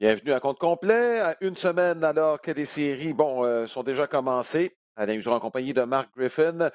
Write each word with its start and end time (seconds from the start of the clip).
Bienvenue 0.00 0.32
à 0.32 0.40
compte 0.40 0.58
complet, 0.58 1.20
à 1.20 1.36
une 1.42 1.56
semaine 1.56 2.02
alors 2.04 2.40
que 2.40 2.50
les 2.50 2.64
séries, 2.64 3.12
bon, 3.12 3.44
euh, 3.44 3.66
sont 3.66 3.82
déjà 3.82 4.06
commencées. 4.06 4.74
Alain 4.96 5.12
Useron 5.12 5.34
en 5.36 5.40
compagnie 5.40 5.74
de 5.74 5.82
Mark 5.82 6.08
Griffin. 6.16 6.70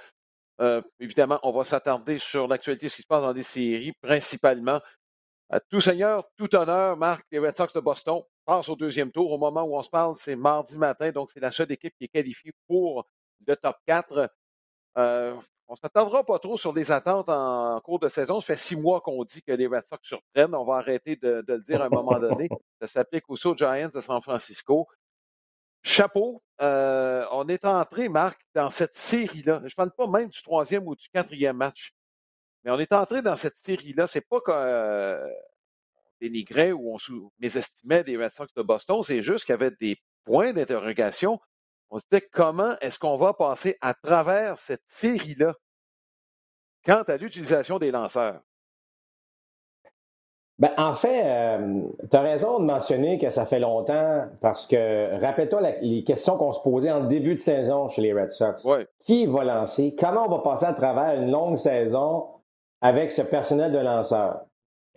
Euh, 0.61 0.84
évidemment, 0.99 1.39
on 1.41 1.51
va 1.51 1.63
s'attarder 1.63 2.20
sur 2.20 2.48
l'actualité, 2.48 2.88
ce 2.88 2.98
qui 2.98 3.01
se 3.01 3.07
passe 3.07 3.23
dans 3.23 3.34
les 3.34 3.41
séries, 3.41 3.93
principalement. 3.99 4.79
À 5.49 5.59
tout 5.59 5.81
seigneur, 5.81 6.29
tout 6.38 6.55
honneur, 6.55 6.98
Marc, 6.98 7.25
les 7.31 7.39
Red 7.39 7.55
Sox 7.55 7.73
de 7.73 7.79
Boston 7.79 8.21
passent 8.45 8.70
au 8.70 8.75
deuxième 8.75 9.11
tour. 9.11 9.31
Au 9.31 9.39
moment 9.39 9.63
où 9.63 9.76
on 9.76 9.81
se 9.81 9.89
parle, 9.89 10.15
c'est 10.17 10.35
mardi 10.35 10.77
matin, 10.77 11.09
donc 11.09 11.31
c'est 11.34 11.39
la 11.39 11.49
seule 11.49 11.71
équipe 11.71 11.95
qui 11.98 12.03
est 12.03 12.09
qualifiée 12.09 12.53
pour 12.67 13.07
le 13.48 13.55
top 13.55 13.77
4. 13.87 14.29
Euh, 14.99 15.35
on 15.68 15.74
ne 15.74 15.77
s'attendra 15.77 16.24
pas 16.24 16.38
trop 16.40 16.58
sur 16.58 16.74
des 16.74 16.91
attentes 16.91 17.30
en, 17.30 17.80
cours 17.82 17.99
de 17.99 18.08
saison. 18.08 18.40
Ça 18.40 18.48
fait 18.48 18.58
six 18.58 18.76
mois 18.76 19.02
qu'on 19.02 19.24
dit 19.24 19.41
que 19.41 19.52
les 19.52 19.68
Red 19.68 19.84
Sox 19.90 19.99
surprennent. 20.04 20.54
On 20.54 20.63
va 20.63 20.76
arrêter 20.76 21.16
de, 21.16 21.44
le 21.48 21.60
dire 21.60 21.82
à 21.82 21.85
un 21.85 21.90
moment 21.90 22.20
donné. 22.20 22.49
Ça 22.82 22.88
s'applique 22.88 23.30
aussi 23.30 23.48
aux 23.48 23.55
Giants 23.55 23.90
de 23.94 23.99
San 23.99 24.22
Francisco. 24.22 24.88
Chapeau, 25.82 26.44
euh, 26.62 27.26
on 27.32 27.48
est 27.48 27.66
entré, 27.66 28.10
Marc, 28.10 28.40
dans 28.54 28.70
cette 28.70 28.94
série-là. 28.94 29.60
Je 29.62 29.66
ne 29.66 29.76
parle 29.76 29.91
pas 29.91 30.07
même 30.07 30.30
du 30.30 30.41
troisième 30.41 30.88
ou 30.88 30.96
du 30.96 31.07
quatrième 31.10 31.57
match, 31.57 31.94
mais 32.63 32.72
on 32.72 32.79
est 32.79 32.91
entré 32.91 33.22
dans 33.22 33.38
cette 33.38 33.55
série-là. 33.57 34.07
C'est 34.07 34.27
pas 34.27 34.41
qu'on 34.41 34.52
euh, 34.52 35.27
dénigrait 36.22 36.72
ou 36.72 36.96
on 36.96 36.98
mésestimait 37.40 38.04
les 38.04 38.18
Red 38.18 38.32
Sox 38.32 38.48
de 38.55 38.62
Boston, 38.62 39.04
c'est 39.04 39.22
juste 39.22 39.46
qu'il 39.46 39.54
y 39.54 39.55
avait 39.57 39.76
des 39.79 39.98
points 40.24 40.54
d'interrogation 40.54 41.40
on 41.90 42.00
se 42.00 42.04
disait 42.12 42.28
comment 42.32 42.76
est-ce 42.82 43.00
qu'on 43.00 43.18
va 43.18 43.34
passer 43.34 43.78
à 43.82 43.94
travers 43.94 44.60
cette 44.60 44.84
série-là 44.88 45.54
quant 46.86 47.04
à 47.04 47.18
l'utilisation 47.18 47.80
des 47.80 47.91
lanceurs? 47.91 48.41
Ben, 50.58 50.72
en 50.78 50.94
fait, 50.94 51.24
euh, 51.26 51.82
tu 52.10 52.16
as 52.16 52.22
raison 52.22 52.60
de 52.60 52.66
mentionner 52.66 53.18
que 53.20 53.30
ça 53.30 53.46
fait 53.46 53.60
longtemps 53.60 54.26
parce 54.41 54.66
que, 54.68 55.20
rappelle-toi 55.20 55.60
les 55.82 56.04
questions 56.06 56.38
qu'on 56.38 56.54
se 56.54 56.62
posait 56.62 56.91
en 56.91 57.02
début 57.02 57.36
de 57.36 57.40
saison 57.40 57.90
chez 57.90 58.02
les 58.02 58.13
Red 58.13 58.30
Sox. 58.30 58.66
Qui 59.02 59.26
va 59.26 59.44
lancer? 59.44 59.96
Comment 60.00 60.26
on 60.28 60.30
va 60.30 60.40
passer 60.40 60.66
à 60.66 60.74
travers 60.74 61.22
une 61.22 61.30
longue 61.30 61.58
saison 61.58 62.28
avec 62.80 63.12
ce 63.12 63.22
personnel 63.22 63.74
de 63.74 63.80
lanceurs? 63.80 64.46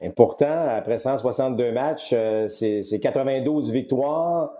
Et 0.00 0.10
pourtant, 0.10 0.68
après 0.68 0.98
162 0.98 1.72
matchs, 1.72 2.12
euh, 2.12 2.46
c'est 2.46 3.00
92 3.00 3.72
victoires, 3.72 4.52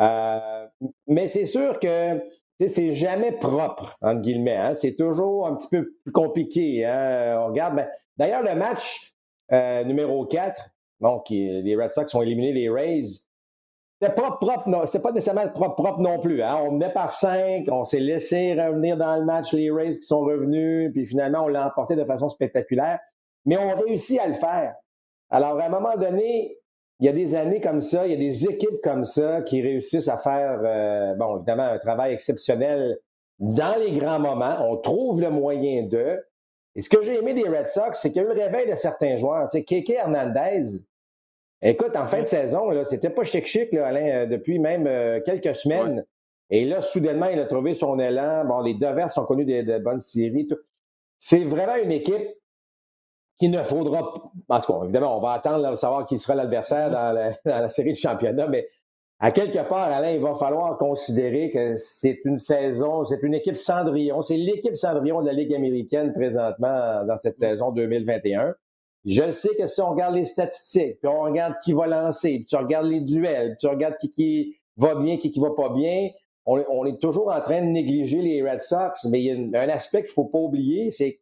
euh, 0.00 0.66
mais 1.06 1.28
c'est 1.28 1.46
sûr 1.46 1.78
que 1.78 2.20
c'est 2.66 2.92
jamais 2.92 3.32
propre, 3.32 3.96
entre 4.02 4.20
guillemets. 4.20 4.56
Hein. 4.56 4.74
C'est 4.74 4.96
toujours 4.96 5.46
un 5.46 5.56
petit 5.56 5.68
peu 5.68 5.92
plus 6.02 6.12
compliqué. 6.12 6.84
Hein. 6.84 7.38
On 7.40 7.46
regarde. 7.48 7.76
Ben, 7.76 7.88
d'ailleurs, 8.16 8.42
le 8.42 8.54
match 8.54 9.14
euh, 9.52 9.84
numéro 9.84 10.26
4, 10.26 10.70
donc 11.00 11.30
les 11.30 11.76
Red 11.76 11.92
Sox 11.92 12.14
ont 12.14 12.22
éliminé 12.22 12.52
les 12.52 12.68
Rays. 12.68 13.20
C'était 14.00 14.14
pas 14.14 14.30
propre, 14.40 14.66
non, 14.66 14.80
pas 14.86 15.12
nécessairement 15.12 15.48
propre, 15.48 15.74
propre 15.74 16.00
non 16.00 16.18
plus. 16.20 16.42
Hein. 16.42 16.56
On 16.62 16.72
menait 16.72 16.92
par 16.92 17.12
5, 17.12 17.66
on 17.70 17.84
s'est 17.84 18.00
laissé 18.00 18.54
revenir 18.54 18.96
dans 18.96 19.16
le 19.16 19.26
match 19.26 19.52
les 19.52 19.70
Rays 19.70 19.98
qui 19.98 20.06
sont 20.06 20.20
revenus, 20.20 20.90
puis 20.92 21.06
finalement 21.06 21.44
on 21.44 21.48
l'a 21.48 21.66
emporté 21.66 21.96
de 21.96 22.04
façon 22.04 22.30
spectaculaire. 22.30 22.98
Mais 23.44 23.58
on 23.58 23.74
réussit 23.76 24.18
à 24.18 24.26
le 24.26 24.34
faire. 24.34 24.74
Alors, 25.30 25.58
à 25.60 25.64
un 25.64 25.68
moment 25.68 25.96
donné, 25.96 26.56
il 27.00 27.06
y 27.06 27.08
a 27.08 27.12
des 27.12 27.34
années 27.34 27.62
comme 27.62 27.80
ça, 27.80 28.06
il 28.06 28.12
y 28.12 28.14
a 28.14 28.18
des 28.18 28.44
équipes 28.46 28.82
comme 28.82 29.04
ça 29.04 29.40
qui 29.40 29.62
réussissent 29.62 30.08
à 30.08 30.18
faire, 30.18 30.60
euh, 30.62 31.14
bon, 31.14 31.38
évidemment, 31.38 31.62
un 31.62 31.78
travail 31.78 32.12
exceptionnel 32.12 32.98
dans 33.38 33.78
les 33.78 33.92
grands 33.92 34.18
moments. 34.18 34.58
On 34.60 34.76
trouve 34.76 35.22
le 35.22 35.30
moyen 35.30 35.84
d'eux. 35.84 36.22
Et 36.76 36.82
ce 36.82 36.90
que 36.90 37.00
j'ai 37.00 37.16
aimé 37.16 37.32
des 37.32 37.48
Red 37.48 37.70
Sox, 37.70 37.98
c'est 37.98 38.12
qu'il 38.12 38.22
y 38.22 38.24
a 38.24 38.28
eu 38.28 38.34
le 38.34 38.38
réveil 38.38 38.70
de 38.70 38.76
certains 38.76 39.16
joueurs. 39.16 39.48
Tu 39.48 39.58
sais, 39.58 39.64
Keke 39.64 39.90
Hernandez, 39.90 40.84
écoute, 41.62 41.96
en 41.96 42.06
fin 42.06 42.20
de 42.20 42.26
saison, 42.26 42.68
là, 42.68 42.84
c'était 42.84 43.10
pas 43.10 43.24
chic-chic, 43.24 43.72
là, 43.72 43.86
Alain, 43.86 44.06
euh, 44.06 44.26
depuis 44.26 44.58
même 44.58 44.86
euh, 44.86 45.20
quelques 45.24 45.54
semaines. 45.54 46.04
Et 46.50 46.66
là, 46.66 46.82
soudainement, 46.82 47.28
il 47.28 47.38
a 47.38 47.46
trouvé 47.46 47.74
son 47.74 47.98
élan. 47.98 48.44
Bon, 48.44 48.60
les 48.60 48.74
Devers 48.74 49.10
sont 49.10 49.24
connus 49.24 49.46
de, 49.46 49.62
de 49.62 49.78
bonnes 49.78 50.00
séries. 50.00 50.48
C'est 51.18 51.44
vraiment 51.44 51.76
une 51.76 51.92
équipe 51.92 52.28
qu'il 53.40 53.50
ne 53.50 53.62
faudra 53.62 54.30
En 54.48 54.60
tout 54.60 54.72
cas, 54.72 54.84
évidemment, 54.84 55.16
on 55.16 55.20
va 55.20 55.32
attendre 55.32 55.68
de 55.68 55.76
savoir 55.76 56.06
qui 56.06 56.18
sera 56.18 56.34
l'adversaire 56.34 56.90
dans, 56.90 57.12
la, 57.44 57.68
série 57.70 57.92
de 57.92 57.96
championnat, 57.96 58.46
mais 58.46 58.68
à 59.18 59.32
quelque 59.32 59.66
part, 59.68 59.90
Alain, 59.90 60.12
il 60.12 60.20
va 60.20 60.34
falloir 60.34 60.78
considérer 60.78 61.50
que 61.50 61.76
c'est 61.76 62.20
une 62.24 62.38
saison, 62.38 63.04
c'est 63.04 63.22
une 63.22 63.34
équipe 63.34 63.56
Cendrillon, 63.56 64.22
c'est 64.22 64.36
l'équipe 64.36 64.76
Cendrillon 64.76 65.22
de 65.22 65.26
la 65.26 65.32
Ligue 65.32 65.54
américaine 65.54 66.12
présentement 66.12 67.04
dans 67.06 67.16
cette 67.16 67.38
saison 67.38 67.70
2021. 67.72 68.54
Je 69.06 69.30
sais 69.30 69.54
que 69.56 69.66
si 69.66 69.80
on 69.80 69.90
regarde 69.90 70.14
les 70.14 70.24
statistiques, 70.24 71.00
puis 71.00 71.08
on 71.08 71.22
regarde 71.22 71.54
qui 71.64 71.72
va 71.72 71.86
lancer, 71.86 72.36
puis 72.36 72.44
tu 72.44 72.56
regardes 72.56 72.86
les 72.86 73.00
duels, 73.00 73.56
puis 73.56 73.56
tu 73.60 73.66
regardes 73.66 73.96
qui, 73.98 74.10
qui 74.10 74.56
va 74.76 74.94
bien, 74.94 75.16
qui, 75.16 75.32
qui 75.32 75.40
va 75.40 75.50
pas 75.56 75.70
bien, 75.70 76.10
on, 76.44 76.62
on, 76.70 76.84
est 76.84 77.00
toujours 77.00 77.30
en 77.30 77.40
train 77.40 77.60
de 77.60 77.66
négliger 77.66 78.20
les 78.20 78.42
Red 78.42 78.60
Sox, 78.60 79.06
mais 79.10 79.22
il 79.22 79.50
y 79.50 79.56
a 79.56 79.60
un 79.60 79.68
aspect 79.68 80.02
qu'il 80.02 80.12
faut 80.12 80.26
pas 80.26 80.38
oublier, 80.38 80.90
c'est 80.90 81.20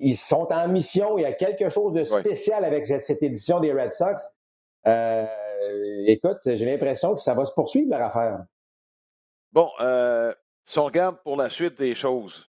ils 0.00 0.16
sont 0.16 0.48
en 0.50 0.68
mission. 0.68 1.18
Il 1.18 1.22
y 1.22 1.26
a 1.26 1.32
quelque 1.32 1.68
chose 1.68 1.92
de 1.92 2.04
spécial 2.04 2.64
avec 2.64 2.86
cette, 2.86 3.22
édition 3.22 3.60
des 3.60 3.72
Red 3.72 3.92
Sox. 3.92 4.22
Euh, 4.86 5.26
écoute, 6.06 6.38
j'ai 6.44 6.66
l'impression 6.66 7.14
que 7.14 7.20
ça 7.20 7.34
va 7.34 7.44
se 7.44 7.52
poursuivre 7.52 7.90
leur 7.90 8.02
affaire. 8.02 8.44
Bon, 9.52 9.70
euh, 9.80 10.34
si 10.64 10.78
on 10.78 10.84
regarde 10.86 11.16
pour 11.22 11.36
la 11.36 11.50
suite 11.50 11.78
des 11.78 11.94
choses, 11.94 12.48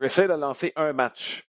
essaie 0.00 0.28
de 0.28 0.34
lancer 0.34 0.72
un 0.76 0.92
match. 0.92 1.48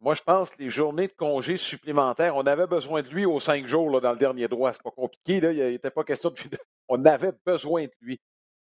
Moi, 0.00 0.14
je 0.14 0.22
pense 0.22 0.50
que 0.50 0.62
les 0.62 0.68
journées 0.68 1.06
de 1.06 1.12
congés 1.12 1.56
supplémentaires, 1.56 2.36
on 2.36 2.42
avait 2.42 2.66
besoin 2.66 3.00
de 3.00 3.08
lui 3.08 3.24
aux 3.24 3.40
cinq 3.40 3.66
jours 3.66 4.00
dans 4.00 4.12
le 4.12 4.18
dernier 4.18 4.48
droit. 4.48 4.72
C'est 4.72 4.82
pas 4.82 4.90
compliqué, 4.90 5.40
là. 5.40 5.52
il 5.52 5.70
n'était 5.70 5.90
pas 5.90 6.04
question 6.04 6.30
de. 6.30 6.36
On 6.88 7.02
avait 7.06 7.32
besoin 7.46 7.84
de 7.84 7.92
lui. 8.02 8.20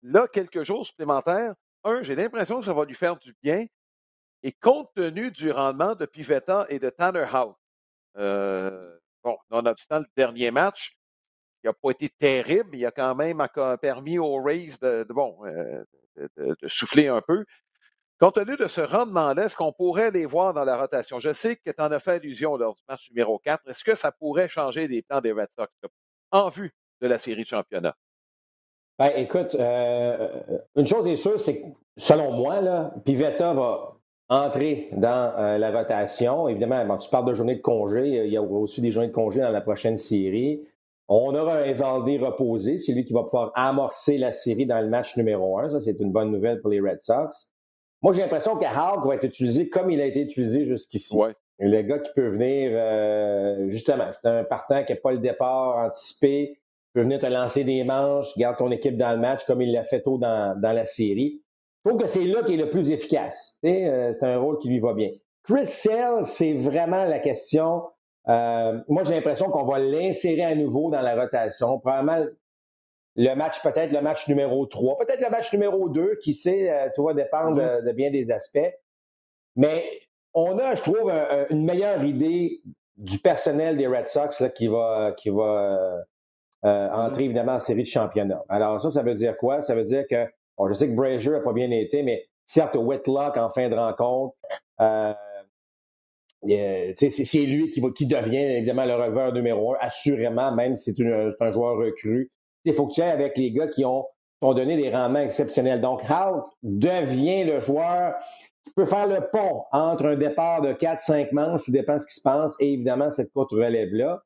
Là, 0.02 0.26
quelques 0.26 0.64
jours 0.64 0.84
supplémentaires, 0.84 1.54
un, 1.84 2.02
j'ai 2.02 2.16
l'impression 2.16 2.58
que 2.58 2.66
ça 2.66 2.72
va 2.72 2.84
lui 2.84 2.94
faire 2.94 3.16
du 3.16 3.32
bien. 3.40 3.66
Et 4.42 4.52
compte 4.52 4.90
tenu 4.94 5.30
du 5.30 5.50
rendement 5.50 5.94
de 5.94 6.06
Pivetta 6.06 6.66
et 6.68 6.78
de 6.78 6.88
Tanner 6.90 7.26
House, 7.30 7.56
euh, 8.16 8.98
bon, 9.22 9.36
nonobstant 9.50 9.98
le 9.98 10.06
dernier 10.16 10.50
match, 10.50 10.96
qui 11.60 11.66
n'a 11.66 11.74
pas 11.74 11.90
été 11.90 12.08
terrible, 12.18 12.74
il 12.74 12.86
a 12.86 12.90
quand 12.90 13.14
même 13.14 13.46
permis 13.80 14.18
aux 14.18 14.42
Rays 14.42 14.72
de, 14.80 15.06
bon, 15.10 15.36
euh, 15.44 15.84
de, 16.36 16.56
souffler 16.66 17.08
un 17.08 17.20
peu. 17.20 17.44
Compte 18.18 18.34
tenu 18.34 18.56
de 18.56 18.66
ce 18.66 18.80
rendement-là, 18.80 19.44
est-ce 19.44 19.56
qu'on 19.56 19.72
pourrait 19.72 20.10
les 20.10 20.26
voir 20.26 20.52
dans 20.52 20.64
la 20.64 20.76
rotation? 20.76 21.18
Je 21.18 21.32
sais 21.32 21.56
que 21.56 21.70
tu 21.70 21.82
en 21.82 21.90
as 21.90 22.00
fait 22.00 22.12
allusion 22.12 22.56
lors 22.56 22.74
du 22.74 22.82
match 22.88 23.10
numéro 23.10 23.38
4. 23.38 23.68
Est-ce 23.68 23.84
que 23.84 23.94
ça 23.94 24.12
pourrait 24.12 24.48
changer 24.48 24.88
les 24.88 25.02
plans 25.02 25.20
des 25.20 25.32
Red 25.32 25.48
Sox 25.58 25.70
en 26.30 26.48
vue 26.48 26.74
de 27.00 27.06
la 27.06 27.18
série 27.18 27.42
de 27.42 27.48
championnat? 27.48 27.96
Ben, 28.98 29.12
écoute, 29.16 29.54
euh, 29.54 30.28
une 30.76 30.86
chose 30.86 31.08
est 31.08 31.16
sûre, 31.16 31.40
c'est 31.40 31.62
que 31.62 31.66
selon 31.96 32.32
moi, 32.32 32.60
là, 32.60 32.92
Pivetta 33.06 33.54
va 33.54 33.99
entrer 34.30 34.88
dans 34.92 35.32
euh, 35.36 35.58
la 35.58 35.70
rotation. 35.76 36.48
Évidemment, 36.48 36.96
tu 36.96 37.10
parles 37.10 37.26
de 37.26 37.34
journée 37.34 37.56
de 37.56 37.60
congé. 37.60 38.26
Il 38.26 38.32
y 38.32 38.38
aura 38.38 38.58
aussi 38.58 38.80
des 38.80 38.92
journées 38.92 39.08
de 39.08 39.12
congé 39.12 39.40
dans 39.40 39.50
la 39.50 39.60
prochaine 39.60 39.96
série. 39.96 40.66
On 41.08 41.34
aura 41.34 41.56
un 41.58 41.64
Evaldi 41.64 42.18
reposé. 42.18 42.78
C'est 42.78 42.92
lui 42.92 43.04
qui 43.04 43.12
va 43.12 43.24
pouvoir 43.24 43.50
amorcer 43.56 44.16
la 44.16 44.32
série 44.32 44.66
dans 44.66 44.80
le 44.80 44.88
match 44.88 45.16
numéro 45.16 45.58
un. 45.58 45.68
Ça, 45.68 45.80
c'est 45.80 45.98
une 45.98 46.12
bonne 46.12 46.30
nouvelle 46.30 46.60
pour 46.60 46.70
les 46.70 46.80
Red 46.80 47.00
Sox. 47.00 47.50
Moi, 48.02 48.12
j'ai 48.12 48.22
l'impression 48.22 48.56
que 48.56 48.64
Hawk 48.64 49.04
va 49.04 49.16
être 49.16 49.24
utilisé 49.24 49.68
comme 49.68 49.90
il 49.90 50.00
a 50.00 50.06
été 50.06 50.22
utilisé 50.22 50.64
jusqu'ici. 50.64 51.14
Ouais. 51.16 51.34
Le 51.58 51.82
gars 51.82 51.98
qui 51.98 52.10
peut 52.14 52.28
venir, 52.28 52.70
euh, 52.72 53.68
justement, 53.68 54.06
c'est 54.10 54.26
un 54.28 54.44
partant 54.44 54.82
qui 54.84 54.92
n'a 54.92 54.98
pas 54.98 55.12
le 55.12 55.18
départ 55.18 55.76
anticipé, 55.76 56.60
peut 56.94 57.02
venir 57.02 57.18
te 57.18 57.26
lancer 57.26 57.64
des 57.64 57.84
manches, 57.84 58.28
garde 58.38 58.56
ton 58.56 58.70
équipe 58.70 58.96
dans 58.96 59.10
le 59.10 59.18
match 59.18 59.44
comme 59.44 59.60
il 59.60 59.72
l'a 59.72 59.84
fait 59.84 60.00
tôt 60.00 60.16
dans, 60.16 60.58
dans 60.58 60.72
la 60.72 60.86
série. 60.86 61.42
Je 61.84 61.90
trouve 61.90 62.00
que 62.00 62.08
c'est 62.08 62.24
là 62.24 62.42
qui 62.42 62.54
est 62.54 62.58
le 62.58 62.70
plus 62.70 62.90
efficace. 62.90 63.58
Euh, 63.64 64.12
c'est 64.12 64.26
un 64.26 64.38
rôle 64.38 64.58
qui 64.58 64.68
lui 64.68 64.80
va 64.80 64.92
bien. 64.92 65.10
Chris 65.44 65.66
Sale, 65.66 66.24
c'est 66.24 66.52
vraiment 66.52 67.04
la 67.04 67.18
question. 67.18 67.82
Euh, 68.28 68.78
moi, 68.88 69.02
j'ai 69.04 69.14
l'impression 69.14 69.50
qu'on 69.50 69.64
va 69.64 69.78
l'insérer 69.78 70.44
à 70.44 70.54
nouveau 70.54 70.90
dans 70.90 71.00
la 71.00 71.14
rotation. 71.14 71.78
Probablement 71.78 72.26
le 73.16 73.34
match, 73.34 73.62
peut-être 73.62 73.92
le 73.92 74.02
match 74.02 74.28
numéro 74.28 74.66
3, 74.66 74.98
peut-être 74.98 75.20
le 75.20 75.30
match 75.30 75.52
numéro 75.52 75.88
2, 75.88 76.16
qui 76.22 76.34
sait, 76.34 76.70
euh, 76.70 76.88
tout 76.94 77.04
va 77.04 77.14
dépendre 77.14 77.60
mm-hmm. 77.60 77.86
de, 77.86 77.92
bien 77.92 78.10
des 78.10 78.30
aspects. 78.30 78.72
Mais 79.56 79.84
on 80.34 80.58
a, 80.58 80.74
je 80.74 80.82
trouve, 80.82 81.10
une 81.50 81.64
meilleure 81.64 82.04
idée 82.04 82.60
du 82.96 83.18
personnel 83.18 83.76
des 83.76 83.86
Red 83.86 84.06
Sox 84.06 84.44
qui 84.54 84.68
va, 84.68 85.12
qui 85.16 85.30
va 85.30 86.04
euh, 86.62 86.90
entrer 86.90 87.24
évidemment 87.24 87.54
en 87.54 87.60
série 87.60 87.84
de 87.84 87.88
championnat. 87.88 88.44
Alors 88.50 88.82
ça, 88.82 88.90
ça 88.90 89.02
veut 89.02 89.14
dire 89.14 89.34
quoi? 89.38 89.62
Ça 89.62 89.74
veut 89.74 89.84
dire 89.84 90.04
que, 90.08 90.26
je 90.68 90.74
sais 90.74 90.88
que 90.88 90.94
Brazier 90.94 91.32
n'a 91.32 91.40
pas 91.40 91.52
bien 91.52 91.70
été, 91.70 92.02
mais 92.02 92.24
certes, 92.46 92.76
Whitlock 92.76 93.36
en 93.36 93.50
fin 93.50 93.68
de 93.68 93.74
rencontre, 93.74 94.34
euh, 94.80 95.12
c'est 96.42 97.46
lui 97.46 97.70
qui, 97.70 97.80
va, 97.80 97.90
qui 97.90 98.06
devient 98.06 98.36
évidemment 98.36 98.84
le 98.84 98.94
reveur 98.94 99.32
numéro 99.32 99.74
un, 99.74 99.78
assurément, 99.80 100.52
même 100.52 100.74
si 100.74 100.94
c'est 100.94 101.04
un 101.40 101.50
joueur 101.50 101.76
recru. 101.76 102.30
Il 102.64 102.74
faut 102.74 102.86
que 102.86 102.94
tu 102.94 103.02
ailles 103.02 103.10
avec 103.10 103.36
les 103.36 103.52
gars 103.52 103.68
qui 103.68 103.84
ont, 103.84 104.06
donné 104.42 104.76
des 104.76 104.90
rendements 104.90 105.20
exceptionnels. 105.20 105.82
Donc, 105.82 106.02
Hal 106.08 106.42
devient 106.62 107.44
le 107.44 107.60
joueur 107.60 108.14
qui 108.64 108.72
peut 108.72 108.86
faire 108.86 109.06
le 109.06 109.28
pont 109.30 109.64
entre 109.70 110.06
un 110.06 110.16
départ 110.16 110.62
de 110.62 110.72
4-5 110.72 111.32
manches, 111.32 111.64
tout 111.64 111.72
dépend 111.72 111.96
de 111.96 111.98
ce 111.98 112.06
qui 112.06 112.14
se 112.14 112.22
passe, 112.22 112.56
et 112.58 112.72
évidemment 112.72 113.10
cette 113.10 113.32
courte 113.32 113.50
relève-là. 113.52 114.22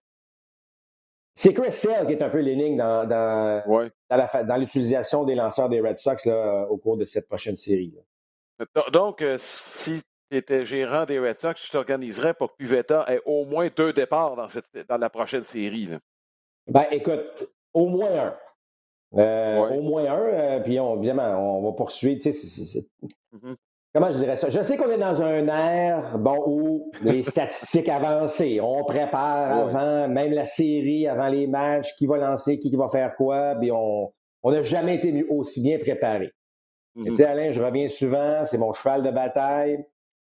C'est 1.34 1.52
Chris 1.52 1.72
Sale 1.72 2.06
qui 2.06 2.12
est 2.12 2.22
un 2.22 2.30
peu 2.30 2.38
l'énigme 2.38 2.76
dans, 2.76 3.08
dans, 3.08 4.56
l'utilisation 4.56 5.24
des 5.24 5.34
lanceurs 5.34 5.68
des 5.68 5.80
Red 5.80 5.98
Sox 5.98 6.28
au 6.70 6.76
cours 6.76 6.96
de 6.96 7.04
cette 7.04 7.26
prochaine 7.26 7.56
série. 7.56 7.94
Donc, 8.92 9.20
euh, 9.20 9.36
si 9.38 10.00
tu 10.30 10.36
étais 10.36 10.64
gérant 10.64 11.06
des 11.06 11.18
Red 11.18 11.40
Sox, 11.40 11.54
tu 11.56 11.70
t'organiserais 11.70 12.34
pour 12.34 12.52
que 12.52 12.56
Pivetta 12.58 13.04
ait 13.08 13.20
au 13.24 13.44
moins 13.44 13.68
deux 13.74 13.92
départs 13.92 14.36
dans, 14.36 14.48
cette, 14.48 14.66
dans 14.88 14.96
la 14.96 15.10
prochaine 15.10 15.42
série. 15.42 15.90
Ben, 16.68 16.86
écoute, 16.92 17.52
au 17.72 17.86
moins 17.86 18.10
un. 18.16 18.36
Euh, 19.16 19.56
au 19.70 19.82
moins 19.82 20.04
un, 20.06 20.18
euh, 20.18 20.60
puis 20.60 20.76
évidemment, 20.76 21.58
on 21.58 21.62
va 21.62 21.76
poursuivre. 21.76 22.20
Mm-hmm 22.20 23.56
comment 23.94 24.10
je 24.10 24.18
dirais 24.18 24.36
ça? 24.36 24.50
Je 24.50 24.62
sais 24.62 24.76
qu'on 24.76 24.90
est 24.90 24.98
dans 24.98 25.22
un 25.22 25.46
air, 25.46 26.18
bon, 26.18 26.42
où 26.46 26.92
les 27.02 27.22
statistiques 27.22 27.88
avancées, 27.88 28.60
on 28.60 28.84
prépare 28.84 29.68
avant, 29.68 30.08
même 30.08 30.32
la 30.32 30.46
série, 30.46 31.06
avant 31.06 31.28
les 31.28 31.46
matchs, 31.46 31.94
qui 31.96 32.06
va 32.06 32.18
lancer, 32.18 32.58
qui, 32.58 32.74
va 32.74 32.88
faire 32.88 33.14
quoi, 33.16 33.54
puis 33.60 33.70
on 33.72 34.12
n'a 34.44 34.62
jamais 34.62 34.96
été 34.96 35.24
aussi 35.30 35.62
bien 35.62 35.78
préparé. 35.78 36.32
Tu 36.96 37.14
sais, 37.14 37.24
mm-hmm. 37.24 37.26
Alain, 37.26 37.52
je 37.52 37.60
reviens 37.60 37.88
souvent, 37.88 38.46
c'est 38.46 38.58
mon 38.58 38.72
cheval 38.72 39.02
de 39.02 39.10
bataille. 39.10 39.84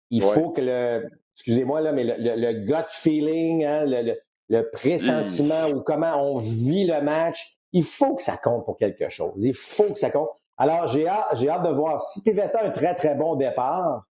Il 0.09 0.21
faut 0.21 0.51
que 0.51 0.61
le, 0.61 1.09
excusez-moi 1.35 1.81
là, 1.81 1.91
mais 1.91 2.03
le, 2.03 2.65
gut 2.65 2.89
feeling, 2.89 3.65
hein, 3.65 3.85
le, 3.85 4.69
pressentiment 4.71 5.69
ou 5.69 5.81
comment 5.81 6.21
on 6.23 6.37
vit 6.37 6.85
le 6.85 7.01
match, 7.01 7.57
il 7.71 7.83
faut 7.83 8.15
que 8.15 8.21
ça 8.21 8.37
compte 8.37 8.65
pour 8.65 8.77
quelque 8.77 9.09
chose. 9.09 9.43
Il 9.43 9.55
faut 9.55 9.91
que 9.91 9.99
ça 9.99 10.11
compte. 10.11 10.29
Alors, 10.57 10.87
j'ai 10.87 11.07
hâte, 11.07 11.35
hâte, 11.47 11.63
de 11.63 11.69
voir. 11.69 12.01
Si 12.01 12.21
Pivetta 12.23 12.59
a 12.59 12.65
un 12.65 12.69
très, 12.69 12.95
très 12.95 13.15
bon 13.15 13.35
départ, 13.35 14.05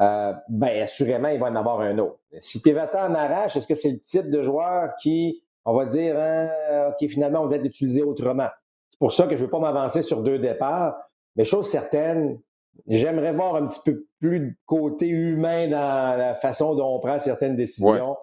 euh, 0.00 0.32
ben, 0.48 0.82
assurément, 0.82 1.28
il 1.28 1.40
va 1.40 1.46
en 1.46 1.56
avoir 1.56 1.80
un 1.80 1.98
autre. 1.98 2.18
Si 2.38 2.60
Pivetta 2.60 3.06
en 3.06 3.14
arrache, 3.14 3.56
est-ce 3.56 3.66
que 3.66 3.74
c'est 3.74 3.90
le 3.90 4.00
type 4.00 4.30
de 4.30 4.42
joueur 4.42 4.94
qui, 4.96 5.42
on 5.64 5.74
va 5.74 5.86
dire, 5.86 6.16
hein, 6.18 6.48
OK, 6.88 7.08
finalement, 7.08 7.40
on 7.40 7.48
va 7.48 7.56
être 7.56 7.64
utilisé 7.64 8.02
autrement? 8.02 8.48
C'est 8.90 8.98
pour 8.98 9.12
ça 9.12 9.24
que 9.24 9.30
je 9.30 9.40
ne 9.40 9.44
veux 9.44 9.50
pas 9.50 9.58
m'avancer 9.58 10.02
sur 10.02 10.22
deux 10.22 10.38
départs. 10.38 10.96
Mais 11.36 11.44
chose 11.44 11.68
certaine, 11.68 12.38
j'aimerais 12.86 13.32
voir 13.32 13.56
un 13.56 13.66
petit 13.66 13.80
peu 13.84 14.06
plus 14.20 14.40
de 14.40 14.54
côté 14.64 15.08
humain 15.08 15.68
dans 15.68 16.18
la 16.18 16.34
façon 16.34 16.74
dont 16.74 16.96
on 16.96 17.00
prend 17.00 17.18
certaines 17.18 17.56
décisions. 17.56 18.16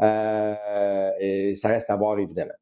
Euh, 0.00 1.10
et 1.18 1.54
ça 1.54 1.68
reste 1.68 1.90
à 1.90 1.96
voir, 1.96 2.18
évidemment. 2.18 2.52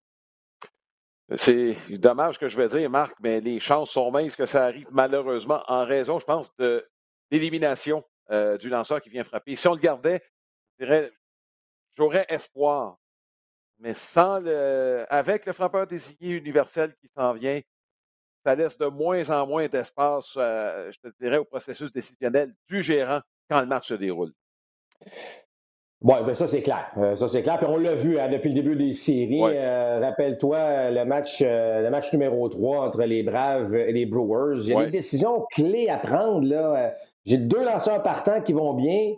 C'est 1.36 1.76
dommage 1.90 2.38
que 2.38 2.48
je 2.48 2.56
vais 2.56 2.68
dire, 2.68 2.88
Marc, 2.88 3.16
mais 3.20 3.40
les 3.40 3.58
chances 3.58 3.90
sont 3.90 4.10
minces 4.12 4.36
que 4.36 4.46
ça 4.46 4.64
arrive 4.64 4.86
malheureusement 4.92 5.62
en 5.66 5.84
raison, 5.84 6.20
je 6.20 6.24
pense, 6.24 6.54
de 6.56 6.86
l'élimination 7.32 8.04
euh, 8.30 8.56
du 8.58 8.68
lanceur 8.68 9.00
qui 9.00 9.10
vient 9.10 9.24
frapper. 9.24 9.56
Si 9.56 9.66
on 9.66 9.74
le 9.74 9.80
gardait, 9.80 10.22
j'aurais 10.78 12.26
espoir. 12.28 12.98
Mais 13.78 13.94
sans 13.94 14.38
le, 14.38 15.04
avec 15.10 15.46
le 15.46 15.52
frappeur 15.52 15.86
désigné 15.86 16.30
universel 16.30 16.94
qui 17.00 17.08
s'en 17.08 17.34
vient, 17.34 17.60
ça 18.44 18.54
laisse 18.54 18.78
de 18.78 18.86
moins 18.86 19.28
en 19.30 19.46
moins 19.46 19.66
d'espace, 19.66 20.34
euh, 20.36 20.92
je 20.92 20.98
te 21.00 21.14
dirais, 21.20 21.38
au 21.38 21.44
processus 21.44 21.92
décisionnel 21.92 22.54
du 22.68 22.82
gérant 22.82 23.20
quand 23.50 23.60
le 23.60 23.66
match 23.66 23.88
se 23.88 23.94
déroule. 23.94 24.32
Oui, 26.02 26.14
ben 26.26 26.34
ça 26.34 26.46
c'est 26.46 26.62
clair. 26.62 26.90
Euh, 26.98 27.16
ça 27.16 27.26
c'est 27.26 27.42
clair. 27.42 27.56
Puis 27.56 27.66
on 27.66 27.78
l'a 27.78 27.94
vu 27.94 28.18
hein, 28.18 28.28
depuis 28.28 28.50
le 28.50 28.54
début 28.54 28.76
des 28.76 28.92
séries. 28.92 29.40
Euh, 29.42 29.98
rappelle-toi 30.00 30.90
le 30.90 31.04
match, 31.04 31.42
euh, 31.42 31.82
le 31.82 31.90
match 31.90 32.12
numéro 32.12 32.48
3 32.48 32.86
entre 32.86 33.02
les 33.04 33.22
Braves 33.22 33.74
et 33.74 33.92
les 33.92 34.04
Brewers. 34.04 34.58
Il 34.64 34.68
y 34.68 34.74
a 34.74 34.84
des 34.84 34.90
décisions 34.90 35.46
clés 35.50 35.88
à 35.88 35.96
prendre. 35.96 36.46
là. 36.46 36.94
J'ai 37.24 37.38
deux 37.38 37.64
lanceurs 37.64 38.02
partants 38.02 38.42
qui 38.42 38.52
vont 38.52 38.74
bien. 38.74 39.14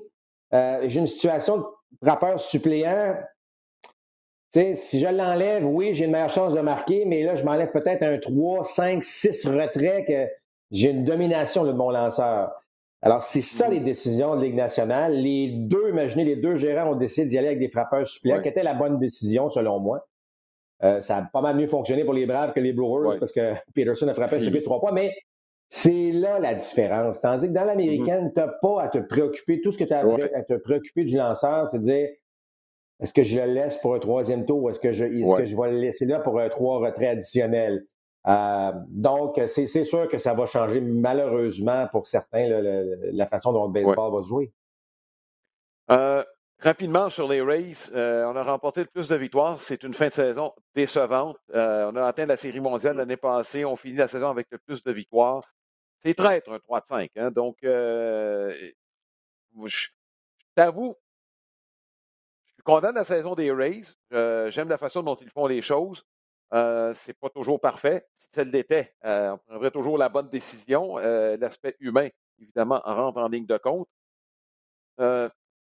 j'ai 0.53 1.01
une 1.01 1.07
situation 1.07 1.59
de 1.59 1.65
rappeur 2.03 2.39
suppléant. 2.39 3.17
si 4.55 5.01
je 5.01 5.07
l'enlève, 5.09 5.67
oui, 5.67 5.95
j'ai 5.95 6.05
une 6.05 6.13
meilleure 6.13 6.31
chance 6.31 6.55
de 6.55 6.61
marquer, 6.61 7.05
mais 7.07 7.25
là, 7.25 7.35
je 7.35 7.45
m'enlève 7.45 7.73
peut-être 7.73 8.05
un 8.05 8.19
3, 8.19 8.65
5, 8.65 9.03
6 9.03 9.47
retraits 9.49 10.07
que 10.07 10.29
j'ai 10.71 10.91
une 10.91 11.05
domination 11.05 11.65
de 11.65 11.73
mon 11.73 11.91
lanceur. 11.91 12.53
Alors, 13.03 13.23
c'est 13.23 13.41
ça 13.43 13.69
les 13.69 13.81
décisions 13.81 14.35
de 14.37 14.43
Ligue 14.43 14.57
nationale. 14.57 15.13
Les 15.13 15.51
deux, 15.51 15.91
imaginez, 15.91 16.25
les 16.25 16.37
deux 16.37 16.57
gérants 16.57 16.93
ont 16.93 16.97
décidé 16.97 17.27
d'y 17.29 17.39
aller 17.39 17.49
avec 17.49 17.61
des 17.61 17.69
frappeurs 17.69 18.07
suppléants, 18.09 18.43
qui 18.43 18.49
était 18.49 18.65
la 18.65 18.75
bonne 18.75 18.99
décision, 18.99 19.51
selon 19.51 19.79
moi. 19.79 20.09
Euh, 20.83 21.01
ça 21.01 21.17
a 21.17 21.23
pas 21.23 21.41
mal 21.41 21.57
mieux 21.57 21.67
fonctionné 21.67 22.05
pour 22.05 22.15
les 22.15 22.27
Braves 22.27 22.53
que 22.53 22.61
les 22.61 22.73
Brewers 22.73 23.19
parce 23.19 23.33
que 23.33 23.53
Peterson 23.75 24.07
a 24.07 24.15
frappé 24.15 24.37
un 24.37 24.41
circuit 24.41 24.61
de 24.61 24.65
trois 24.65 24.81
points, 24.81 24.93
mais 24.93 25.13
c'est 25.69 26.13
là 26.13 26.39
la 26.39 26.55
différence. 26.55 27.21
Tandis 27.21 27.49
que 27.49 27.53
dans 27.53 27.65
l'américaine, 27.65 28.33
tu 28.35 28.41
n'as 28.41 28.49
pas 28.63 28.83
à 28.83 28.89
te 28.89 28.99
préoccuper. 28.99 29.61
Tout 29.61 29.73
ce 29.73 29.79
que 29.79 29.85
tu 29.85 29.93
as 29.93 30.01
à 30.01 30.43
te 30.43 30.55
préoccuper 30.55 31.05
du 31.05 31.17
lanceur, 31.17 31.67
c'est 31.67 31.79
de 31.79 31.85
dire 31.85 32.09
est-ce 33.01 33.13
que 33.13 33.23
je 33.23 33.39
le 33.39 33.53
laisse 33.53 33.77
pour 33.79 33.95
un 33.95 33.99
troisième 33.99 34.45
tour 34.45 34.63
ou 34.63 34.71
est-ce 34.71 34.81
que 34.81 34.93
je, 34.93 35.05
est-ce 35.05 35.37
que 35.37 35.45
je 35.45 35.57
vais 35.57 35.71
le 35.71 35.79
laisser 35.79 36.05
là 36.07 36.21
pour 36.21 36.39
un 36.41 36.49
trois 36.49 36.79
retraits 36.79 37.11
additionnels? 37.11 37.85
Euh, 38.29 38.73
donc, 38.89 39.41
c'est 39.47 39.85
sûr 39.85 40.07
que 40.09 40.19
ça 40.19 40.35
va 40.35 40.45
changer 40.45 40.81
malheureusement 40.83 41.89
pour 41.89 42.07
certains 42.07 42.47
la 42.49 43.27
façon 43.27 43.53
dont 43.53 43.67
le 43.67 43.73
baseball 43.73 44.13
va 44.13 44.23
jouer. 44.23 44.53
Euh, 45.91 46.23
rapidement 46.59 47.09
sur 47.09 47.27
les 47.27 47.41
Rays, 47.41 47.91
euh, 47.95 48.27
on 48.27 48.37
a 48.37 48.43
remporté 48.43 48.81
le 48.81 48.89
plus 48.89 49.09
de 49.09 49.17
victoires. 49.17 49.59
C'est 49.63 49.83
une 49.83 49.95
fin 49.95 50.09
de 50.09 50.13
saison 50.13 50.53
décevante. 50.75 51.39
on 51.55 51.97
a 51.97 52.05
atteint 52.05 52.27
la 52.27 52.37
série 52.37 52.61
mondiale 52.61 52.97
l'année 52.97 53.17
passée. 53.17 53.65
On 53.65 53.77
finit 53.77 53.97
la 53.97 54.09
saison 54.09 54.29
avec 54.29 54.49
le 54.51 54.59
plus 54.59 54.83
de 54.83 54.93
victoires. 54.93 55.43
C'est 56.03 56.15
traître 56.15 56.53
un 56.53 56.59
3 56.59 56.81
de 56.81 56.87
5. 56.87 57.11
Hein. 57.17 57.31
donc, 57.31 57.57
je, 57.63 58.71
t'avoue, 60.55 60.95
je 62.45 62.53
suis 62.53 62.63
content 62.63 62.91
de 62.91 62.97
la 62.97 63.05
saison 63.05 63.35
des 63.35 63.51
Rays. 63.51 63.85
J'aime 64.51 64.69
la 64.69 64.77
façon 64.77 65.03
dont 65.03 65.17
ils 65.17 65.31
font 65.31 65.47
les 65.47 65.63
choses. 65.63 66.05
Euh, 66.55 66.95
c'est 67.05 67.15
pas 67.15 67.29
toujours 67.31 67.61
parfait. 67.61 68.07
Ça 68.35 68.45
l'était, 68.45 68.95
euh, 69.05 69.33
on 69.33 69.39
prendrait 69.39 69.71
toujours 69.71 69.99
la 69.99 70.09
bonne 70.09 70.29
décision. 70.29 70.99
Euh, 70.99 71.37
l'aspect 71.37 71.77
humain, 71.81 72.09
évidemment, 72.41 72.81
rentre 72.85 73.19
en 73.19 73.29
ligne 73.29 73.47
de 73.47 73.59
compte. 73.59 73.89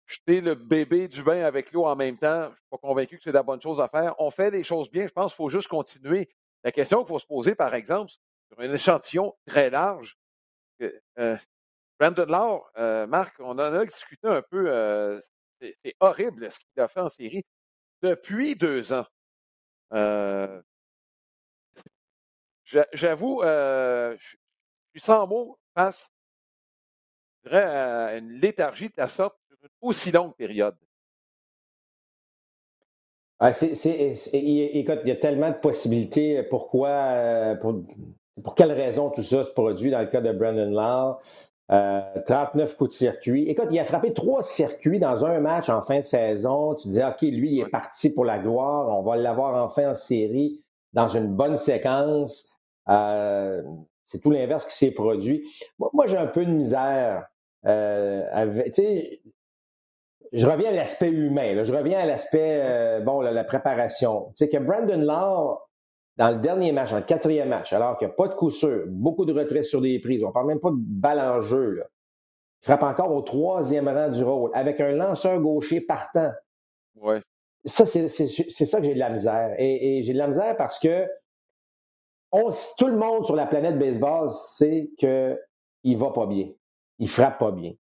jeter 0.07 0.41
le 0.41 0.55
bébé 0.55 1.07
du 1.07 1.23
bain 1.23 1.45
avec 1.45 1.73
l'eau 1.73 1.85
en 1.85 1.95
même 1.95 2.17
temps, 2.17 2.45
je 2.45 2.49
ne 2.49 2.55
suis 2.55 2.67
pas 2.71 2.79
convaincu 2.79 3.19
que 3.19 3.23
c'est 3.25 3.33
la 3.33 3.43
bonne 3.43 3.61
chose 3.61 3.81
à 3.81 3.89
faire. 3.89 4.15
On 4.19 4.31
fait 4.31 4.51
les 4.51 4.65
choses 4.65 4.91
bien. 4.91 5.07
Je 5.07 5.13
pense 5.13 5.33
qu'il 5.33 5.37
faut 5.37 5.51
juste 5.51 5.69
continuer. 5.69 6.31
La 6.65 6.73
question 6.73 6.99
qu'il 7.01 7.09
faut 7.09 7.19
se 7.19 7.27
poser, 7.27 7.55
par 7.55 7.75
exemple, 7.75 8.11
sur 8.11 8.61
un 8.61 8.73
échantillon 8.73 9.35
très 9.47 9.71
large, 9.71 10.17
Brandon 11.99 12.27
Law, 12.27 13.07
Marc, 13.07 13.39
on 13.41 13.51
en 13.51 13.59
a 13.59 13.85
discuté 13.85 14.29
un 14.29 14.43
peu. 14.43 15.21
c'est 15.61 15.97
horrible 16.01 16.51
ce 16.51 16.59
qu'il 16.59 16.81
a 16.81 16.89
fait 16.89 17.01
en 17.01 17.11
série 17.11 17.45
depuis 18.03 18.55
deux 18.57 18.93
ans. 18.93 19.07
J'avoue, 22.93 23.43
euh, 23.43 24.17
je 24.19 24.27
suis 24.91 25.01
sans 25.01 25.27
mots 25.27 25.59
face 25.75 26.13
à 27.51 28.17
une 28.17 28.33
léthargie 28.33 28.89
de 28.89 28.95
la 28.97 29.09
sorte 29.09 29.37
sur 29.47 29.57
une 29.63 29.69
aussi 29.81 30.11
longue 30.11 30.35
période. 30.35 30.77
Ah, 33.41 33.51
écoute, 33.63 34.99
il 35.05 35.09
y 35.09 35.11
a 35.11 35.17
tellement 35.17 35.51
de 35.51 35.59
possibilités. 35.59 36.43
Pourquoi, 36.43 36.89
euh, 36.89 37.55
pour, 37.55 37.83
pour 38.43 38.55
quelle 38.55 38.73
raison 38.73 39.11
tout 39.11 39.23
ça 39.23 39.45
se 39.45 39.51
produit 39.51 39.91
dans 39.91 40.01
le 40.01 40.09
cas 40.09 40.21
de 40.21 40.33
Brandon 40.33 40.71
Law? 40.71 41.21
39 41.69 42.73
euh, 42.73 42.77
coups 42.77 42.91
de 42.91 42.95
circuit. 42.95 43.43
Écoute, 43.49 43.69
il 43.71 43.79
a 43.79 43.85
frappé 43.85 44.15
trois 44.15 44.43
circuits 44.43 44.99
dans 44.99 45.25
un 45.27 45.39
match 45.39 45.69
en 45.69 45.83
fin 45.83 46.01
de 46.01 46.05
saison. 46.07 46.75
Tu 46.75 46.89
dis, 46.89 47.03
OK, 47.03 47.21
lui, 47.23 47.53
il 47.53 47.61
est 47.61 47.69
parti 47.69 48.11
pour 48.11 48.25
la 48.25 48.39
gloire. 48.39 48.89
On 48.99 49.03
va 49.03 49.17
l'avoir 49.17 49.63
enfin 49.65 49.91
en 49.91 49.95
série 49.95 50.59
dans 50.95 51.09
une 51.09 51.29
bonne 51.29 51.59
séquence. 51.59 52.58
Euh, 52.91 53.63
c'est 54.07 54.21
tout 54.21 54.31
l'inverse 54.31 54.67
qui 54.67 54.77
s'est 54.77 54.91
produit. 54.91 55.49
Moi, 55.79 56.07
j'ai 56.07 56.17
un 56.17 56.27
peu 56.27 56.45
de 56.45 56.51
misère. 56.51 57.27
Euh, 57.67 58.25
avec, 58.33 58.75
je 60.33 60.47
reviens 60.47 60.71
à 60.71 60.75
l'aspect 60.75 61.11
humain. 61.11 61.63
je 61.63 61.73
reviens 61.73 61.99
à 61.99 62.07
l'aspect, 62.07 62.61
euh, 62.63 63.01
bon, 63.01 63.21
la, 63.21 63.45
préparation. 63.45 64.31
Sais, 64.35 64.49
que 64.49 64.59
Brandon 64.59 65.01
Law, 65.01 65.59
dans 66.17 66.31
le 66.31 66.39
dernier 66.39 66.73
match, 66.73 66.91
dans 66.91 66.99
le 66.99 67.03
quatrième 67.03 67.49
match, 67.49 67.73
alors 67.73 67.99
qu'il 67.99 68.09
n'y 68.09 68.13
a 68.13 68.17
pas 68.17 68.29
de 68.29 68.35
coup 68.35 68.51
sûr, 68.51 68.85
beaucoup 68.89 69.25
de 69.25 69.33
retraits 69.33 69.65
sur 69.65 69.81
des 69.81 69.99
prises, 70.01 70.25
on 70.25 70.29
ne 70.29 70.33
parle 70.33 70.47
même 70.47 70.61
pas 70.61 70.71
de 70.71 70.77
balle 70.79 71.21
en 71.21 71.41
jeu, 71.41 71.71
là. 71.77 71.85
il 72.63 72.65
frappe 72.65 72.83
encore 72.83 73.13
au 73.13 73.23
troisième 73.23 73.89
rang 73.89 74.09
du 74.09 74.23
rôle, 74.23 74.51
avec 74.55 74.81
un 74.81 74.93
lanceur 74.93 75.41
gaucher 75.41 75.81
partant. 75.81 76.31
Ouais. 76.97 77.21
Ça, 77.65 77.87
c'est 77.87 78.09
ça 78.09 78.79
que 78.81 78.87
j'ai 78.87 78.95
de 78.95 78.99
la 78.99 79.11
misère. 79.11 79.55
Et, 79.59 80.03
j'ai 80.03 80.13
de 80.13 80.19
la 80.19 80.29
misère 80.29 80.57
parce 80.57 80.79
que 80.79 81.07
tout 82.31 82.87
le 82.87 82.97
monde 82.97 83.25
sur 83.25 83.37
la 83.37 83.47
planète 83.47 83.79
baseball 83.79 84.31
sait 84.31 84.91
qu'il 84.99 85.39
ne 85.85 85.97
va 85.97 86.11
pas 86.11 86.27
bien. 86.27 86.49
Il 86.99 87.09
frappe 87.09 87.39
pas 87.39 87.53
bien. 87.53 87.73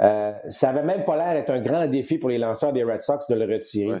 Euh, 0.00 0.32
ça 0.48 0.72
n'avait 0.72 0.86
même 0.86 1.04
pas 1.04 1.16
l'air 1.16 1.32
d'être 1.32 1.50
un 1.50 1.60
grand 1.60 1.86
défi 1.86 2.18
pour 2.18 2.28
les 2.28 2.38
lanceurs 2.38 2.72
des 2.72 2.84
Red 2.84 3.00
Sox 3.00 3.26
de 3.28 3.34
le 3.34 3.52
retirer. 3.52 4.00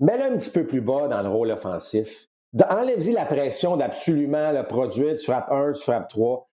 Mets-le 0.00 0.24
un 0.24 0.38
petit 0.38 0.50
peu 0.50 0.66
plus 0.66 0.80
bas 0.80 1.08
dans 1.08 1.22
le 1.22 1.28
rôle 1.28 1.50
offensif. 1.50 2.28
Enlève-y 2.68 3.12
la 3.12 3.26
pression 3.26 3.76
d'absolument 3.76 4.52
le 4.52 4.66
produire. 4.66 5.16
Tu 5.16 5.26
frappes 5.26 5.50
un, 5.50 5.72
tu 5.72 5.82
frappes 5.82 6.08
trois. 6.08 6.48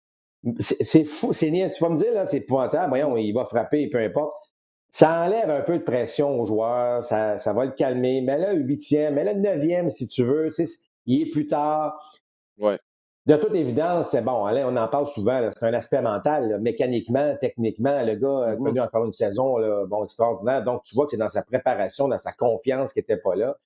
C'est 0.58 1.04
fou, 1.04 1.32
c'est 1.32 1.50
Tu 1.50 1.82
vas 1.82 1.90
me 1.90 1.96
dire, 1.96 2.12
là, 2.12 2.26
c'est 2.26 2.38
épouvantable. 2.38 2.88
Voyons, 2.88 3.16
il 3.16 3.32
va 3.32 3.44
frapper, 3.44 3.88
peu 3.88 3.98
importe. 3.98 4.34
Ça 4.90 5.24
enlève 5.24 5.48
un 5.50 5.60
peu 5.62 5.78
de 5.78 5.84
pression 5.84 6.40
aux 6.40 6.44
joueurs. 6.44 7.02
Ça, 7.04 7.38
ça 7.38 7.52
va 7.52 7.64
le 7.64 7.72
calmer. 7.72 8.20
Mets-le 8.20 8.58
huitième, 8.60 9.14
mets-le 9.14 9.34
neuvième 9.34 9.90
si 9.90 10.08
tu 10.08 10.24
veux. 10.24 10.50
Tu 10.50 10.66
sais, 10.66 10.78
il 11.06 11.22
est 11.22 11.30
plus 11.30 11.46
tard. 11.46 12.12
Ouais 12.58 12.78
de 13.26 13.36
toute 13.36 13.54
évidence, 13.54 14.08
c'est 14.10 14.20
bon, 14.20 14.48
on 14.48 14.76
en 14.76 14.88
parle 14.88 15.06
souvent, 15.06 15.48
c'est 15.56 15.66
un 15.66 15.74
aspect 15.74 16.02
mental, 16.02 16.58
mécaniquement, 16.60 17.36
techniquement, 17.38 18.02
le 18.02 18.16
gars 18.16 18.52
a 18.52 18.56
connu 18.56 18.80
encore 18.80 19.04
une 19.04 19.12
saison 19.12 19.58
bon, 19.86 20.04
extraordinaire. 20.04 20.64
Donc, 20.64 20.82
tu 20.82 20.94
vois 20.96 21.04
que 21.04 21.12
c'est 21.12 21.18
dans 21.18 21.28
sa 21.28 21.42
préparation, 21.42 22.08
dans 22.08 22.18
sa 22.18 22.32
confiance 22.32 22.92
qui 22.92 22.98
n'était 22.98 23.16
pas 23.16 23.36
là. 23.36 23.56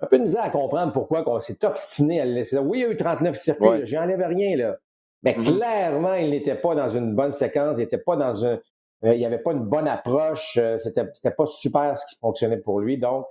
Un 0.00 0.06
peu 0.06 0.18
de 0.18 0.24
misère 0.24 0.42
à 0.42 0.50
comprendre 0.50 0.92
pourquoi 0.92 1.22
on 1.26 1.40
s'est 1.40 1.64
obstiné 1.64 2.20
à 2.20 2.24
le 2.24 2.32
laisser 2.32 2.56
là. 2.56 2.62
Oui, 2.62 2.80
il 2.80 2.82
y 2.82 2.84
a 2.84 2.90
eu 2.90 2.96
39 2.96 3.36
circuits, 3.36 3.66
j'en 3.84 4.00
j'enlève 4.00 4.26
rien, 4.26 4.56
là. 4.56 4.76
Mais 5.22 5.32
mm-hmm. 5.32 5.56
clairement, 5.56 6.14
il 6.14 6.30
n'était 6.30 6.56
pas 6.56 6.74
dans 6.74 6.88
une 6.88 7.14
bonne 7.14 7.32
séquence, 7.32 7.78
il 7.78 7.82
n'était 7.82 7.98
pas 7.98 8.16
dans 8.16 8.44
un. 8.44 8.58
Euh, 9.04 9.14
il 9.14 9.18
n'y 9.18 9.26
avait 9.26 9.38
pas 9.38 9.52
une 9.52 9.64
bonne 9.64 9.86
approche, 9.88 10.58
euh, 10.60 10.78
c'était, 10.78 11.04
c'était 11.12 11.34
pas 11.34 11.46
super 11.46 11.96
ce 11.96 12.06
qui 12.06 12.16
fonctionnait 12.18 12.56
pour 12.58 12.80
lui. 12.80 12.98
Donc, 12.98 13.26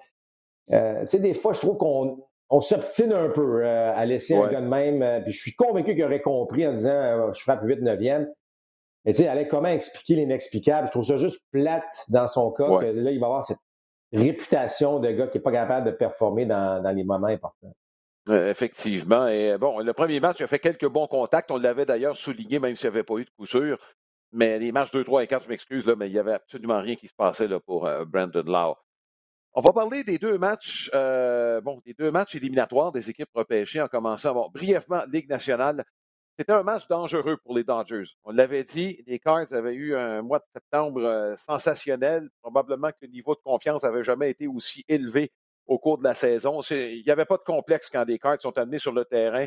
euh, 0.72 1.02
tu 1.02 1.08
sais, 1.08 1.20
des 1.20 1.34
fois, 1.34 1.54
je 1.54 1.60
trouve 1.60 1.78
qu'on 1.78 2.25
on 2.50 2.62
s'obstine 2.62 3.14
un 3.14 3.30
peu 3.30 3.64
euh, 3.64 3.94
à 3.94 4.06
laisser 4.06 4.36
un 4.36 4.48
gars 4.48 4.62
de 4.62 4.68
même. 4.68 5.02
Euh, 5.02 5.20
puis 5.22 5.34
je 5.34 5.40
suis 5.40 5.56
convaincu 5.56 5.96
qu'il 5.96 6.04
aurait 6.04 6.22
compris 6.22 6.68
en 6.68 6.74
disant 6.74 6.90
euh, 6.90 7.34
je 7.34 7.42
frappe 7.42 7.62
8 7.64 7.82
9e. 7.82 8.28
Mais 9.06 9.14
tu 9.14 9.22
sais, 9.22 9.28
allait 9.28 9.48
comment 9.48 9.70
expliquer 9.70 10.16
l'inexplicable? 10.16 10.88
Je 10.88 10.92
trouve 10.92 11.06
ça 11.06 11.18
juste 11.18 11.42
plate 11.52 12.06
dans 12.10 12.28
son 12.28 12.52
cas, 12.52 12.68
que 12.80 12.86
là, 12.86 13.12
il 13.12 13.20
va 13.20 13.28
avoir 13.28 13.46
cette 13.46 13.60
réputation 14.12 15.00
de 15.00 15.12
gars 15.12 15.28
qui 15.28 15.38
n'est 15.38 15.44
pas 15.44 15.52
capable 15.52 15.86
de 15.86 15.92
performer 15.92 16.46
dans, 16.48 16.82
les 16.96 17.04
moments 17.04 17.28
importants. 17.28 17.76
effectivement. 18.28 19.28
Et 19.28 19.58
bon, 19.60 19.80
le 19.80 19.94
premier 19.94 20.20
match, 20.20 20.38
il 20.40 20.44
a 20.44 20.48
fait 20.48 20.58
quelques 20.58 20.88
bons 20.88 21.06
contacts. 21.06 21.52
On 21.52 21.58
l'avait 21.58 21.86
d'ailleurs 21.86 22.18
souligné, 22.18 22.58
même 22.58 22.76
s'il 22.76 22.90
n'y 22.90 22.96
avait 22.96 23.04
pas 23.04 23.18
eu 23.18 23.26
de 23.26 23.30
coup 23.38 23.46
sûr. 23.46 23.78
Mais 24.32 24.58
les 24.58 24.72
matchs 24.72 24.92
2, 24.92 25.04
3 25.04 25.24
et 25.24 25.28
4, 25.28 25.44
je 25.44 25.50
m'excuse, 25.50 25.86
mais 26.00 26.08
il 26.10 26.14
n'y 26.14 26.20
avait 26.20 26.34
absolument 26.34 26.82
rien 26.82 26.96
qui 26.96 27.08
se 27.08 27.14
passait 27.16 27.48
là, 27.48 27.60
pour 27.60 27.88
Brandon 28.08 28.44
Lau. 28.44 28.76
On 29.58 29.62
va 29.62 29.72
parler 29.72 30.04
des 30.04 30.18
deux 30.18 30.38
matchs, 30.38 30.92
euh, 30.94 31.62
bon, 31.62 31.82
des 31.86 31.94
deux 31.94 32.12
matchs 32.12 32.36
éliminatoires 32.36 32.92
des 32.92 33.10
équipes 33.10 33.30
repêchées 33.34 33.80
en 33.82 33.88
commençant, 33.88 34.34
bon, 34.34 34.50
brièvement, 34.50 35.04
Ligue 35.10 35.30
nationale. 35.30 35.86
C'était 36.38 36.52
un 36.52 36.64
match 36.64 36.90
dangereux 36.90 37.38
pour 37.38 37.56
les 37.56 37.64
Dodgers. 37.64 38.04
On 38.26 38.34
l'avait 38.34 38.66
dit, 38.66 39.02
les 39.08 39.18
Cards 39.18 39.54
avaient 39.54 39.74
eu 39.74 39.96
un 39.96 40.22
mois 40.22 40.40
de 40.40 40.46
septembre 40.52 41.06
euh, 41.06 41.38
sensationnel. 41.38 42.30
Probablement 42.42 42.90
que 42.90 42.98
le 43.04 43.08
niveau 43.08 43.34
de 43.34 43.40
confiance 43.40 43.84
n'avait 43.84 44.04
jamais 44.04 44.30
été 44.30 44.46
aussi 44.46 44.84
élevé 44.90 45.32
au 45.68 45.80
cours 45.80 46.00
de 46.00 46.04
la 46.04 46.16
saison. 46.16 46.60
Il 46.72 47.04
n'y 47.06 47.12
avait 47.12 47.24
pas 47.24 47.38
de 47.38 47.44
complexe 47.44 47.90
quand 47.90 48.04
les 48.04 48.20
Cards 48.20 48.42
sont 48.42 48.58
amenés 48.58 48.80
sur 48.80 48.92
le 48.92 49.06
terrain. 49.06 49.46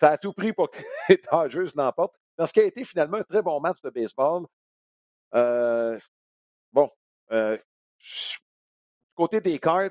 Ça 0.00 0.10
a 0.10 0.18
tout 0.18 0.32
pris 0.32 0.52
pour 0.52 0.68
que 0.68 0.78
les 1.08 1.22
Dodgers 1.30 1.70
l'emportent. 1.76 2.16
Dans 2.38 2.48
ce 2.48 2.52
qui 2.52 2.58
a 2.58 2.64
été 2.64 2.82
finalement 2.82 3.18
un 3.18 3.22
très 3.22 3.40
bon 3.40 3.60
match 3.60 3.80
de 3.82 3.90
baseball. 3.90 4.46
Euh, 5.36 5.96
bon, 6.72 6.90
côté 9.14 9.40
des 9.40 9.58
Cards, 9.58 9.90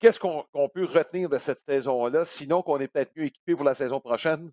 qu'est-ce 0.00 0.18
qu'on 0.18 0.68
peut 0.72 0.86
retenir 0.86 1.28
de 1.28 1.38
cette 1.38 1.60
saison-là, 1.66 2.24
sinon 2.24 2.62
qu'on 2.62 2.78
est 2.80 2.88
peut-être 2.88 3.12
mieux 3.16 3.26
équipé 3.26 3.54
pour 3.54 3.64
la 3.64 3.74
saison 3.74 4.00
prochaine? 4.00 4.50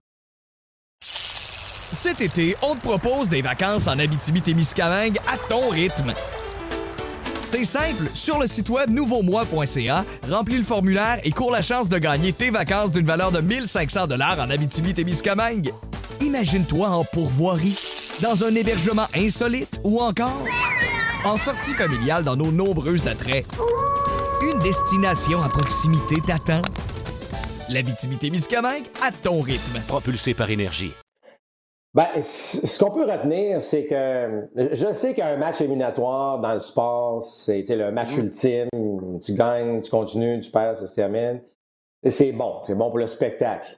Cet 1.02 2.22
été, 2.22 2.56
on 2.62 2.76
te 2.76 2.82
propose 2.82 3.30
des 3.30 3.42
vacances 3.42 3.88
en 3.88 3.98
Abitibi-Témiscamingue 3.98 5.18
à 5.28 5.38
ton 5.50 5.70
rythme. 5.70 6.14
C'est 7.44 7.64
simple, 7.64 8.10
sur 8.14 8.40
le 8.40 8.46
site 8.46 8.70
web 8.70 8.90
nouveaumois.ca, 8.90 10.04
remplis 10.30 10.58
le 10.58 10.64
formulaire 10.64 11.20
et 11.24 11.32
cours 11.32 11.52
la 11.52 11.62
chance 11.62 11.88
de 11.88 11.98
gagner 11.98 12.34
tes 12.34 12.50
vacances 12.50 12.92
d'une 12.92 13.06
valeur 13.06 13.32
de 13.32 13.40
1500 13.40 14.08
dollars 14.08 14.38
en 14.40 14.50
Abitibi-Témiscamingue. 14.50 15.72
Imagine-toi 16.20 16.90
en 16.90 17.06
pourvoirie, 17.06 17.78
dans 18.22 18.44
un 18.44 18.54
hébergement 18.54 19.08
insolite 19.16 19.80
ou 19.86 20.02
encore 20.02 20.44
en 21.28 21.36
sortie 21.36 21.74
familiale 21.74 22.24
dans 22.24 22.38
nos 22.38 22.52
nombreux 22.52 23.08
attraits. 23.08 23.46
Une 24.42 24.60
destination 24.60 25.42
à 25.42 25.50
proximité 25.50 26.16
t'attend. 26.26 26.62
La 27.70 27.82
Miscamingue 27.82 28.86
à 29.04 29.12
ton 29.12 29.42
rythme. 29.42 29.82
Propulsé 29.88 30.34
par 30.34 30.50
énergie. 30.50 30.94
Ben, 31.94 32.08
ce 32.22 32.80
qu'on 32.80 32.92
peut 32.92 33.04
retenir, 33.04 33.62
c'est 33.62 33.86
que 33.88 34.48
je 34.56 34.94
sais 34.94 35.14
qu'un 35.16 35.36
match 35.36 35.60
éliminatoire 35.60 36.40
dans 36.40 36.54
le 36.54 36.62
sport, 36.62 37.24
c'est 37.24 37.66
le 37.70 37.92
match 37.92 38.16
mm. 38.16 38.20
ultime. 38.20 38.70
Tu 39.22 39.34
gagnes, 39.34 39.82
tu 39.82 39.92
continues, 39.92 40.40
tu 40.40 40.50
perds, 40.50 40.78
ça 40.78 40.88
se 40.88 40.96
termine. 40.96 41.42
Et 42.04 42.12
c'est 42.12 42.32
bon, 42.32 42.62
c'est 42.64 42.76
bon 42.76 42.90
pour 42.90 43.00
le 43.00 43.08
spectacle. 43.08 43.77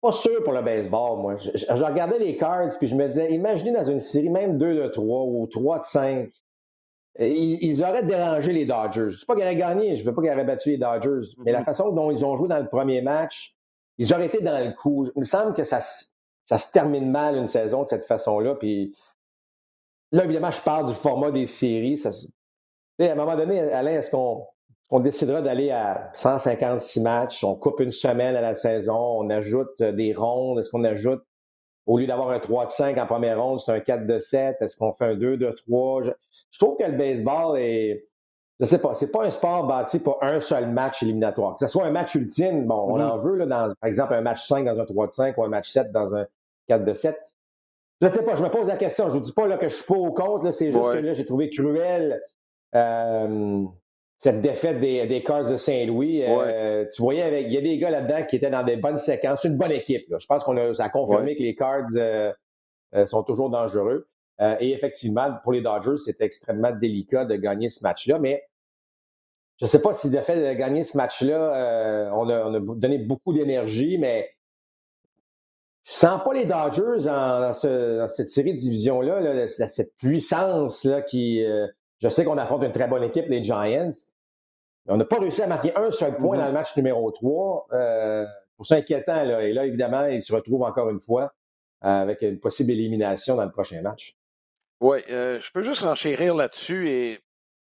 Pas 0.00 0.12
sûr 0.12 0.44
pour 0.44 0.52
le 0.52 0.62
baseball, 0.62 1.18
moi. 1.18 1.36
Je, 1.38 1.84
regardais 1.84 2.18
les 2.18 2.36
cards, 2.36 2.68
puis 2.78 2.86
je 2.86 2.94
me 2.94 3.08
disais, 3.08 3.32
imaginez 3.32 3.72
dans 3.72 3.84
une 3.84 4.00
série, 4.00 4.28
même 4.28 4.56
2 4.56 4.82
de 4.82 4.88
3 4.88 5.24
ou 5.24 5.46
3 5.48 5.80
de 5.80 5.84
5, 5.84 6.30
ils, 7.18 7.82
auraient 7.82 8.04
dérangé 8.04 8.52
les 8.52 8.64
Dodgers. 8.64 9.08
Je 9.08 9.14
ne 9.14 9.18
sais 9.18 9.26
pas 9.26 9.34
qu'ils 9.34 9.42
auraient 9.42 9.56
gagné, 9.56 9.96
je 9.96 10.02
ne 10.02 10.08
veux 10.08 10.14
pas 10.14 10.22
qu'ils 10.22 10.30
auraient 10.30 10.44
battu 10.44 10.70
les 10.70 10.78
Dodgers, 10.78 11.28
mais 11.38 11.50
la 11.50 11.60
mm-hmm. 11.60 11.64
façon 11.64 11.90
dont 11.90 12.12
ils 12.12 12.24
ont 12.24 12.36
joué 12.36 12.46
dans 12.46 12.58
le 12.58 12.68
premier 12.68 13.02
match, 13.02 13.56
ils 13.98 14.14
auraient 14.14 14.26
été 14.26 14.40
dans 14.40 14.64
le 14.64 14.72
coup. 14.72 15.08
Il 15.16 15.20
me 15.20 15.24
semble 15.24 15.52
que 15.54 15.64
ça, 15.64 15.80
ça 15.80 16.58
se 16.58 16.72
termine 16.72 17.10
mal 17.10 17.36
une 17.36 17.48
saison 17.48 17.82
de 17.82 17.88
cette 17.88 18.04
façon-là. 18.04 18.54
Puis 18.54 18.96
là, 20.12 20.24
évidemment, 20.24 20.52
je 20.52 20.60
parle 20.60 20.86
du 20.86 20.94
format 20.94 21.32
des 21.32 21.46
séries. 21.46 21.98
Ça, 21.98 22.10
à 23.00 23.04
un 23.04 23.14
moment 23.16 23.36
donné, 23.36 23.60
Alain, 23.72 23.98
est-ce 23.98 24.12
qu'on 24.12 24.46
on 24.90 25.00
décidera 25.00 25.42
d'aller 25.42 25.70
à 25.70 26.10
156 26.14 27.00
matchs, 27.02 27.44
on 27.44 27.54
coupe 27.54 27.80
une 27.80 27.92
semaine 27.92 28.34
à 28.36 28.40
la 28.40 28.54
saison, 28.54 28.96
on 28.96 29.30
ajoute 29.30 29.82
des 29.82 30.14
rondes, 30.14 30.58
est-ce 30.60 30.70
qu'on 30.70 30.84
ajoute, 30.84 31.22
au 31.86 31.98
lieu 31.98 32.06
d'avoir 32.06 32.30
un 32.30 32.38
3 32.38 32.66
de 32.66 32.70
5 32.70 32.96
en 32.96 33.06
première 33.06 33.42
ronde, 33.42 33.60
c'est 33.60 33.72
un 33.72 33.80
4 33.80 34.06
de 34.06 34.18
7, 34.18 34.56
est-ce 34.60 34.76
qu'on 34.76 34.92
fait 34.92 35.04
un 35.04 35.14
2 35.16 35.36
de 35.36 35.50
3? 35.66 36.02
Je, 36.04 36.10
trouve 36.58 36.76
que 36.78 36.84
le 36.84 36.96
baseball 36.96 37.58
est, 37.58 38.08
je 38.60 38.64
sais 38.64 38.78
pas, 38.78 38.94
c'est 38.94 39.10
pas 39.12 39.24
un 39.24 39.30
sport 39.30 39.66
bâti 39.66 39.98
pour 39.98 40.22
un 40.22 40.40
seul 40.40 40.70
match 40.70 41.02
éliminatoire. 41.02 41.54
Que 41.54 41.66
ce 41.66 41.68
soit 41.68 41.84
un 41.84 41.90
match 41.90 42.14
ultime, 42.14 42.66
bon, 42.66 42.86
on 42.88 42.98
mm-hmm. 42.98 43.10
en 43.10 43.18
veut, 43.18 43.36
là, 43.36 43.46
dans, 43.46 43.74
par 43.80 43.88
exemple, 43.88 44.14
un 44.14 44.22
match 44.22 44.46
5 44.46 44.64
dans 44.64 44.80
un 44.80 44.84
3 44.86 45.06
de 45.06 45.12
5 45.12 45.38
ou 45.38 45.44
un 45.44 45.48
match 45.48 45.70
7 45.70 45.92
dans 45.92 46.14
un 46.14 46.26
4 46.68 46.84
de 46.84 46.94
7. 46.94 47.18
Je 48.00 48.08
sais 48.08 48.22
pas, 48.22 48.36
je 48.36 48.42
me 48.42 48.48
pose 48.48 48.68
la 48.68 48.76
question. 48.76 49.08
Je 49.08 49.14
vous 49.14 49.20
dis 49.20 49.32
pas 49.32 49.46
là, 49.46 49.58
que 49.58 49.68
je 49.68 49.74
suis 49.74 49.84
pas 49.84 49.98
au 49.98 50.12
compte, 50.12 50.50
c'est 50.52 50.72
juste 50.72 50.92
que 50.92 50.98
là, 50.98 51.14
j'ai 51.14 51.26
trouvé 51.26 51.50
cruel. 51.50 52.22
Euh, 52.74 53.64
cette 54.18 54.40
défaite 54.40 54.80
des, 54.80 55.06
des 55.06 55.22
Cards 55.22 55.48
de 55.48 55.56
Saint-Louis. 55.56 56.24
Euh, 56.24 56.84
tu 56.92 57.02
voyais, 57.02 57.22
avec, 57.22 57.46
il 57.46 57.52
y 57.52 57.56
a 57.56 57.60
des 57.60 57.78
gars 57.78 57.90
là-dedans 57.90 58.24
qui 58.26 58.36
étaient 58.36 58.50
dans 58.50 58.64
des 58.64 58.76
bonnes 58.76 58.98
séquences. 58.98 59.40
C'est 59.42 59.48
une 59.48 59.56
bonne 59.56 59.72
équipe. 59.72 60.06
Je 60.10 60.26
pense 60.26 60.42
qu'on 60.42 60.56
a, 60.56 60.74
ça 60.74 60.84
a 60.84 60.88
confirmé 60.88 61.36
que 61.36 61.42
les 61.42 61.54
Cards 61.54 61.86
euh, 61.96 62.32
euh, 62.94 63.06
sont 63.06 63.22
toujours 63.22 63.50
dangereux. 63.50 64.08
et 64.40 64.72
effectivement, 64.72 65.34
pour 65.42 65.52
les 65.52 65.60
Dodgers, 65.60 65.96
c'était 66.04 66.24
extrêmement 66.24 66.72
délicat 66.72 67.24
de 67.24 67.36
gagner 67.36 67.68
ce 67.68 67.82
match-là. 67.84 68.18
Mais 68.18 68.42
je 69.60 69.66
ne 69.66 69.68
sais 69.68 69.82
pas 69.82 69.92
si 69.92 70.10
le 70.10 70.20
fait 70.20 70.36
de 70.36 70.58
gagner 70.58 70.82
ce 70.82 70.96
match-là, 70.96 72.10
on 72.14 72.28
a, 72.28 72.44
on, 72.44 72.54
a, 72.54 72.60
donné 72.76 72.98
beaucoup 72.98 73.32
d'énergie, 73.32 73.98
mais 73.98 74.30
je 75.84 75.92
sens 75.92 76.22
pas 76.24 76.34
les 76.34 76.44
Dodgers 76.44 77.04
dans, 77.04 77.52
cette 77.52 78.28
série 78.28 78.54
de 78.54 78.58
division-là, 78.58 79.20
là, 79.20 79.46
cette 79.46 79.96
puissance 79.96 80.84
là, 80.84 81.02
qui 81.02 81.44
je 82.00 82.08
sais 82.08 82.24
qu'on 82.24 82.38
affronte 82.38 82.62
une 82.64 82.72
très 82.72 82.88
bonne 82.88 83.02
équipe, 83.02 83.26
les 83.28 83.42
Giants. 83.42 83.90
On 84.86 84.96
n'a 84.96 85.04
pas 85.04 85.18
réussi 85.18 85.42
à 85.42 85.46
marquer 85.46 85.76
un 85.76 85.90
seul 85.90 86.16
point 86.16 86.36
mm-hmm. 86.36 86.40
dans 86.40 86.46
le 86.46 86.52
match 86.52 86.76
numéro 86.76 87.10
3. 87.10 87.68
Euh, 87.72 88.26
pour 88.58 88.66
ça 88.66 88.74
inquiétant. 88.74 89.24
Là. 89.24 89.42
Et 89.44 89.54
là, 89.54 89.64
évidemment, 89.64 90.04
ils 90.06 90.22
se 90.22 90.34
retrouvent 90.34 90.64
encore 90.64 90.90
une 90.90 91.00
fois 91.00 91.32
euh, 91.84 91.88
avec 91.88 92.20
une 92.20 92.38
possible 92.38 92.72
élimination 92.72 93.36
dans 93.36 93.44
le 93.44 93.52
prochain 93.52 93.80
match. 93.80 94.16
Oui, 94.80 94.98
euh, 95.08 95.40
je 95.40 95.50
peux 95.52 95.62
juste 95.62 95.84
enchérir 95.84 96.34
là-dessus. 96.34 96.90
Et 96.90 97.20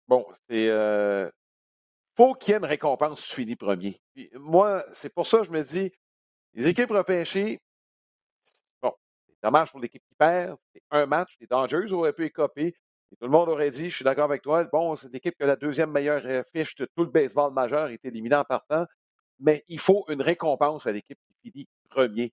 bon, 0.09 0.27
c'est. 0.49 0.69
Euh, 0.69 1.31
faut 2.17 2.35
qu'il 2.35 2.53
y 2.53 2.55
ait 2.55 2.59
une 2.59 2.65
récompense 2.65 3.23
tu 3.23 3.35
finis 3.35 3.57
premier. 3.57 4.00
moi, 4.35 4.85
c'est 4.95 5.15
pour 5.15 5.27
ça 5.27 5.39
que 5.39 5.45
je 5.45 5.53
me 5.53 5.62
dis, 5.62 5.93
les 6.55 6.67
équipes 6.67 6.91
repêchées, 6.91 7.61
bon, 8.83 8.93
c'est 9.27 9.43
dommage 9.43 9.71
pour 9.71 9.81
l'équipe 9.81 10.03
qui 10.07 10.15
perd. 10.15 10.57
C'est 10.75 10.83
un 10.91 11.07
match. 11.07 11.37
Les 11.41 11.47
Dangers 11.47 11.93
auraient 11.93 12.12
pu 12.12 12.25
écoper 12.25 12.75
tout 13.17 13.26
le 13.26 13.31
monde 13.31 13.49
aurait 13.49 13.71
dit, 13.71 13.90
je 13.90 13.97
suis 13.97 14.05
d'accord 14.05 14.25
avec 14.25 14.43
toi, 14.43 14.64
bon, 14.64 14.97
c'est 14.97 15.12
l'équipe 15.12 15.35
qui 15.37 15.43
a 15.43 15.47
la 15.47 15.57
deuxième 15.57 15.90
meilleure 15.90 16.23
euh, 16.25 16.43
fiche 16.52 16.75
de 16.76 16.87
tout 16.97 17.05
le 17.05 17.11
baseball 17.11 17.52
majeur, 17.52 17.88
est 17.88 18.05
éliminée 18.05 18.37
en 18.37 18.45
partant. 18.45 18.87
mais 19.38 19.64
il 19.69 19.79
faut 19.79 20.05
une 20.09 20.23
récompense 20.23 20.87
à 20.87 20.93
l'équipe 20.93 21.19
qui 21.43 21.50
finit 21.50 21.69
premier. 21.88 22.33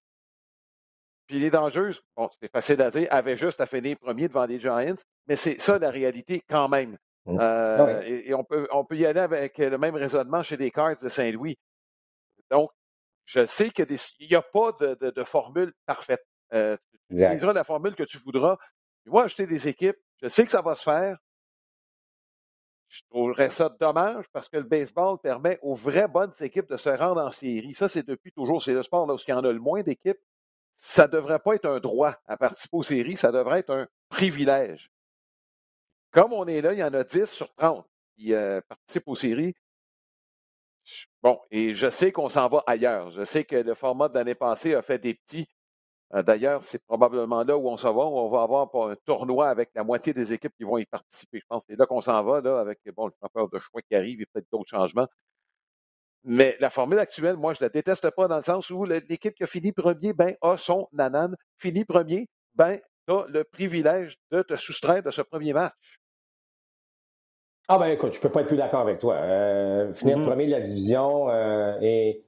Puis 1.28 1.40
les 1.40 1.50
Dangereuses, 1.50 2.02
bon, 2.16 2.30
c'est 2.40 2.52
facile 2.52 2.82
à 2.82 2.90
dire, 2.90 3.08
avaient 3.12 3.36
juste 3.36 3.60
à 3.60 3.66
finir 3.66 3.98
premier 3.98 4.28
devant 4.28 4.46
les 4.46 4.60
Giants, 4.60 4.96
mais 5.28 5.36
c'est 5.36 5.60
ça 5.60 5.78
la 5.78 5.90
réalité 5.90 6.42
quand 6.50 6.70
même. 6.70 6.98
Mmh. 7.26 7.38
Euh, 7.42 8.02
et, 8.04 8.34
on, 8.34 8.46
peut, 8.46 8.68
on 8.72 8.86
peut 8.86 8.96
y 8.96 9.06
aller 9.06 9.20
avec 9.20 9.58
le 9.58 9.78
même 9.78 9.96
raisonnement 9.96 10.42
chez 10.44 10.56
les 10.56 10.72
Cards 10.72 11.02
de 11.02 11.10
Saint-Louis. 11.10 11.58
Donc, 12.50 12.72
je 13.26 13.46
sais 13.46 13.70
qu'il 13.72 13.88
n'y 14.22 14.36
a 14.36 14.42
pas 14.42 14.72
de, 14.80 15.24
formule 15.24 15.74
parfaite. 15.86 16.26
Euh, 16.54 16.78
tu 17.10 17.16
utiliseras 17.16 17.52
la 17.52 17.66
formule 17.66 17.96
que 17.96 18.04
tu 18.04 18.18
voudras. 18.20 18.58
Moi, 19.06 19.24
acheter 19.24 19.46
des 19.48 19.68
équipes, 19.68 19.98
je 20.22 20.28
sais 20.28 20.46
que 20.46 20.52
ça 20.52 20.62
va 20.62 20.76
se 20.76 20.84
faire. 20.84 21.18
Je 22.90 23.02
trouverais 23.10 23.50
ça 23.50 23.70
dommage 23.70 24.26
parce 24.32 24.48
que 24.48 24.58
le 24.58 24.64
baseball 24.64 25.20
permet 25.20 25.60
aux 25.62 25.76
vraies 25.76 26.08
bonnes 26.08 26.34
équipes 26.40 26.70
de 26.70 26.78
se 26.78 26.90
rendre 26.90 27.22
en 27.22 27.32
série. 27.32 27.74
Ça, 27.74 27.90
c'est 27.90 28.08
depuis 28.08 28.32
toujours. 28.32 28.64
C'est 28.64 28.74
le 28.74 28.82
sport 28.82 29.06
là, 29.06 29.14
où 29.14 29.18
il 29.18 29.32
y 29.32 29.34
en 29.34 29.44
a 29.44 29.52
le 29.52 29.60
moins 29.60 29.84
d'équipes 29.84 30.20
ça 30.78 31.08
ne 31.08 31.12
devrait 31.12 31.40
pas 31.40 31.56
être 31.56 31.66
un 31.66 31.80
droit 31.80 32.16
à 32.28 32.38
participer 32.38 32.78
aux 32.78 32.84
séries, 32.84 33.18
ça 33.18 33.32
devrait 33.32 33.60
être 33.60 33.72
un 33.72 33.88
privilège. 34.10 34.92
Comme 36.12 36.34
on 36.34 36.48
est 36.48 36.62
là, 36.62 36.74
il 36.74 36.80
y 36.80 36.84
en 36.84 36.94
a 36.94 37.04
10 37.04 37.26
sur 37.26 37.54
30 37.56 37.86
qui 38.16 38.34
euh, 38.34 38.62
participent 38.62 39.08
aux 39.08 39.16
séries. 39.16 39.56
Bon, 41.22 41.40
et 41.52 41.74
je 41.74 41.90
sais 41.90 42.12
qu'on 42.12 42.30
s'en 42.30 42.48
va 42.48 42.64
ailleurs. 42.66 43.10
Je 43.12 43.26
sais 43.26 43.44
que 43.44 43.58
le 43.58 43.74
format 43.74 44.08
de 44.08 44.14
l'année 44.14 44.36
passée 44.36 44.74
a 44.74 44.82
fait 44.82 45.00
des 45.00 45.16
petits. 45.16 45.50
Euh, 46.14 46.24
d'ailleurs, 46.24 46.64
c'est 46.64 46.84
probablement 46.86 47.44
là 47.44 47.58
où 47.58 47.68
on 47.68 47.78
s'en 47.78 47.94
va. 47.94 48.04
On 48.06 48.30
va 48.30 48.44
avoir 48.44 48.70
un 48.90 48.96
tournoi 49.06 49.50
avec 49.50 49.70
la 49.76 49.84
moitié 49.84 50.14
des 50.14 50.34
équipes 50.34 50.54
qui 50.58 50.64
vont 50.64 50.78
y 50.78 50.86
participer. 50.86 51.40
Je 51.40 51.46
pense 51.48 51.64
que 51.64 51.74
c'est 51.74 51.80
là 51.80 51.86
qu'on 51.86 52.02
s'en 52.02 52.24
va, 52.24 52.42
là, 52.42 52.60
avec 52.60 52.80
bon, 52.96 53.08
le 53.08 53.14
frappeur 53.20 53.50
de 53.50 53.60
choix 53.60 53.82
qui 53.82 53.96
arrive 53.96 54.22
et 54.22 54.26
peut-être 54.26 54.48
d'autres 54.52 54.70
changements. 54.70 55.08
Mais 56.24 56.58
la 56.60 56.70
formule 56.70 57.00
actuelle, 57.00 57.38
moi, 57.38 57.54
je 57.54 57.64
la 57.64 57.70
déteste 57.70 58.10
pas 58.12 58.28
dans 58.28 58.38
le 58.38 58.44
sens 58.44 58.70
où 58.70 58.86
l'équipe 58.86 59.34
qui 59.34 59.44
a 59.44 59.48
fini 59.48 59.72
premier, 59.72 60.14
ben, 60.14 60.36
a 60.42 60.58
son 60.58 60.88
nanan. 60.92 61.36
Fini 61.58 61.86
premier, 61.86 62.28
ben, 62.56 62.80
tu 63.08 63.14
as 63.14 63.26
le 63.30 63.44
privilège 63.44 64.18
de 64.32 64.42
te 64.42 64.56
soustraire 64.56 65.04
de 65.04 65.12
ce 65.12 65.22
premier 65.22 65.54
match. 65.54 66.00
Ah 67.70 67.78
ben 67.78 67.88
écoute, 67.88 68.14
je 68.14 68.22
peux 68.22 68.30
pas 68.30 68.42
être 68.42 68.48
plus 68.48 68.58
d'accord 68.58 68.80
avec 68.80 69.00
toi. 69.00 69.16
Euh, 69.16 69.94
finir 69.94 70.18
mm-hmm. 70.18 70.26
premier 70.26 70.46
de 70.46 70.52
la 70.52 70.62
division 70.62 71.30
euh, 71.30 71.78
et, 71.82 72.24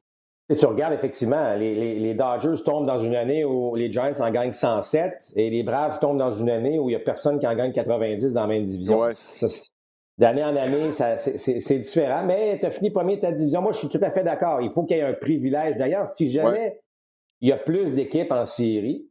tu 0.56 0.66
regardes 0.66 0.94
effectivement, 0.94 1.56
les, 1.56 2.14
Dodgers 2.14 2.64
tombent 2.64 2.88
dans 2.88 3.00
une 3.00 3.16
année 3.16 3.46
où 3.46 3.76
les 3.76 3.92
Giants 3.92 4.20
en 4.20 4.32
gagnent 4.32 4.52
107 4.52 5.34
et 5.36 5.50
les 5.50 5.64
Braves 5.64 6.00
tombent 6.00 6.18
dans 6.18 6.34
une 6.34 6.50
année 6.50 6.80
où 6.80 6.90
il 6.90 6.94
n'y 6.94 7.02
a 7.02 7.04
personne 7.04 7.40
qui 7.40 7.48
en 7.48 7.56
gagne 7.56 7.72
90 7.72 8.34
dans 8.34 8.42
la 8.42 8.48
même 8.48 8.66
division 8.66 9.10
d'année 10.20 10.44
en 10.44 10.56
année, 10.56 10.92
c'est 10.92 11.80
différent, 11.80 12.26
mais 12.26 12.60
tu 12.60 12.66
as 12.66 12.72
fini 12.72 12.92
premier 12.92 13.16
de 13.16 13.22
ta 13.22 13.32
division. 13.32 13.62
Moi, 13.62 13.72
je 13.72 13.78
suis 13.78 13.88
tout 13.88 14.02
à 14.02 14.12
fait 14.12 14.24
d'accord. 14.24 14.62
Il 14.62 14.70
faut 14.70 14.84
qu'il 14.84 14.98
y 14.98 15.00
ait 15.00 15.04
un 15.04 15.14
privilège. 15.14 15.78
D'ailleurs, 15.78 16.08
si 16.08 16.30
jamais 16.30 16.82
il 17.40 17.48
y 17.48 17.54
a 17.54 17.58
plus 17.58 17.94
d'équipes 17.94 18.32
en 18.32 18.46
série, 18.46 19.10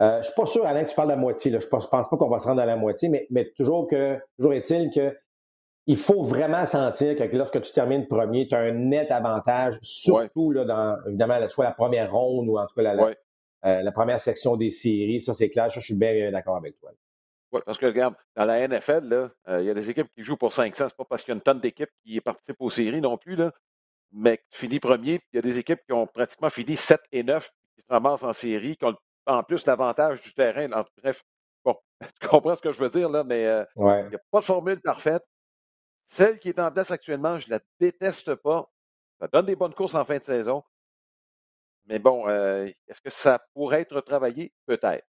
euh, 0.00 0.12
je 0.12 0.16
ne 0.18 0.22
suis 0.22 0.34
pas 0.34 0.46
sûr, 0.46 0.64
Alain, 0.64 0.84
que 0.84 0.90
tu 0.90 0.94
parles 0.94 1.08
de 1.08 1.14
la 1.14 1.20
moitié. 1.20 1.50
Je 1.50 1.56
ne 1.56 1.62
pense 1.68 1.88
pas 1.88 2.04
qu'on 2.04 2.28
va 2.28 2.38
se 2.38 2.46
rendre 2.46 2.62
à 2.62 2.66
la 2.66 2.76
moitié, 2.76 3.26
mais, 3.28 3.52
toujours, 3.56 3.88
que, 3.88 4.18
toujours 4.38 4.52
est-il 4.52 4.90
que 4.90 5.16
il 5.86 5.96
faut 5.96 6.22
vraiment 6.22 6.66
sentir 6.66 7.16
que 7.16 7.36
lorsque 7.36 7.60
tu 7.62 7.72
termines 7.72 8.06
premier, 8.06 8.46
tu 8.46 8.54
as 8.54 8.60
un 8.60 8.72
net 8.72 9.10
avantage, 9.10 9.78
surtout 9.82 10.50
là, 10.50 10.64
dans, 10.64 10.98
évidemment, 11.06 11.48
soit 11.48 11.64
la 11.64 11.72
première 11.72 12.12
ronde 12.12 12.48
ou 12.48 12.58
en 12.58 12.66
tout 12.66 12.74
cas 12.74 12.82
la, 12.82 13.14
euh, 13.64 13.82
la 13.82 13.92
première 13.92 14.18
section 14.18 14.56
des 14.56 14.70
séries. 14.70 15.22
Ça, 15.22 15.32
c'est 15.32 15.48
clair. 15.48 15.70
je 15.70 15.80
suis 15.80 15.94
bien 15.94 16.30
d'accord 16.32 16.56
avec 16.56 16.78
toi. 16.78 16.90
Oui, 17.52 17.60
parce 17.64 17.78
que 17.78 17.86
regarde, 17.86 18.14
dans 18.34 18.44
la 18.44 18.66
NFL, 18.66 19.30
euh, 19.48 19.60
il 19.60 19.66
y 19.66 19.70
a 19.70 19.74
des 19.74 19.88
équipes 19.88 20.08
qui 20.12 20.24
jouent 20.24 20.36
pour 20.36 20.52
500. 20.52 20.88
C'est 20.88 20.96
pas 20.96 21.04
parce 21.04 21.22
qu'il 21.22 21.32
y 21.32 21.34
a 21.34 21.36
une 21.36 21.42
tonne 21.42 21.60
d'équipes 21.60 21.90
qui 22.04 22.20
participent 22.20 22.60
aux 22.60 22.70
séries 22.70 23.00
non 23.00 23.16
plus, 23.16 23.36
là, 23.36 23.52
mais 24.12 24.40
tu 24.50 24.58
finis 24.60 24.80
premier. 24.80 25.20
il 25.32 25.36
y 25.36 25.38
a 25.38 25.42
des 25.42 25.56
équipes 25.56 25.80
qui 25.86 25.92
ont 25.92 26.08
pratiquement 26.08 26.50
fini 26.50 26.76
7 26.76 27.00
et 27.12 27.22
9, 27.22 27.48
qui 27.76 27.82
se 27.82 27.86
ramassent 27.88 28.24
en 28.24 28.32
série, 28.32 28.76
qui 28.76 28.84
ont 28.84 28.96
en 29.26 29.42
plus 29.44 29.64
l'avantage 29.66 30.20
du 30.20 30.34
terrain. 30.34 30.68
Bref, 31.00 31.22
bon, 31.64 31.76
tu 32.20 32.28
comprends 32.28 32.56
ce 32.56 32.62
que 32.62 32.72
je 32.72 32.80
veux 32.80 32.88
dire, 32.88 33.08
là, 33.08 33.22
mais 33.22 33.46
euh, 33.46 33.64
il 33.76 34.08
n'y 34.08 34.16
a 34.16 34.20
pas 34.32 34.40
de 34.40 34.44
formule 34.44 34.80
parfaite. 34.80 35.22
Celle 36.08 36.38
qui 36.38 36.48
est 36.48 36.58
en 36.58 36.70
place 36.70 36.90
actuellement, 36.90 37.38
je 37.38 37.50
la 37.50 37.60
déteste 37.80 38.34
pas. 38.36 38.70
Ça 39.20 39.28
donne 39.28 39.46
des 39.46 39.56
bonnes 39.56 39.74
courses 39.74 39.94
en 39.94 40.04
fin 40.04 40.18
de 40.18 40.22
saison. 40.22 40.62
Mais 41.86 41.98
bon, 41.98 42.28
euh, 42.28 42.66
est-ce 42.88 43.00
que 43.00 43.10
ça 43.10 43.40
pourrait 43.54 43.82
être 43.82 44.00
travaillé? 44.00 44.52
Peut-être. 44.66 45.06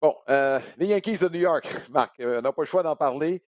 Bon, 0.00 0.14
euh, 0.28 0.60
les 0.76 0.86
Yankees 0.86 1.18
de 1.18 1.28
New 1.28 1.40
York, 1.40 1.64
Marc, 1.90 2.20
euh, 2.20 2.38
on 2.38 2.42
n'a 2.42 2.52
pas 2.52 2.62
le 2.62 2.66
choix 2.66 2.82
d'en 2.82 2.96
parler. 2.96 3.42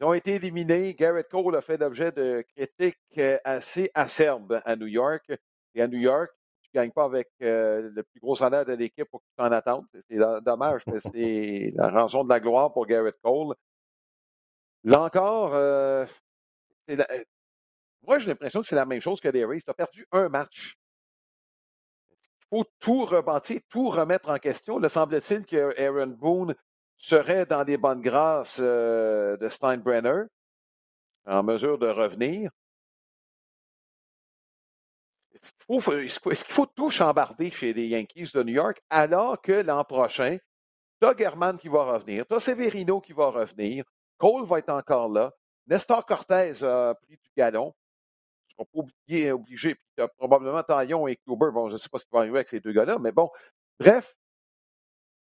Ils 0.00 0.04
ont 0.04 0.14
été 0.14 0.34
éliminés. 0.34 0.94
Garrett 0.94 1.28
Cole 1.28 1.56
a 1.56 1.62
fait 1.62 1.76
l'objet 1.76 2.12
de 2.12 2.44
critiques 2.56 3.20
assez 3.44 3.90
acerbes 3.94 4.60
à 4.64 4.76
New 4.76 4.86
York. 4.86 5.32
Et 5.74 5.82
à 5.82 5.88
New 5.88 5.98
York, 5.98 6.30
tu 6.62 6.70
ne 6.74 6.80
gagnes 6.80 6.92
pas 6.92 7.04
avec 7.04 7.28
le 7.40 8.02
plus 8.02 8.20
gros 8.20 8.34
salaire 8.34 8.64
de 8.64 8.72
l'équipe 8.72 9.08
pour 9.08 9.20
que 9.20 9.26
tu 9.26 9.34
t'en 9.36 9.52
attendes. 9.52 9.86
C'est 10.10 10.18
dommage, 10.42 10.82
mais 10.88 10.98
c'est 11.14 11.72
la 11.76 11.90
rançon 11.90 12.24
de 12.24 12.28
la 12.28 12.40
gloire 12.40 12.72
pour 12.72 12.86
Garrett 12.86 13.16
Cole. 13.22 13.54
Là 14.84 15.02
encore, 15.02 15.50
moi 18.02 18.18
j'ai 18.18 18.26
l'impression 18.26 18.62
que 18.62 18.68
c'est 18.68 18.74
la 18.74 18.86
même 18.86 19.00
chose 19.00 19.20
que 19.20 19.28
les 19.28 19.44
Rays. 19.44 19.60
Tu 19.60 19.70
as 19.70 19.74
perdu 19.74 20.06
un 20.12 20.28
match 20.28 20.76
faut 22.54 22.64
tout 22.78 23.04
rebâtir, 23.04 23.60
tout 23.68 23.90
remettre 23.90 24.28
en 24.28 24.38
question. 24.38 24.78
Le 24.78 24.88
semble-t-il 24.88 25.44
que 25.44 25.74
Aaron 25.80 26.06
Boone 26.06 26.54
serait 26.96 27.46
dans 27.46 27.64
des 27.64 27.76
bonnes 27.76 28.00
grâces 28.00 28.58
euh, 28.60 29.36
de 29.36 29.48
Steinbrenner, 29.48 30.22
en 31.26 31.42
mesure 31.42 31.78
de 31.78 31.88
revenir. 31.88 32.50
Est-ce 35.34 36.20
qu'il 36.20 36.36
faut, 36.36 36.66
tout 36.66 36.90
chambarder 36.90 37.50
chez 37.50 37.72
les 37.72 37.88
Yankees 37.88 38.30
de 38.32 38.42
New 38.42 38.54
York 38.54 38.80
alors 38.88 39.42
que 39.42 39.52
l'an 39.52 39.84
prochain, 39.84 40.38
tu 41.00 41.06
as 41.08 41.16
German 41.16 41.58
qui 41.58 41.68
va 41.68 41.84
revenir, 41.84 42.24
tu 42.26 42.34
as 42.34 42.40
Severino 42.40 43.00
qui 43.00 43.12
va 43.12 43.30
revenir, 43.30 43.84
Cole 44.18 44.46
va 44.46 44.58
être 44.58 44.70
encore 44.70 45.08
là, 45.08 45.32
Nestor 45.66 46.04
Cortez 46.06 46.62
a 46.62 46.94
pris 46.94 47.16
du 47.16 47.30
galon 47.36 47.74
ne 48.58 48.64
pas 48.64 48.70
oublier, 48.74 49.32
obligé. 49.32 49.74
Puis 49.74 49.84
tu 49.98 50.04
probablement 50.16 50.62
Taillon 50.62 51.06
et 51.08 51.16
Kluber. 51.16 51.50
Bon, 51.52 51.68
je 51.68 51.74
ne 51.74 51.78
sais 51.78 51.88
pas 51.88 51.98
ce 51.98 52.04
qui 52.04 52.10
va 52.12 52.20
arriver 52.20 52.38
avec 52.38 52.48
ces 52.48 52.60
deux 52.60 52.72
gars-là, 52.72 52.98
mais 52.98 53.12
bon. 53.12 53.30
Bref, 53.78 54.16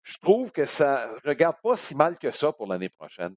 je 0.02 0.18
trouve 0.18 0.52
que 0.52 0.66
ça 0.66 1.10
ne 1.24 1.28
regarde 1.28 1.56
pas 1.62 1.76
si 1.76 1.94
mal 1.94 2.18
que 2.18 2.30
ça 2.30 2.52
pour 2.52 2.66
l'année 2.66 2.90
prochaine. 2.90 3.34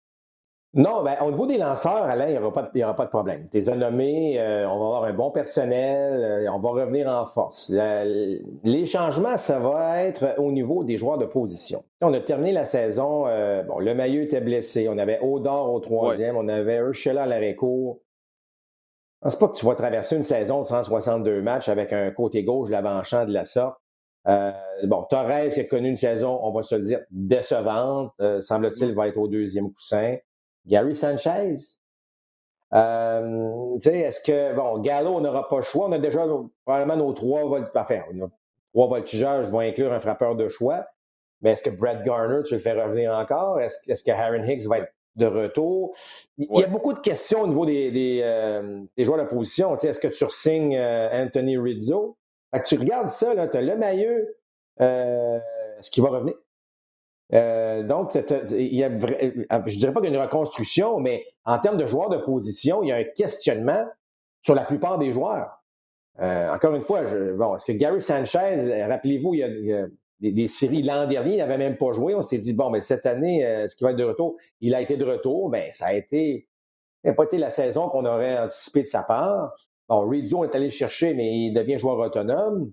Non, 0.73 1.01
ben, 1.03 1.15
au 1.21 1.31
niveau 1.31 1.47
des 1.47 1.57
lanceurs, 1.57 2.03
Alain, 2.03 2.27
il 2.27 2.33
n'y 2.33 2.37
aura, 2.83 2.95
pas 2.95 3.05
de 3.05 3.09
problème. 3.09 3.47
Tu 3.49 3.59
les 3.59 3.75
nommés, 3.75 4.39
euh, 4.39 4.67
on 4.69 4.77
va 4.77 4.85
avoir 4.85 5.03
un 5.05 5.13
bon 5.13 5.31
personnel, 5.31 6.21
euh, 6.21 6.51
on 6.51 6.59
va 6.59 6.69
revenir 6.69 7.07
en 7.07 7.25
force. 7.25 7.71
les 7.71 8.85
changements, 8.85 9.37
ça 9.37 9.59
va 9.59 10.03
être 10.03 10.35
au 10.37 10.51
niveau 10.51 10.83
des 10.83 10.97
joueurs 10.97 11.17
de 11.17 11.25
position. 11.25 11.83
On 12.01 12.13
a 12.13 12.19
terminé 12.19 12.51
la 12.51 12.65
saison, 12.65 13.27
euh, 13.27 13.63
bon, 13.63 13.79
le 13.79 13.95
maillot 13.95 14.21
était 14.21 14.41
blessé, 14.41 14.87
on 14.89 14.97
avait 14.97 15.19
Odor 15.21 15.73
au 15.73 15.79
troisième, 15.79 16.35
on 16.35 16.47
avait 16.47 16.77
Urshela 16.77 17.23
à 17.23 17.25
l'arrêt 17.25 17.55
court, 17.55 18.01
je 19.23 19.29
pense 19.29 19.35
pas 19.39 19.47
que 19.47 19.57
tu 19.57 19.65
vas 19.65 19.75
traverser 19.75 20.15
une 20.15 20.23
saison 20.23 20.61
de 20.61 20.67
162 20.67 21.41
matchs 21.41 21.69
avec 21.69 21.91
un 21.91 22.11
côté 22.11 22.43
gauche 22.43 22.69
l'avant-champ 22.69 23.25
de 23.25 23.33
la 23.33 23.45
sorte. 23.45 23.77
Euh, 24.27 24.51
bon, 24.83 25.03
Torres 25.09 25.31
a 25.31 25.63
connu 25.63 25.89
une 25.89 25.97
saison, 25.97 26.39
on 26.43 26.51
va 26.51 26.61
se 26.61 26.75
le 26.75 26.83
dire, 26.83 26.99
décevante. 27.09 28.11
Euh, 28.21 28.41
semble-t-il, 28.41 28.93
va 28.93 29.07
être 29.07 29.17
au 29.17 29.27
deuxième 29.27 29.71
coussin. 29.71 30.17
Gary 30.67 30.95
Sanchez. 30.95 31.55
Euh, 32.73 33.75
tu 33.81 33.89
sais, 33.89 33.99
est-ce 33.99 34.19
que, 34.21 34.53
bon, 34.55 34.79
Gallo, 34.79 35.15
on 35.15 35.21
n'aura 35.21 35.47
pas 35.47 35.57
le 35.57 35.61
choix. 35.63 35.87
On 35.87 35.91
a 35.93 35.99
déjà 35.99 36.25
probablement 36.65 36.97
nos 36.97 37.13
trois 37.13 37.43
enfin, 37.75 38.01
trois 38.73 38.87
voltigeurs, 38.87 39.43
je 39.43 39.51
vais 39.51 39.69
inclure 39.69 39.93
un 39.93 39.99
frappeur 39.99 40.35
de 40.35 40.49
choix. 40.49 40.85
Mais 41.41 41.51
est-ce 41.51 41.63
que 41.63 41.69
Brett 41.69 42.03
Garner, 42.03 42.41
tu 42.45 42.55
le 42.55 42.59
fais 42.59 42.73
revenir 42.73 43.13
encore? 43.13 43.59
Est-ce, 43.59 43.89
est-ce 43.91 44.03
que 44.03 44.11
Aaron 44.11 44.43
Hicks 44.43 44.63
va 44.67 44.79
être 44.79 44.91
de 45.15 45.25
retour? 45.25 45.95
Il 46.37 46.47
y 46.51 46.63
a 46.63 46.67
beaucoup 46.67 46.93
de 46.93 46.99
questions 46.99 47.41
au 47.41 47.47
niveau 47.47 47.65
des, 47.65 47.91
des, 47.91 48.21
euh, 48.23 48.85
joueurs 48.97 49.19
de 49.19 49.29
position. 49.29 49.75
Est-ce 49.77 49.99
que 49.99 50.07
tu 50.07 50.23
re-signes 50.25 50.77
euh, 50.77 51.23
Anthony 51.23 51.57
Rizzo? 51.57 52.17
tu 52.65 52.77
regardes 52.77 53.09
ça, 53.09 53.47
tu 53.47 53.57
as 53.57 53.61
le 53.61 53.77
maillot, 53.77 54.25
euh, 54.81 55.39
ce 55.79 55.91
qui 55.91 56.01
va 56.01 56.09
revenir? 56.09 56.33
Donc, 57.31 58.17
il 58.51 58.75
y 58.75 58.83
a, 58.83 58.89
je 58.89 59.77
dirais 59.77 59.91
pas 59.91 60.01
qu'il 60.01 60.11
y 60.11 60.13
a 60.13 60.17
une 60.17 60.23
reconstruction, 60.23 60.99
mais 60.99 61.25
en 61.45 61.59
termes 61.59 61.77
de 61.77 61.85
joueurs 61.85 62.09
de 62.09 62.17
position, 62.17 62.83
il 62.83 62.89
y 62.89 62.91
a 62.91 62.95
un 62.95 63.03
questionnement 63.03 63.85
sur 64.41 64.55
la 64.55 64.63
plupart 64.63 64.97
des 64.97 65.11
joueurs. 65.11 65.61
encore 66.19 66.75
une 66.75 66.81
fois, 66.81 67.03
bon, 67.03 67.55
est-ce 67.55 67.65
que 67.65 67.73
Gary 67.73 68.01
Sanchez, 68.01 68.85
rappelez-vous, 68.87 69.33
il 69.33 69.39
y 69.39 69.73
a 69.73 69.87
des, 70.19 70.47
séries 70.47 70.81
l'an 70.81 71.07
dernier, 71.07 71.33
il 71.33 71.37
n'avait 71.37 71.57
même 71.57 71.77
pas 71.77 71.91
joué. 71.91 72.15
On 72.15 72.21
s'est 72.21 72.37
dit, 72.37 72.53
bon, 72.53 72.69
mais 72.69 72.81
cette 72.81 73.05
année, 73.05 73.45
euh, 73.45 73.65
est-ce 73.65 73.75
qu'il 73.75 73.85
va 73.85 73.91
être 73.91 73.97
de 73.97 74.03
retour? 74.03 74.37
Il 74.61 74.73
a 74.75 74.81
été 74.81 74.97
de 74.97 75.05
retour, 75.05 75.49
mais 75.49 75.71
ça 75.71 75.87
a 75.87 75.93
été, 75.93 76.47
n'a 77.03 77.13
pas 77.13 77.23
été 77.23 77.37
la 77.37 77.49
saison 77.49 77.89
qu'on 77.89 78.05
aurait 78.05 78.37
anticipé 78.37 78.83
de 78.83 78.87
sa 78.87 79.03
part. 79.03 79.53
Bon, 79.87 80.07
Rizzo 80.07 80.43
est 80.43 80.55
allé 80.55 80.69
chercher, 80.69 81.13
mais 81.13 81.47
il 81.47 81.53
devient 81.53 81.77
joueur 81.77 81.99
autonome. 81.99 82.71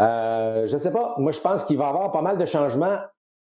Euh, 0.00 0.66
je 0.66 0.72
ne 0.72 0.78
sais 0.78 0.90
pas. 0.90 1.14
Moi, 1.18 1.32
je 1.32 1.40
pense 1.40 1.64
qu'il 1.64 1.78
va 1.78 1.86
y 1.86 1.88
avoir 1.88 2.10
pas 2.12 2.22
mal 2.22 2.38
de 2.38 2.46
changements, 2.46 2.98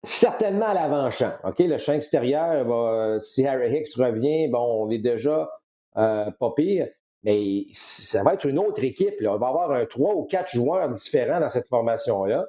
certainement 0.03 0.67
à 0.67 0.73
l'avant-champ. 0.73 1.31
OK? 1.43 1.59
Le 1.59 1.77
champ 1.77 1.93
extérieur, 1.93 2.65
va, 2.65 3.19
si 3.19 3.45
Harry 3.45 3.75
Hicks 3.75 3.95
revient, 3.95 4.47
bon, 4.47 4.85
on 4.85 4.89
est 4.89 4.99
déjà 4.99 5.49
euh, 5.97 6.29
pas 6.39 6.51
pire. 6.55 6.87
mais 7.23 7.65
ça 7.73 8.23
va 8.23 8.35
être 8.35 8.45
une 8.45 8.59
autre 8.59 8.83
équipe. 8.83 9.19
Là. 9.19 9.33
On 9.33 9.37
va 9.37 9.47
avoir 9.47 9.71
un, 9.71 9.85
trois 9.85 10.13
ou 10.13 10.25
quatre 10.25 10.51
joueurs 10.51 10.89
différents 10.89 11.39
dans 11.39 11.49
cette 11.49 11.67
formation-là. 11.67 12.47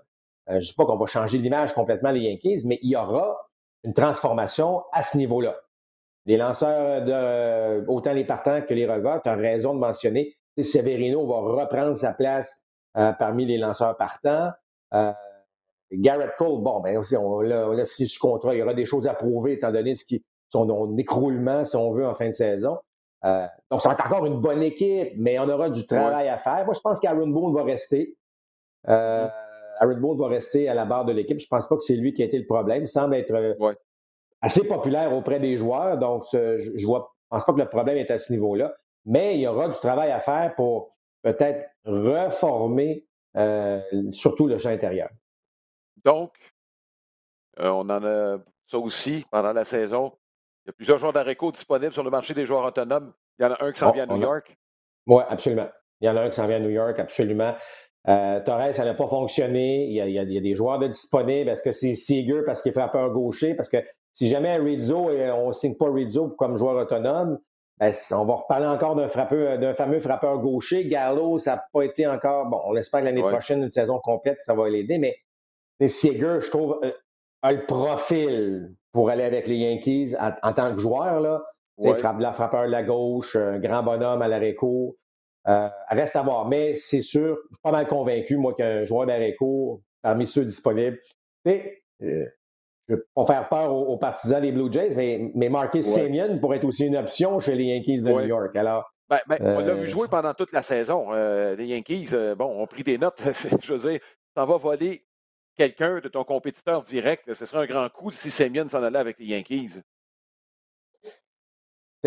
Euh, 0.51 0.53
je 0.53 0.55
ne 0.57 0.61
dis 0.61 0.75
pas 0.75 0.87
qu'on 0.87 0.97
va 0.97 1.07
changer 1.07 1.39
l'image 1.39 1.73
complètement 1.73 2.11
les 2.11 2.21
Yankees, 2.21 2.63
mais 2.67 2.79
il 2.83 2.91
y 2.91 2.97
aura 2.97 3.37
une 3.85 3.95
transformation 3.95 4.83
à 4.93 5.03
ce 5.03 5.17
niveau-là. 5.17 5.57
Les 6.27 6.37
lanceurs, 6.37 7.05
de, 7.05 7.87
autant 7.89 8.13
les 8.13 8.25
partants 8.25 8.61
que 8.61 8.75
les 8.75 8.87
releveurs, 8.87 9.23
tu 9.23 9.31
as 9.31 9.35
raison 9.35 9.73
de 9.73 9.79
mentionner, 9.79 10.37
Severino 10.63 11.27
va 11.27 11.63
reprendre 11.63 11.97
sa 11.97 12.13
place 12.13 12.68
euh, 12.99 13.13
parmi 13.13 13.47
les 13.47 13.59
lanceurs 13.59 13.97
partants. 13.97 14.51
Euh, 14.93 15.13
Garrett 15.93 16.33
Cole, 16.37 16.63
bon, 16.63 16.81
ben 16.81 16.99
aussi, 16.99 17.17
on 17.17 17.41
l'a 17.41 17.85
signé 17.85 18.09
sous 18.09 18.21
contrat. 18.21 18.55
Il 18.55 18.59
y 18.59 18.63
aura 18.63 18.75
des 18.75 18.87
choses 18.87 19.07
à 19.07 19.15
prouver 19.15 19.53
étant 19.55 19.73
donné 19.73 19.95
ce 19.95 20.05
qui, 20.05 20.25
son 20.49 20.97
écroulement, 20.97 21.65
si 21.65 21.77
on 21.77 21.93
veut, 21.93 22.07
en 22.07 22.15
fin 22.15 22.29
de 22.29 22.35
saison. 22.35 22.79
Euh, 23.25 23.47
donc, 23.71 23.81
ça 23.81 23.91
va 23.91 23.95
être 23.95 24.07
encore 24.07 24.27
une 24.27 24.41
bonne 24.41 24.63
équipe, 24.63 25.13
mais 25.17 25.39
on 25.39 25.49
aura 25.49 25.71
du 25.71 25.87
travail 25.87 26.29
à 26.29 26.39
faire. 26.39 26.65
Moi, 26.65 26.75
je 26.75 26.81
pense 26.81 27.01
qu'Aaron 27.01 27.29
Boone 27.29 27.55
va 27.55 27.63
rester. 27.63 28.17
Euh, 28.89 29.27
mm-hmm. 29.27 29.31
Aaron 29.81 30.01
Boone 30.01 30.19
va 30.19 30.29
rester 30.29 30.69
à 30.69 30.75
la 30.75 30.85
barre 30.85 31.05
de 31.05 31.13
l'équipe. 31.13 31.39
Je 31.39 31.47
ne 31.47 31.49
pense 31.49 31.69
pas 31.69 31.77
que 31.77 31.83
c'est 31.83 31.97
lui 31.97 32.13
qui 32.13 32.23
a 32.23 32.27
été 32.27 32.39
le 32.39 32.47
problème. 32.47 32.83
Il 32.83 32.89
semble 32.89 33.15
être 33.15 33.57
assez 34.41 34.65
populaire 34.65 35.15
auprès 35.15 35.41
des 35.41 35.57
joueurs. 35.57 35.99
Donc, 35.99 36.25
je 36.33 36.39
ne 36.69 36.99
pense 37.31 37.45
pas 37.45 37.53
que 37.53 37.59
le 37.59 37.69
problème 37.69 37.97
est 37.97 38.11
à 38.11 38.19
ce 38.19 38.33
niveau-là. 38.33 38.75
Mais 39.07 39.37
il 39.37 39.41
y 39.41 39.47
aura 39.47 39.69
du 39.69 39.79
travail 39.79 40.11
à 40.11 40.21
faire 40.21 40.55
pour 40.55 40.98
peut-être 41.23 41.71
reformer 41.85 43.07
surtout 44.13 44.47
le 44.47 44.59
champ 44.59 44.71
intérieur. 44.71 45.09
Donc, 46.05 46.33
on 47.59 47.89
en 47.89 48.05
a 48.05 48.39
ça 48.69 48.79
aussi 48.79 49.25
pendant 49.31 49.53
la 49.53 49.65
saison. 49.65 50.13
Il 50.65 50.69
y 50.69 50.71
a 50.71 50.73
plusieurs 50.73 50.99
joueurs 50.99 51.13
d'Areco 51.13 51.51
disponibles 51.51 51.93
sur 51.93 52.03
le 52.03 52.11
marché 52.11 52.35
des 52.35 52.47
joueurs 52.47 52.65
autonomes. 52.65 53.13
Il 53.39 53.45
y 53.45 53.47
en 53.47 53.53
a 53.53 53.65
un 53.65 53.73
qui 53.73 53.81
s'en 53.81 53.93
vient 53.93 54.05
à 54.05 54.15
New 54.15 54.21
York. 54.21 54.57
Oui, 55.07 55.23
absolument. 55.29 55.69
Il 56.01 56.07
y 56.07 56.09
en 56.11 56.17
a 56.17 56.23
un 56.23 56.29
qui 56.29 56.37
s'en 56.37 56.47
vient 56.47 56.57
à 56.57 56.61
New 56.61 56.71
York, 56.71 56.99
absolument. 56.99 57.55
Euh, 58.09 58.41
Torres, 58.45 58.75
ça 58.75 58.85
n'a 58.85 58.95
pas 58.95 59.09
fonctionné. 59.09 59.87
Il 59.87 59.93
y, 59.93 60.19
a, 60.19 60.25
des 60.25 60.55
joueurs 60.55 60.79
de 60.79 60.89
disponibles. 60.89 61.49
Est-ce 61.49 61.63
que 61.63 61.73
c'est 61.73 61.95
Seager 61.95 62.43
parce 62.45 62.63
qu'il 62.63 62.71
est 62.71 62.75
frappeur 62.75 63.11
gaucher? 63.11 63.55
Parce 63.55 63.69
que 63.69 63.79
si 64.13 64.29
jamais 64.29 64.57
Rizzo, 64.59 65.09
on 65.09 65.49
ne 65.49 65.53
signe 65.53 65.77
pas 65.77 65.91
Rizzo 65.91 66.29
comme 66.31 66.57
joueur 66.57 66.77
autonome, 66.77 67.39
ben, 67.79 67.93
on 68.11 68.25
va 68.25 68.35
reparler 68.35 68.67
encore 68.67 68.97
d'un 68.97 69.57
d'un 69.57 69.75
fameux 69.75 70.01
frappeur 70.01 70.39
gaucher. 70.39 70.87
Gallo, 70.87 71.39
ça 71.39 71.57
n'a 71.57 71.65
pas 71.73 71.83
été 71.83 72.07
encore. 72.07 72.47
Bon, 72.47 72.61
on 72.67 72.77
espère 72.77 73.01
que 73.01 73.05
l'année 73.07 73.23
prochaine, 73.23 73.63
une 73.63 73.71
saison 73.71 74.01
complète, 74.01 74.39
ça 74.43 74.55
va 74.55 74.69
l'aider. 74.69 74.99
Mais, 74.99 75.17
mais 75.79 75.89
Seager, 75.89 76.39
je 76.41 76.51
trouve, 76.51 76.81
euh, 76.83 76.91
a 77.43 77.53
le 77.53 77.65
profil 77.67 78.75
pour 78.93 79.11
aller 79.11 79.23
avec 79.23 79.47
les 79.47 79.57
Yankees 79.57 80.15
en, 80.19 80.53
tant 80.53 80.75
que 80.75 80.81
joueur. 80.81 81.21
Là. 81.21 81.45
Frappe, 81.97 82.19
la 82.19 82.33
frappeur 82.33 82.67
de 82.67 82.73
la 82.73 82.83
gauche, 82.83 83.37
un 83.37 83.61
grand 83.61 83.85
bonhomme 83.85 84.23
à 84.23 84.29
l'arrêt 84.29 84.57
court. 84.57 84.97
Euh, 85.47 85.69
reste 85.89 86.17
à 86.17 86.23
voir. 86.23 86.49
Mais 86.49 86.75
c'est 86.75 87.01
sûr, 87.01 87.39
je 87.51 87.55
suis 87.55 87.63
pas 87.63 87.71
mal 87.71 87.87
convaincu, 87.87 88.37
moi, 88.37 88.55
qu'un 88.55 88.85
joueur 88.85 89.07
d'arrêt 89.07 89.37
court, 89.37 89.81
parmi 90.03 90.27
ceux 90.27 90.45
disponibles, 90.45 90.99
euh, 91.47 92.27
je 92.89 92.95
ne 92.95 92.99
veux 92.99 93.07
pas 93.15 93.27
faire 93.27 93.49
peur 93.49 93.73
aux, 93.75 93.97
partisans 93.99 94.41
des 94.41 94.53
Blue 94.53 94.73
Jays, 94.73 94.95
mais, 94.97 95.31
mais 95.35 95.49
Marcus 95.49 95.87
Semien 95.87 96.39
pourrait 96.39 96.57
être 96.57 96.65
aussi 96.65 96.87
une 96.87 96.97
option 96.97 97.39
chez 97.39 97.55
les 97.55 97.65
Yankees 97.65 98.03
de 98.03 98.11
New 98.11 98.21
York. 98.21 98.57
Alors, 98.57 98.91
ben, 99.09 99.21
ben, 99.27 99.39
on 99.43 99.61
l'a 99.61 99.75
vu 99.75 99.83
euh, 99.83 99.87
jouer 99.87 100.09
pendant 100.09 100.35
toute 100.35 100.53
la 100.53 100.63
saison. 100.63 101.13
les 101.13 101.67
Yankees, 101.67 102.09
bon, 102.37 102.63
ont 102.63 102.67
pris 102.67 102.83
des 102.85 102.99
notes. 102.99 103.23
je 103.63 103.75
veux 103.75 103.91
dire, 103.91 104.01
ça 104.35 104.45
va 104.45 104.57
voler 104.57 105.05
quelqu'un 105.57 106.01
de 106.01 106.09
ton 106.09 106.25
compétiteur 106.25 106.85
direct, 106.85 107.35
ce 107.35 107.45
serait 107.45 107.65
un 107.65 107.67
grand 107.67 107.89
coup 107.91 108.13
si 108.13 108.31
Semyon 108.31 108.69
s'en 108.69 108.83
allait 108.83 108.99
avec 108.99 109.19
les 109.19 109.27
Yankees. 109.27 109.81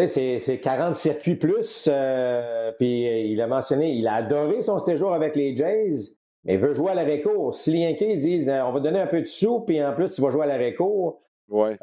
C'est 0.08 0.60
40 0.62 0.96
circuits 0.96 1.36
plus. 1.36 1.89
Euh, 1.91 2.72
puis 2.80 3.08
euh, 3.08 3.17
il 3.20 3.41
a 3.41 3.48
mentionné, 3.48 3.91
il 3.91 4.08
a 4.08 4.15
adoré 4.15 4.62
son 4.62 4.80
séjour 4.80 5.13
avec 5.13 5.36
les 5.36 5.56
Jays, 5.56 6.15
mais 6.43 6.58
veut 6.58 6.73
jouer 6.73 6.91
à 6.91 6.95
la 6.95 7.04
récours. 7.04 7.54
Si 7.56 7.71
les 7.71 7.80
Yankees 7.80 8.17
disent 8.17 8.49
euh, 8.49 8.63
on 8.63 8.71
va 8.71 8.80
donner 8.80 8.99
un 8.99 9.08
peu 9.08 9.21
de 9.21 9.27
sous, 9.27 9.62
puis 9.62 9.84
en 9.84 9.93
plus 9.93 10.10
tu 10.12 10.21
vas 10.21 10.30
jouer 10.30 10.43
à 10.43 10.47
la 10.47 10.58
récours. 10.58 11.21
Ouais. 11.49 11.77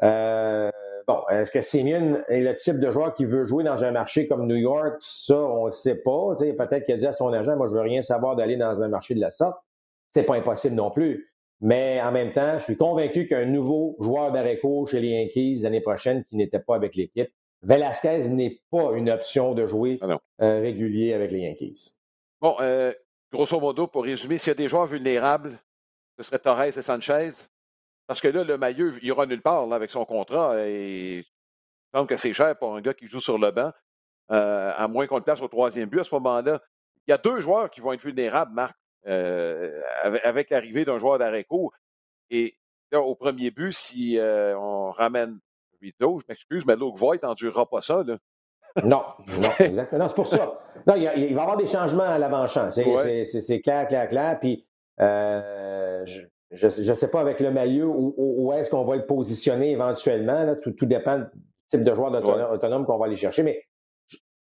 bon, 1.07 1.21
est-ce 1.29 1.51
que 1.51 1.61
Semyon 1.61 2.23
est 2.27 2.41
le 2.41 2.55
type 2.55 2.79
de 2.79 2.91
joueur 2.91 3.13
qui 3.13 3.25
veut 3.25 3.45
jouer 3.45 3.63
dans 3.63 3.83
un 3.83 3.91
marché 3.91 4.27
comme 4.27 4.47
New 4.47 4.55
York? 4.55 4.95
Ça, 4.99 5.39
on 5.39 5.67
ne 5.67 5.71
sait 5.71 6.01
pas. 6.01 6.35
Peut-être 6.37 6.85
qu'il 6.85 6.95
a 6.95 6.97
dit 6.97 7.05
à 7.05 7.13
son 7.13 7.31
agent, 7.33 7.55
moi 7.55 7.67
je 7.67 7.75
veux 7.75 7.81
rien 7.81 8.01
savoir 8.01 8.35
d'aller 8.35 8.57
dans 8.57 8.81
un 8.81 8.87
marché 8.87 9.13
de 9.13 9.19
la 9.19 9.29
sorte. 9.29 9.57
C'est 10.13 10.23
pas 10.23 10.35
impossible 10.35 10.75
non 10.75 10.89
plus. 10.89 11.29
Mais 11.61 11.99
en 12.01 12.11
même 12.11 12.31
temps, 12.31 12.57
je 12.57 12.63
suis 12.63 12.77
convaincu 12.77 13.27
qu'un 13.27 13.45
nouveau 13.45 13.97
joueur 13.99 14.31
d'arrêt 14.31 14.59
chez 14.87 14.99
les 14.99 15.09
Yankees 15.09 15.59
l'année 15.61 15.81
prochaine 15.81 16.23
qui 16.29 16.37
n'était 16.37 16.59
pas 16.59 16.75
avec 16.75 16.95
l'équipe, 16.95 17.29
Velasquez 17.63 18.29
n'est 18.29 18.61
pas 18.71 18.93
une 18.95 19.09
option 19.09 19.53
de 19.53 19.67
jouer 19.67 19.99
ah 20.01 20.17
euh, 20.41 20.61
régulier 20.61 21.13
avec 21.13 21.31
les 21.31 21.39
Yankees. 21.39 21.97
Bon, 22.39 22.55
euh, 22.61 22.93
grosso 23.31 23.59
modo, 23.59 23.87
pour 23.87 24.03
résumer, 24.03 24.37
s'il 24.37 24.49
y 24.49 24.51
a 24.51 24.55
des 24.55 24.67
joueurs 24.67 24.85
vulnérables, 24.85 25.59
ce 26.17 26.23
serait 26.23 26.39
Torres 26.39 26.63
et 26.63 26.81
Sanchez. 26.81 27.31
Parce 28.07 28.21
que 28.21 28.27
là, 28.27 28.43
le 28.43 28.57
maillot, 28.57 28.93
il 29.01 29.07
ira 29.07 29.25
nulle 29.25 29.41
part 29.41 29.71
avec 29.71 29.91
son 29.91 30.03
contrat. 30.05 30.67
Et 30.67 31.19
il 31.19 31.25
semble 31.93 32.07
que 32.07 32.17
c'est 32.17 32.33
cher 32.33 32.57
pour 32.57 32.75
un 32.75 32.81
gars 32.81 32.93
qui 32.93 33.07
joue 33.07 33.19
sur 33.19 33.37
le 33.37 33.51
banc, 33.51 33.71
euh, 34.31 34.73
à 34.75 34.87
moins 34.87 35.07
qu'on 35.07 35.17
le 35.17 35.23
place 35.23 35.41
au 35.41 35.47
troisième 35.47 35.89
but 35.89 35.99
à 35.99 36.03
ce 36.03 36.15
moment-là. 36.15 36.61
Il 37.07 37.11
y 37.11 37.13
a 37.13 37.17
deux 37.17 37.39
joueurs 37.39 37.69
qui 37.69 37.81
vont 37.81 37.93
être 37.93 38.01
vulnérables, 38.01 38.53
Marc. 38.53 38.75
Euh, 39.07 39.81
avec, 40.03 40.49
l'arrivée 40.49 40.85
d'un 40.85 40.97
joueur 40.97 41.17
d'arrêt. 41.19 41.47
Et 42.29 42.57
là, 42.91 43.01
au 43.01 43.15
premier 43.15 43.49
but, 43.49 43.71
si 43.71 44.17
euh, 44.17 44.57
on 44.57 44.91
ramène 44.91 45.39
Rizzo, 45.81 46.19
je 46.19 46.25
m'excuse, 46.27 46.65
mais 46.65 46.75
Luke 46.75 46.97
Voigt 46.97 47.17
n'endurera 47.23 47.67
pas 47.67 47.81
ça. 47.81 48.03
Là. 48.03 48.17
Non, 48.83 49.03
non, 49.27 49.49
exactement. 49.59 50.07
c'est 50.07 50.15
pour 50.15 50.27
ça. 50.27 50.59
Non, 50.87 50.95
il, 50.95 51.05
va 51.05 51.15
y 51.15 51.31
avoir 51.31 51.57
des 51.57 51.67
changements 51.67 52.03
à 52.03 52.17
l'avant-champ. 52.17 52.69
C'est 52.71 53.61
clair, 53.61 53.87
clair, 53.87 54.09
clair. 54.09 54.39
Puis, 54.39 54.65
euh, 55.01 56.05
je 56.51 56.89
ne 56.89 56.95
sais 56.95 57.09
pas 57.09 57.21
avec 57.21 57.39
le 57.39 57.51
maillot 57.51 57.91
où, 57.91 58.13
où 58.17 58.53
est-ce 58.53 58.69
qu'on 58.69 58.85
va 58.85 58.95
le 58.95 59.05
positionner 59.05 59.71
éventuellement. 59.71 60.43
Là. 60.43 60.55
Tout, 60.55 60.73
dépend 60.85 61.19
du 61.19 61.25
type 61.69 61.83
de 61.83 61.93
joueur 61.93 62.13
autonome 62.51 62.85
qu'on 62.85 62.97
va 62.97 63.05
aller 63.05 63.15
chercher. 63.15 63.43
Mais 63.43 63.63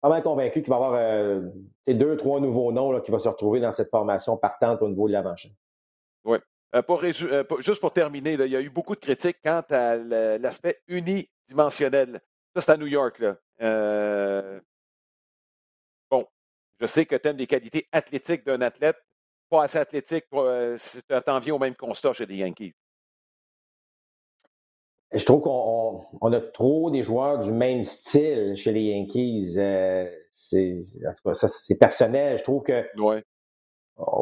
pas 0.01 0.09
mal 0.09 0.21
convaincu 0.21 0.61
qu'il 0.61 0.69
va 0.69 0.75
y 0.75 0.83
avoir 0.83 0.93
euh, 0.95 1.41
deux, 1.87 2.17
trois 2.17 2.41
nouveaux 2.41 2.73
noms 2.73 2.91
là, 2.91 2.99
qui 2.99 3.11
vont 3.11 3.19
se 3.19 3.29
retrouver 3.29 3.61
dans 3.61 3.71
cette 3.71 3.89
formation 3.89 4.35
partante 4.35 4.81
au 4.81 4.89
niveau 4.89 5.07
de 5.07 5.13
lavant 5.13 5.35
Oui. 6.25 6.39
Euh, 6.75 6.81
pour, 6.81 7.01
juste 7.61 7.79
pour 7.79 7.93
terminer, 7.93 8.33
il 8.33 8.47
y 8.47 8.55
a 8.55 8.61
eu 8.61 8.69
beaucoup 8.69 8.95
de 8.95 8.99
critiques 8.99 9.37
quant 9.43 9.63
à 9.69 9.95
l'aspect 9.95 10.81
unidimensionnel. 10.87 12.19
Ça, 12.55 12.61
c'est 12.61 12.71
à 12.71 12.77
New 12.77 12.87
York. 12.87 13.19
Là. 13.19 13.37
Bon, 16.09 16.25
je 16.79 16.85
sais 16.85 17.05
que 17.05 17.15
tu 17.15 17.27
aimes 17.27 17.37
les 17.37 17.47
qualités 17.47 17.87
athlétiques 17.91 18.45
d'un 18.45 18.61
athlète. 18.61 18.97
Pas 19.49 19.63
assez 19.63 19.77
athlétique, 19.77 20.25
tu 20.31 21.01
t'en 21.25 21.39
viens 21.39 21.55
au 21.55 21.59
même 21.59 21.75
constat 21.75 22.13
chez 22.13 22.25
les 22.25 22.37
Yankees. 22.37 22.73
Je 25.13 25.25
trouve 25.25 25.41
qu'on 25.41 26.31
a 26.31 26.41
trop 26.41 26.89
des 26.89 27.03
joueurs 27.03 27.39
du 27.39 27.51
même 27.51 27.83
style 27.83 28.55
chez 28.55 28.71
les 28.71 28.81
Yankees. 28.81 29.55
Euh, 29.57 30.09
c'est, 30.31 30.81
ça, 31.33 31.47
c'est 31.47 31.77
personnel. 31.77 32.39
Je 32.39 32.43
trouve 32.43 32.63
que 32.63 32.83
ouais. 32.99 33.23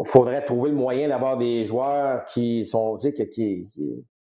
faudrait 0.04 0.44
trouver 0.44 0.72
le 0.72 0.76
moyen 0.76 1.08
d'avoir 1.08 1.38
des 1.38 1.64
joueurs 1.64 2.26
qui 2.26 2.66
sont, 2.66 2.98
tu 2.98 3.14
sais, 3.16 3.30
qui, 3.30 3.68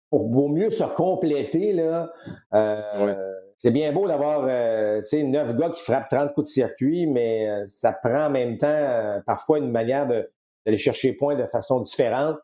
pour, 0.09 0.49
mieux 0.49 0.69
se 0.69 0.85
compléter 0.85 1.73
là. 1.73 2.13
Euh, 2.53 3.15
c'est 3.61 3.71
bien 3.71 3.91
beau 3.91 4.07
d'avoir, 4.07 4.45
euh, 4.49 5.01
neuf 5.13 5.55
gars 5.55 5.69
qui 5.69 5.81
frappent 5.83 6.09
30 6.09 6.33
coups 6.33 6.47
de 6.47 6.51
circuit, 6.51 7.05
mais 7.05 7.47
ça 7.67 7.93
prend 7.93 8.25
en 8.25 8.29
même 8.31 8.57
temps 8.57 9.21
parfois 9.27 9.59
une 9.59 9.69
manière 9.69 10.07
d'aller 10.07 10.77
chercher 10.79 11.13
points 11.13 11.35
de 11.35 11.45
façon 11.45 11.79
différente. 11.79 12.37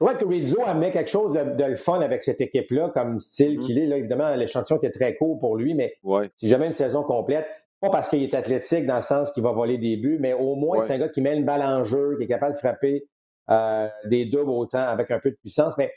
Je 0.00 0.06
crois 0.06 0.14
que 0.14 0.24
Rizzo 0.24 0.60
amenait 0.64 0.92
quelque 0.92 1.10
chose 1.10 1.32
de, 1.34 1.64
le 1.64 1.76
fun 1.76 2.00
avec 2.00 2.22
cette 2.22 2.40
équipe-là, 2.40 2.90
comme 2.94 3.18
style 3.18 3.58
mm-hmm. 3.58 3.66
qu'il 3.66 3.78
est. 3.78 3.86
Là, 3.86 3.96
évidemment, 3.96 4.34
l'échantillon 4.34 4.78
était 4.78 4.90
très 4.90 5.16
court 5.16 5.38
pour 5.38 5.56
lui, 5.56 5.74
mais 5.74 5.96
si 6.36 6.48
jamais 6.48 6.66
une 6.66 6.72
saison 6.72 7.02
complète, 7.02 7.46
pas 7.80 7.90
parce 7.90 8.08
qu'il 8.08 8.22
est 8.22 8.34
athlétique 8.34 8.86
dans 8.86 8.96
le 8.96 9.02
sens 9.02 9.32
qu'il 9.32 9.42
va 9.42 9.52
voler 9.52 9.78
des 9.78 9.96
buts, 9.96 10.18
mais 10.20 10.32
au 10.32 10.54
moins 10.54 10.80
c'est 10.80 10.94
un 10.94 10.98
gars 10.98 11.08
qui 11.08 11.20
met 11.20 11.36
une 11.36 11.44
balle 11.44 11.62
en 11.62 11.84
jeu, 11.84 12.16
qui 12.16 12.24
est 12.24 12.28
capable 12.28 12.54
de 12.54 12.58
frapper 12.58 13.06
euh, 13.50 13.88
des 14.06 14.24
doubles 14.24 14.50
autant 14.50 14.86
avec 14.86 15.10
un 15.10 15.18
peu 15.18 15.30
de 15.30 15.36
puissance. 15.36 15.76
Mais 15.76 15.92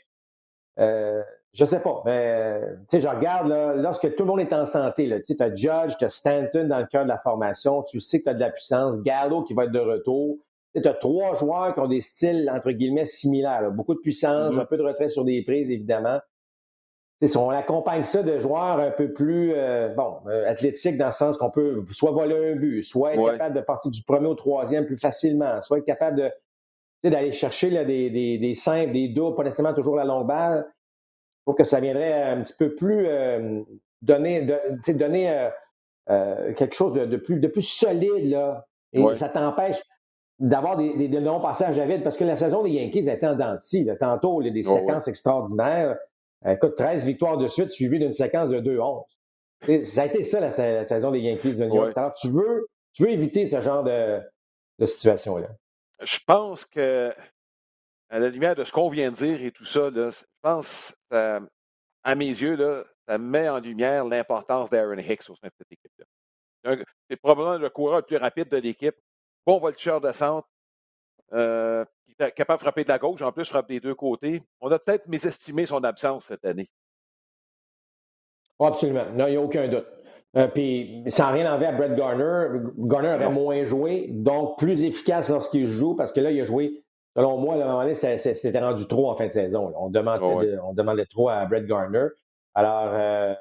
euh, 0.78 1.22
je 1.54 1.64
sais 1.64 1.80
pas. 1.80 2.02
Mais, 2.04 2.60
je 2.92 3.08
regarde 3.08 3.48
là, 3.48 3.74
lorsque 3.74 4.14
tout 4.14 4.24
le 4.24 4.28
monde 4.28 4.40
est 4.40 4.52
en 4.52 4.66
santé. 4.66 5.08
Tu 5.22 5.36
as 5.40 5.54
Judge, 5.54 5.96
tu 5.98 6.04
as 6.04 6.08
Stanton 6.08 6.68
dans 6.68 6.78
le 6.78 6.86
cœur 6.86 7.04
de 7.04 7.08
la 7.08 7.18
formation, 7.18 7.82
tu 7.82 8.00
sais 8.00 8.18
que 8.18 8.24
tu 8.24 8.30
as 8.30 8.34
de 8.34 8.40
la 8.40 8.50
puissance, 8.50 9.00
Gallo 9.02 9.42
qui 9.42 9.54
va 9.54 9.64
être 9.64 9.72
de 9.72 9.78
retour 9.78 10.38
tu 10.82 10.88
as 10.88 10.94
trois 10.94 11.34
joueurs 11.34 11.74
qui 11.74 11.80
ont 11.80 11.88
des 11.88 12.00
styles, 12.00 12.50
entre 12.52 12.70
guillemets, 12.70 13.06
similaires. 13.06 13.70
Beaucoup 13.70 13.94
de 13.94 14.00
puissance, 14.00 14.54
mm-hmm. 14.54 14.60
un 14.60 14.64
peu 14.64 14.76
de 14.76 14.82
retrait 14.82 15.08
sur 15.08 15.24
des 15.24 15.42
prises, 15.42 15.70
évidemment. 15.70 16.20
on 17.36 17.50
accompagne 17.50 18.04
ça 18.04 18.22
de 18.22 18.38
joueurs 18.38 18.78
un 18.78 18.90
peu 18.90 19.12
plus 19.12 19.52
euh, 19.54 19.88
bon, 19.94 20.18
euh, 20.26 20.48
athlétiques 20.48 20.98
dans 20.98 21.06
le 21.06 21.12
sens 21.12 21.36
qu'on 21.36 21.50
peut 21.50 21.82
soit 21.92 22.12
voler 22.12 22.52
un 22.52 22.56
but, 22.56 22.82
soit 22.84 23.14
être 23.14 23.32
capable 23.32 23.56
de 23.56 23.60
partir 23.60 23.90
du 23.90 24.02
premier 24.02 24.28
au 24.28 24.34
troisième 24.34 24.86
plus 24.86 24.98
facilement, 24.98 25.60
soit 25.62 25.78
être 25.78 25.84
capable 25.84 26.18
de 26.18 26.30
d'aller 27.04 27.30
chercher 27.30 27.70
là, 27.70 27.84
des, 27.84 28.10
des, 28.10 28.38
des 28.38 28.54
simples, 28.54 28.92
des 28.92 29.08
doubles, 29.08 29.36
pas 29.36 29.44
nécessairement 29.44 29.72
toujours 29.72 29.94
la 29.94 30.04
longue 30.04 30.26
balle. 30.26 30.66
Trouve 31.48 31.56
que 31.56 31.64
ça 31.64 31.80
viendrait 31.80 32.24
un 32.24 32.42
petit 32.42 32.52
peu 32.58 32.74
plus 32.74 33.06
euh, 33.06 33.62
donner, 34.02 34.42
de, 34.42 34.92
donner 34.92 35.48
quelque 36.06 36.74
chose 36.74 36.92
de, 36.92 37.16
plus, 37.16 37.40
de 37.40 37.48
plus 37.48 37.62
solide 37.62 38.28
là, 38.28 38.66
Et 38.92 39.02
ça 39.14 39.30
t'empêche 39.30 39.80
d'avoir 40.38 40.76
des, 40.76 40.94
des, 40.98 41.08
des 41.08 41.20
longs 41.20 41.40
passages 41.40 41.78
à 41.78 41.86
vide 41.86 42.04
parce 42.04 42.18
que 42.18 42.24
la 42.24 42.36
saison 42.36 42.62
des 42.62 42.68
Yankees 42.68 43.08
a 43.08 43.14
été 43.14 43.26
en 43.26 43.34
dents 43.34 43.56
Tantôt, 43.98 44.42
il 44.42 44.48
y 44.48 44.50
a 44.50 44.52
des 44.52 44.62
séquences 44.62 45.08
extraordinaires. 45.08 45.96
Écoute, 46.46 46.74
13 46.76 47.06
victoires 47.06 47.38
de 47.38 47.48
suite 47.48 47.70
suivies 47.70 47.98
d'une 47.98 48.12
séquence 48.12 48.50
de 48.50 48.60
2-11. 48.60 49.84
Ça 49.86 50.02
a 50.02 50.04
été 50.04 50.24
ça 50.24 50.40
la, 50.40 50.50
saison 50.50 51.10
des 51.10 51.20
Yankees 51.20 51.54
de 51.54 51.64
New 51.64 51.76
York. 51.76 51.94
Alors, 51.96 52.12
tu 52.12 52.28
veux, 52.28 52.68
tu 52.92 53.04
veux 53.04 53.10
éviter 53.10 53.46
ce 53.46 53.62
genre 53.62 53.84
de, 53.84 54.20
de 54.80 54.84
situation-là. 54.84 55.48
Je 56.02 56.18
pense 56.26 56.66
que, 56.66 57.10
à 58.10 58.18
la 58.18 58.28
lumière 58.28 58.54
de 58.54 58.64
ce 58.64 58.72
qu'on 58.72 58.88
vient 58.88 59.10
de 59.10 59.16
dire 59.16 59.42
et 59.42 59.50
tout 59.50 59.64
ça, 59.64 59.90
là, 59.90 60.10
je 60.10 60.24
pense, 60.42 60.96
à 61.10 62.14
mes 62.14 62.28
yeux, 62.28 62.56
là, 62.56 62.84
ça 63.06 63.18
met 63.18 63.48
en 63.48 63.58
lumière 63.58 64.04
l'importance 64.04 64.70
d'Aaron 64.70 64.98
Hicks 64.98 65.28
au 65.30 65.36
sein 65.36 65.48
de 65.48 65.52
cette 65.58 65.72
équipe-là. 65.72 66.76
C'est 67.08 67.16
probablement 67.16 67.56
le 67.56 67.70
coureur 67.70 67.98
le 67.98 68.02
plus 68.02 68.16
rapide 68.16 68.48
de 68.48 68.58
l'équipe, 68.58 68.96
bon 69.46 69.58
voltigeur 69.58 70.00
de 70.00 70.12
centre, 70.12 70.48
euh, 71.32 71.84
qui 72.04 72.14
est 72.18 72.32
capable 72.32 72.58
de 72.58 72.62
frapper 72.62 72.84
de 72.84 72.88
la 72.88 72.98
gauche, 72.98 73.22
en 73.22 73.32
plus 73.32 73.48
frappe 73.48 73.68
des 73.68 73.80
deux 73.80 73.94
côtés. 73.94 74.42
On 74.60 74.70
a 74.70 74.78
peut-être 74.78 75.06
mésestimé 75.06 75.66
son 75.66 75.84
absence 75.84 76.26
cette 76.26 76.44
année. 76.44 76.70
Oh, 78.58 78.66
absolument. 78.66 79.04
Non, 79.12 79.26
il 79.26 79.30
n'y 79.30 79.36
a 79.36 79.40
aucun 79.40 79.68
doute. 79.68 79.86
Euh, 80.36 80.48
puis, 80.48 81.04
sans 81.08 81.32
rien 81.32 81.50
enlever 81.50 81.66
à 81.66 81.72
Brett 81.72 81.94
Garner, 81.94 82.60
Garner 82.76 83.14
aurait 83.14 83.30
moins 83.30 83.64
joué, 83.64 84.08
donc 84.10 84.58
plus 84.58 84.82
efficace 84.82 85.30
lorsqu'il 85.30 85.66
joue, 85.66 85.94
parce 85.94 86.12
que 86.12 86.20
là, 86.20 86.30
il 86.30 86.40
a 86.40 86.44
joué, 86.44 86.84
selon 87.16 87.38
moi, 87.38 87.54
à 87.54 87.58
un 87.58 87.64
moment 87.64 87.82
donné, 87.82 87.94
c'était 87.94 88.60
rendu 88.60 88.86
trop 88.86 89.10
en 89.10 89.16
fin 89.16 89.26
de 89.26 89.32
saison. 89.32 89.72
On, 89.76 89.90
demandait, 89.90 90.56
on 90.62 90.72
demandait 90.72 91.06
trop 91.06 91.28
à 91.28 91.44
Brett 91.46 91.66
Garner. 91.66 92.06
Alors, 92.54 92.90
euh, 92.92 93.34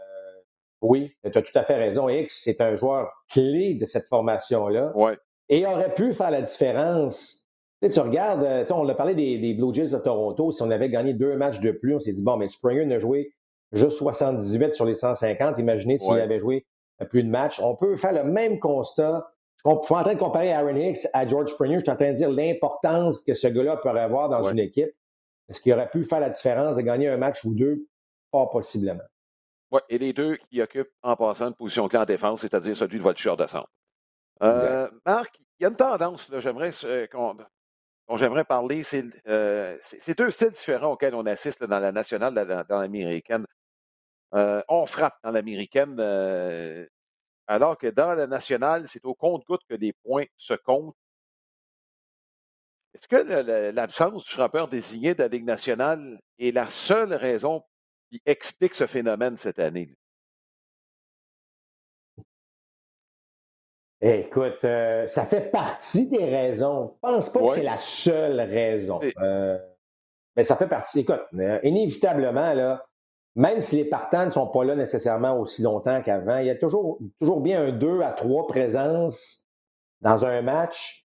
oui, 0.82 1.14
tu 1.24 1.38
as 1.38 1.42
tout 1.42 1.52
à 1.58 1.64
fait 1.64 1.76
raison. 1.76 2.10
X, 2.10 2.42
c'est 2.44 2.62
un 2.62 2.76
joueur 2.76 3.12
clé 3.32 3.74
de 3.74 3.86
cette 3.86 4.08
formation-là. 4.08 4.92
Ouais. 4.96 5.18
Et 5.50 5.66
aurait 5.66 5.94
pu 5.94 6.14
faire 6.14 6.32
la 6.32 6.42
différence. 6.42 7.46
Tu, 7.82 7.88
sais, 7.88 7.94
tu 7.94 8.00
regardes, 8.00 8.44
euh, 8.44 8.66
on 8.72 8.84
l'a 8.84 8.96
parlé 8.96 9.16
des, 9.16 9.38
des, 9.38 9.54
Blue 9.54 9.74
Jays 9.74 9.90
de 9.90 9.98
Toronto. 9.98 10.52
Si 10.52 10.62
on 10.62 10.72
avait 10.72 10.90
gagné 10.90 11.14
deux 11.14 11.36
matchs 11.36 11.60
de 11.60 11.72
plus, 11.72 11.96
on 11.96 12.00
s'est 12.00 12.14
dit, 12.14 12.24
bon, 12.24 12.38
mais 12.38 12.48
Springer 12.48 12.86
n'a 12.86 13.00
joué 13.00 13.34
juste 13.72 13.98
78 13.98 14.74
sur 14.74 14.86
les 14.86 14.96
150. 14.96 15.58
Imaginez 15.58 15.98
s'il 15.98 16.20
avait 16.20 16.40
joué 16.40 16.66
plus 17.10 17.24
de 17.24 17.30
matchs. 17.30 17.60
On 17.60 17.76
peut 17.76 17.96
faire 17.96 18.14
le 18.14 18.24
même 18.24 18.60
constat. 18.60 19.28
Je 19.68 19.86
suis 19.86 19.96
en 19.96 20.04
train 20.04 20.14
de 20.14 20.20
comparer 20.20 20.54
Aaron 20.54 20.76
Hicks 20.76 21.08
à 21.14 21.28
George 21.28 21.52
Springer. 21.52 21.80
Je 21.80 21.82
suis 21.82 21.92
en 21.92 21.96
train 21.96 22.12
de 22.12 22.18
dire 22.18 22.30
l'importance 22.30 23.22
que 23.22 23.34
ce 23.34 23.48
gars-là 23.48 23.78
pourrait 23.78 24.02
avoir 24.02 24.30
dans 24.30 24.44
une 24.50 24.60
équipe. 24.60 24.92
Est-ce 25.50 25.62
qu'il 25.62 25.74
aurait 25.74 25.90
pu 25.90 26.06
faire 26.06 26.20
la 26.20 26.30
différence 26.30 26.78
de 26.78 26.82
gagner 26.82 27.10
un 27.10 27.18
match 27.18 27.44
ou 27.44 27.54
deux? 27.54 27.88
Pas 28.32 28.48
possiblement. 28.48 29.04
Oui, 29.72 29.82
et 29.90 29.98
les 29.98 30.14
deux 30.14 30.38
qui 30.38 30.62
occupent 30.62 30.92
en 31.04 31.16
passant 31.16 31.48
une 31.48 31.54
position 31.54 31.88
clé 31.88 32.00
en 32.00 32.06
défense, 32.06 32.42
c'est-à-dire 32.42 32.76
celui 32.76 32.98
de 33.00 33.04
votre 33.04 33.36
de 33.36 33.48
centre. 33.48 33.70
Euh, 34.42 34.90
Marc, 35.06 35.40
il 35.60 35.64
y 35.64 35.66
a 35.66 35.70
une 35.70 35.76
tendance, 35.76 36.30
j'aimerais 36.40 36.72
dont 38.08 38.16
j'aimerais 38.16 38.46
parler, 38.46 38.84
c'est 38.84 39.04
euh, 39.28 39.78
deux 40.18 40.32
styles 40.32 40.52
différents 40.52 40.94
auxquels 40.94 41.16
on 41.16 41.26
assiste 41.26 41.64
dans 41.64 41.80
la 41.80 41.92
nationale, 41.92 42.34
dans, 42.34 42.64
dans 42.70 42.80
l'américaine. 42.80 43.46
Euh, 44.34 44.62
on 44.70 44.86
frappe 44.86 45.18
dans 45.24 45.32
l'américaine, 45.32 45.98
euh, 46.00 46.86
alors 47.48 47.78
que 47.78 47.88
dans 47.88 48.14
la 48.14 48.28
nationale, 48.28 48.88
c'est 48.88 49.06
au 49.06 49.16
compte-goutte 49.16 49.62
que 49.70 49.76
les 49.76 49.94
points 50.04 50.26
se 50.36 50.54
comptent. 50.54 50.96
Est-ce 52.94 53.08
que 53.08 53.72
l'absence 53.72 54.26
du 54.26 54.32
frappeur 54.32 54.68
désigné 54.68 55.14
de 55.14 55.22
la 55.22 55.28
Ligue 55.28 55.46
nationale 55.46 56.20
est 56.40 56.52
la 56.52 56.68
seule 56.68 57.14
raison 57.14 57.64
qui 58.10 58.22
explique 58.26 58.74
ce 58.74 58.88
phénomène 58.88 59.38
cette 59.38 59.60
année? 59.60 59.96
Écoute, 64.02 64.64
euh, 64.64 65.08
ça 65.08 65.26
fait 65.26 65.50
partie 65.50 66.08
des 66.10 66.26
raisons. 66.26 66.94
Je 66.96 67.00
pense 67.00 67.30
pas 67.32 67.40
que 67.40 67.50
c'est 67.50 67.64
la 67.64 67.78
seule 67.78 68.40
raison. 68.42 69.00
mais 70.36 70.44
ça 70.44 70.56
fait 70.56 70.68
partie. 70.68 71.00
Écoute, 71.00 71.24
inévitablement, 71.64 72.54
là, 72.54 72.87
même 73.38 73.62
si 73.62 73.76
les 73.76 73.86
partants 73.86 74.26
ne 74.26 74.32
sont 74.32 74.48
pas 74.48 74.64
là 74.64 74.76
nécessairement 74.76 75.40
aussi 75.40 75.62
longtemps 75.62 76.02
qu'avant, 76.02 76.40
il 76.40 76.48
y 76.48 76.50
a 76.50 76.56
toujours, 76.56 76.98
toujours 77.22 77.40
bien 77.40 77.68
un 77.68 77.72
2 77.72 78.02
à 78.02 78.12
3 78.12 78.48
présences 78.48 79.46
dans 80.02 80.26
un 80.26 80.42
match, 80.42 81.08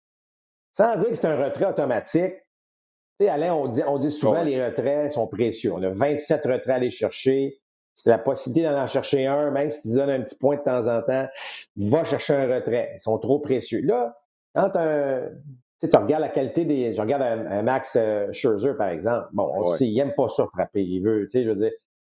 sans 0.73 0.97
dire 0.97 1.09
que 1.09 1.13
c'est 1.13 1.27
un 1.27 1.37
retrait 1.37 1.65
automatique. 1.65 2.33
Tu 3.19 3.25
sais, 3.25 3.29
Alain, 3.29 3.53
on 3.53 3.67
dit, 3.67 3.83
on 3.85 3.99
dit 3.99 4.11
souvent 4.11 4.41
que 4.41 4.47
les 4.47 4.65
retraits 4.65 5.13
sont 5.13 5.27
précieux. 5.27 5.71
On 5.71 5.83
a 5.83 5.89
27 5.89 6.43
retraits 6.45 6.69
à 6.69 6.73
aller 6.73 6.89
chercher. 6.89 7.61
C'est 7.93 8.09
la 8.09 8.17
possibilité 8.17 8.67
d'en 8.73 8.87
chercher 8.87 9.27
un, 9.27 9.51
même 9.51 9.69
si 9.69 9.83
tu 9.83 9.95
donnes 9.95 10.09
un 10.09 10.21
petit 10.21 10.35
point 10.35 10.57
de 10.57 10.63
temps 10.63 10.87
en 10.87 11.03
temps, 11.03 11.27
va 11.77 12.03
chercher 12.03 12.33
un 12.33 12.53
retrait. 12.53 12.91
Ils 12.95 12.99
sont 12.99 13.19
trop 13.19 13.37
précieux. 13.37 13.81
Là, 13.83 14.17
quand 14.55 14.75
un, 14.75 15.29
tu, 15.79 15.87
regardes 15.95 16.21
la 16.21 16.29
qualité 16.29 16.65
des. 16.65 16.95
Je 16.95 16.99
regarde 16.99 17.21
un, 17.21 17.61
Max 17.61 17.95
euh, 17.95 18.31
Scherzer, 18.31 18.75
par 18.75 18.89
exemple. 18.89 19.27
Bon, 19.31 19.49
on 19.53 19.65
sait, 19.65 19.85
il 19.85 19.95
n'aime 19.95 20.15
pas 20.15 20.27
ça 20.27 20.47
frapper. 20.47 20.83
Il 20.83 21.01
veut, 21.03 21.21
tu 21.21 21.29
sais, 21.29 21.43
je 21.43 21.49
veux 21.49 21.55
dire, 21.55 21.71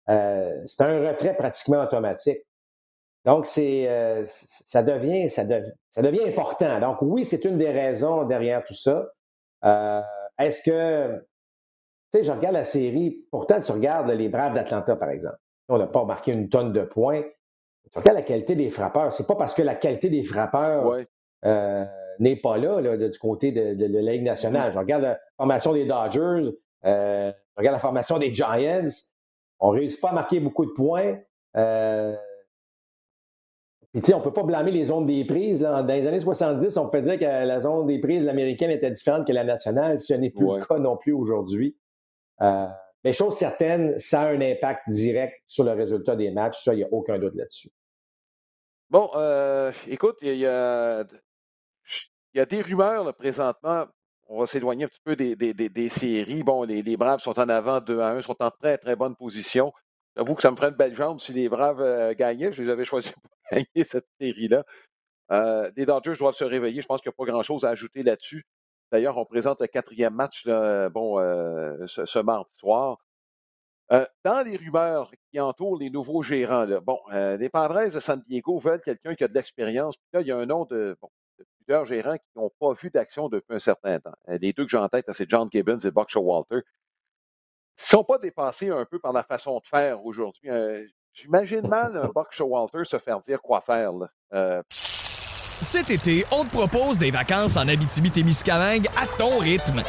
euh, 0.08 0.62
c'est 0.66 0.82
un 0.82 1.08
retrait 1.08 1.36
pratiquement 1.36 1.82
automatique. 1.82 2.40
Donc, 3.24 3.46
c'est, 3.46 3.86
euh, 3.88 4.24
ça, 4.66 4.82
devient, 4.82 5.28
ça, 5.28 5.44
ça, 5.90 6.02
devient 6.02 6.24
important. 6.26 6.80
Donc, 6.80 6.98
oui, 7.02 7.24
c'est 7.26 7.44
une 7.44 7.58
des 7.58 7.70
raisons 7.70 8.24
derrière 8.24 8.64
tout 8.64 8.74
ça. 8.74 9.08
Euh, 9.64 10.00
est-ce 10.38 10.62
que, 10.62 11.18
tu 12.12 12.18
sais, 12.18 12.24
je 12.24 12.32
regarde 12.32 12.54
la 12.54 12.64
série, 12.64 13.26
pourtant, 13.30 13.60
tu 13.60 13.72
regardes 13.72 14.10
les 14.10 14.28
Braves 14.30 14.54
d'Atlanta, 14.54 14.96
par 14.96 15.10
exemple. 15.10 15.36
On 15.68 15.78
n'a 15.78 15.86
pas 15.86 16.04
marqué 16.04 16.32
une 16.32 16.48
tonne 16.48 16.72
de 16.72 16.80
points. 16.80 17.22
Tu 17.92 17.98
regardes 17.98 18.16
la 18.16 18.24
qualité 18.24 18.54
des 18.54 18.70
frappeurs. 18.70 19.12
C'est 19.12 19.26
pas 19.26 19.36
parce 19.36 19.54
que 19.54 19.62
la 19.62 19.74
qualité 19.74 20.08
des 20.08 20.24
frappeurs 20.24 20.96
n'est 21.44 22.36
pas 22.36 22.56
là, 22.56 22.96
du 22.96 23.18
côté 23.18 23.52
de, 23.52 23.86
la 23.86 24.12
Ligue 24.12 24.24
nationale. 24.24 24.72
Je 24.72 24.78
regarde 24.78 25.02
la 25.02 25.20
formation 25.36 25.74
des 25.74 25.84
Dodgers, 25.84 26.52
je 26.82 27.32
regarde 27.56 27.74
la 27.74 27.80
formation 27.80 28.18
des 28.18 28.34
Giants. 28.34 28.86
On 29.60 29.72
ne 29.72 29.78
réussit 29.78 30.00
pas 30.00 30.10
à 30.10 30.14
marquer 30.14 30.40
beaucoup 30.40 30.64
de 30.64 30.72
points. 30.72 31.18
Euh, 31.56 32.16
on 33.94 33.98
ne 33.98 34.22
peut 34.22 34.32
pas 34.32 34.44
blâmer 34.44 34.70
les 34.70 34.86
zones 34.86 35.06
des 35.06 35.24
prises. 35.24 35.60
Dans 35.60 35.84
les 35.84 36.06
années 36.06 36.20
70, 36.20 36.76
on 36.76 36.88
peut 36.88 37.00
dire 37.00 37.18
que 37.18 37.24
la 37.24 37.60
zone 37.60 37.86
des 37.86 37.98
prises 37.98 38.26
américaine 38.28 38.70
était 38.70 38.90
différente 38.90 39.26
que 39.26 39.32
la 39.32 39.44
nationale. 39.44 40.00
Ce 40.00 40.14
n'est 40.14 40.30
plus 40.30 40.46
le 40.46 40.64
cas 40.64 40.78
non 40.78 40.96
plus 40.96 41.12
aujourd'hui. 41.12 41.76
Euh, 42.40 42.66
mais 43.04 43.12
chose 43.12 43.36
certaine, 43.36 43.98
ça 43.98 44.22
a 44.22 44.28
un 44.28 44.40
impact 44.40 44.88
direct 44.88 45.34
sur 45.46 45.64
le 45.64 45.72
résultat 45.72 46.16
des 46.16 46.30
matchs. 46.30 46.62
Ça, 46.62 46.74
il 46.74 46.78
n'y 46.78 46.84
a 46.84 46.92
aucun 46.92 47.18
doute 47.18 47.34
là-dessus. 47.34 47.70
Bon, 48.90 49.10
euh, 49.14 49.72
écoute, 49.86 50.16
il 50.22 50.36
y, 50.36 50.46
a, 50.46 51.04
des 52.34 52.62
rumeurs 52.62 53.14
présentement 53.14 53.86
on 54.30 54.38
va 54.38 54.46
s'éloigner 54.46 54.84
un 54.84 54.88
petit 54.88 55.00
peu 55.04 55.16
des, 55.16 55.88
séries. 55.88 56.44
Bon, 56.44 56.62
les, 56.62 56.96
Braves 56.96 57.20
sont 57.20 57.38
en 57.38 57.48
avant 57.48 57.80
2 57.80 58.00
à 58.00 58.10
1, 58.10 58.20
sont 58.20 58.40
en 58.40 58.50
très, 58.50 58.78
très 58.78 58.94
bonne 58.94 59.16
position. 59.16 59.72
J'avoue 60.16 60.36
que 60.36 60.42
ça 60.42 60.52
me 60.52 60.56
ferait 60.56 60.68
une 60.68 60.76
belle 60.76 60.94
jambe 60.94 61.18
si 61.18 61.32
les 61.32 61.48
Braves 61.48 61.80
euh, 61.80 62.14
gagnaient. 62.14 62.52
Je 62.52 62.62
les 62.62 62.70
avais 62.70 62.84
choisis 62.84 63.12
pour 63.12 63.22
gagner 63.52 63.84
cette 63.84 64.06
série-là. 64.20 64.64
Euh, 65.32 65.70
les 65.76 65.84
Dodgers 65.84 66.14
doivent 66.16 66.34
se 66.34 66.44
réveiller. 66.44 66.80
Je 66.80 66.86
pense 66.86 67.00
qu'il 67.00 67.10
n'y 67.10 67.14
a 67.14 67.24
pas 67.24 67.30
grand-chose 67.30 67.64
à 67.64 67.70
ajouter 67.70 68.04
là-dessus. 68.04 68.44
D'ailleurs, 68.92 69.18
on 69.18 69.24
présente 69.24 69.60
le 69.60 69.66
quatrième 69.66 70.14
match 70.14 70.44
euh, 70.46 70.88
ce, 71.86 72.18
mardi 72.20 72.54
soir. 72.56 72.98
dans 73.90 74.44
les 74.44 74.56
rumeurs 74.56 75.10
qui 75.30 75.40
entourent 75.40 75.78
les 75.78 75.90
nouveaux 75.90 76.22
gérants, 76.22 76.66
bon, 76.82 76.98
les 77.12 77.48
Padres 77.48 77.90
de 77.90 78.00
San 78.00 78.22
Diego 78.28 78.58
veulent 78.58 78.82
quelqu'un 78.82 79.14
qui 79.16 79.24
a 79.24 79.28
de 79.28 79.34
l'expérience. 79.34 79.96
là, 80.12 80.20
il 80.20 80.26
y 80.28 80.32
a 80.32 80.36
un 80.36 80.46
nom 80.46 80.66
de, 80.66 80.96
bon, 81.00 81.08
plusieurs 81.64 81.84
gérants 81.84 82.16
qui 82.16 82.26
n'ont 82.36 82.50
pas 82.58 82.72
vu 82.72 82.90
d'action 82.90 83.28
depuis 83.28 83.54
un 83.54 83.58
certain 83.58 83.98
temps. 84.00 84.14
Euh, 84.28 84.38
les 84.40 84.52
deux 84.52 84.64
que 84.64 84.70
j'ai 84.70 84.76
en 84.78 84.88
tête, 84.88 85.06
c'est 85.12 85.28
John 85.28 85.48
Gibbons 85.52 85.78
et 85.78 85.90
Buck 85.90 86.10
Walter. 86.16 86.56
Ils 87.78 87.84
ne 87.84 87.88
sont 87.88 88.04
pas 88.04 88.18
dépassés 88.18 88.70
un 88.70 88.84
peu 88.84 88.98
par 88.98 89.12
la 89.12 89.22
façon 89.22 89.58
de 89.58 89.64
faire 89.64 90.04
aujourd'hui. 90.04 90.50
Euh, 90.50 90.84
j'imagine 91.14 91.66
mal 91.66 91.96
un 91.96 92.08
Buck 92.08 92.28
Walter 92.40 92.84
se 92.84 92.98
faire 92.98 93.20
dire 93.20 93.40
quoi 93.40 93.60
faire. 93.60 93.92
Euh, 94.34 94.62
Cet 94.70 95.90
été, 95.90 96.24
on 96.32 96.44
te 96.44 96.50
propose 96.50 96.98
des 96.98 97.10
vacances 97.10 97.56
en 97.56 97.68
Abitibi-Témiscamingue 97.68 98.86
à 98.96 99.06
ton 99.18 99.38
rythme. 99.38 99.82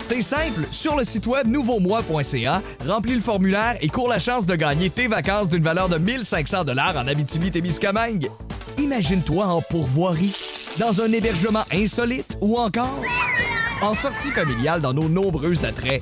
C'est 0.00 0.22
simple, 0.22 0.64
sur 0.72 0.96
le 0.96 1.04
site 1.04 1.26
web 1.26 1.46
nouveaumois.ca, 1.46 2.62
remplis 2.86 3.14
le 3.14 3.20
formulaire 3.20 3.76
et 3.82 3.88
cours 3.88 4.08
la 4.08 4.18
chance 4.18 4.46
de 4.46 4.54
gagner 4.54 4.88
tes 4.88 5.06
vacances 5.06 5.50
d'une 5.50 5.62
valeur 5.62 5.90
de 5.90 5.98
1500 5.98 6.64
dollars 6.64 6.96
en 6.96 7.06
Abitibi-Témiscamingue. 7.06 8.30
Imagine-toi 8.78 9.44
en 9.44 9.60
pourvoirie, 9.60 10.32
dans 10.78 11.02
un 11.02 11.10
hébergement 11.10 11.64
insolite 11.72 12.38
ou 12.40 12.56
encore 12.58 13.02
en 13.82 13.92
sortie 13.92 14.30
familiale 14.30 14.80
dans 14.80 14.94
nos 14.94 15.08
nombreux 15.08 15.64
attraits. 15.64 16.00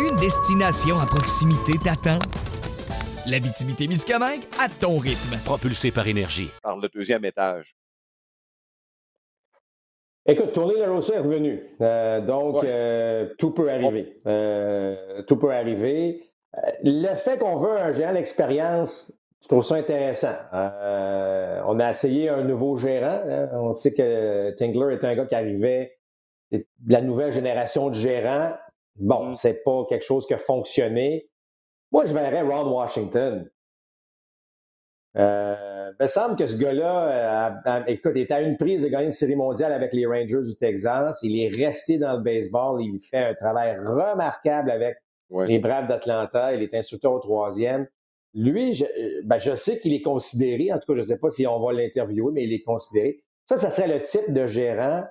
Une 0.00 0.16
destination 0.16 0.98
à 0.98 1.06
proximité 1.06 1.74
t'attend. 1.78 2.18
La 3.26 3.38
Miscamingue 3.38 4.42
à 4.58 4.68
ton 4.68 4.98
rythme. 4.98 5.38
Propulsé 5.44 5.92
par 5.92 6.08
énergie. 6.08 6.50
Par 6.62 6.78
le 6.78 6.88
deuxième 6.88 7.24
étage. 7.24 7.76
Écoute, 10.26 10.52
Tony 10.52 10.80
La 10.80 10.90
Rosa 10.90 11.14
est 11.14 11.20
revenu. 11.20 11.62
Euh, 11.80 12.20
donc, 12.20 12.64
euh, 12.64 13.28
tout 13.38 13.52
peut 13.52 13.70
arriver. 13.70 14.18
Euh, 14.26 15.22
tout 15.28 15.36
peut 15.36 15.52
arriver. 15.52 16.24
le 16.82 17.14
fait 17.14 17.38
qu'on 17.38 17.60
veut 17.60 17.78
un 17.78 17.92
géant 17.92 18.14
d'expérience 18.14 19.17
je 19.48 19.54
trouve 19.54 19.64
ça 19.64 19.76
intéressant. 19.76 20.34
Euh, 20.52 21.62
on 21.66 21.80
a 21.80 21.88
essayé 21.88 22.28
un 22.28 22.44
nouveau 22.44 22.76
gérant. 22.76 23.22
Hein. 23.26 23.48
On 23.54 23.72
sait 23.72 23.94
que 23.94 24.50
Tingler 24.58 24.96
est 24.96 25.04
un 25.04 25.14
gars 25.14 25.24
qui 25.24 25.34
arrivait 25.34 25.96
de 26.52 26.66
la 26.86 27.00
nouvelle 27.00 27.32
génération 27.32 27.88
de 27.88 27.94
gérants. 27.94 28.52
Bon, 28.96 29.30
mm. 29.30 29.34
c'est 29.36 29.64
pas 29.64 29.86
quelque 29.88 30.04
chose 30.04 30.26
qui 30.26 30.34
a 30.34 30.38
fonctionné. 30.38 31.30
Moi, 31.92 32.04
je 32.04 32.12
verrais 32.12 32.42
Ron 32.42 32.70
Washington. 32.70 33.50
Euh, 35.16 35.92
il 35.98 36.02
me 36.02 36.08
semble 36.08 36.36
que 36.36 36.46
ce 36.46 36.58
gars-là, 36.58 37.62
euh, 37.66 37.84
écoute, 37.86 38.12
il 38.16 38.20
était 38.20 38.34
à 38.34 38.42
une 38.42 38.58
prise 38.58 38.82
de 38.82 38.88
gagner 38.88 39.06
une 39.06 39.12
série 39.12 39.34
mondiale 39.34 39.72
avec 39.72 39.94
les 39.94 40.04
Rangers 40.04 40.46
du 40.46 40.56
Texas. 40.56 41.20
Il 41.22 41.40
est 41.40 41.48
resté 41.48 41.96
dans 41.96 42.18
le 42.18 42.22
baseball. 42.22 42.82
Il 42.82 43.00
fait 43.00 43.24
un 43.24 43.34
travail 43.34 43.78
remarquable 43.78 44.70
avec 44.70 44.98
les 45.30 45.58
Braves 45.58 45.88
d'Atlanta. 45.88 46.52
Il 46.52 46.62
est 46.62 46.74
instructeur 46.74 47.14
au 47.14 47.18
troisième. 47.18 47.86
Lui, 48.34 48.74
je, 48.74 48.84
ben, 49.24 49.38
je 49.38 49.56
sais 49.56 49.78
qu'il 49.78 49.92
est 49.92 50.02
considéré, 50.02 50.72
en 50.72 50.78
tout 50.78 50.92
cas, 50.92 50.94
je 50.94 51.00
ne 51.00 51.06
sais 51.06 51.18
pas 51.18 51.30
si 51.30 51.46
on 51.46 51.60
va 51.60 51.72
l'interviewer, 51.72 52.32
mais 52.32 52.44
il 52.44 52.52
est 52.52 52.62
considéré. 52.62 53.22
Ça, 53.46 53.56
ça 53.56 53.70
serait 53.70 53.88
le 53.88 54.02
type 54.02 54.32
de 54.32 54.46
gérant 54.46 55.04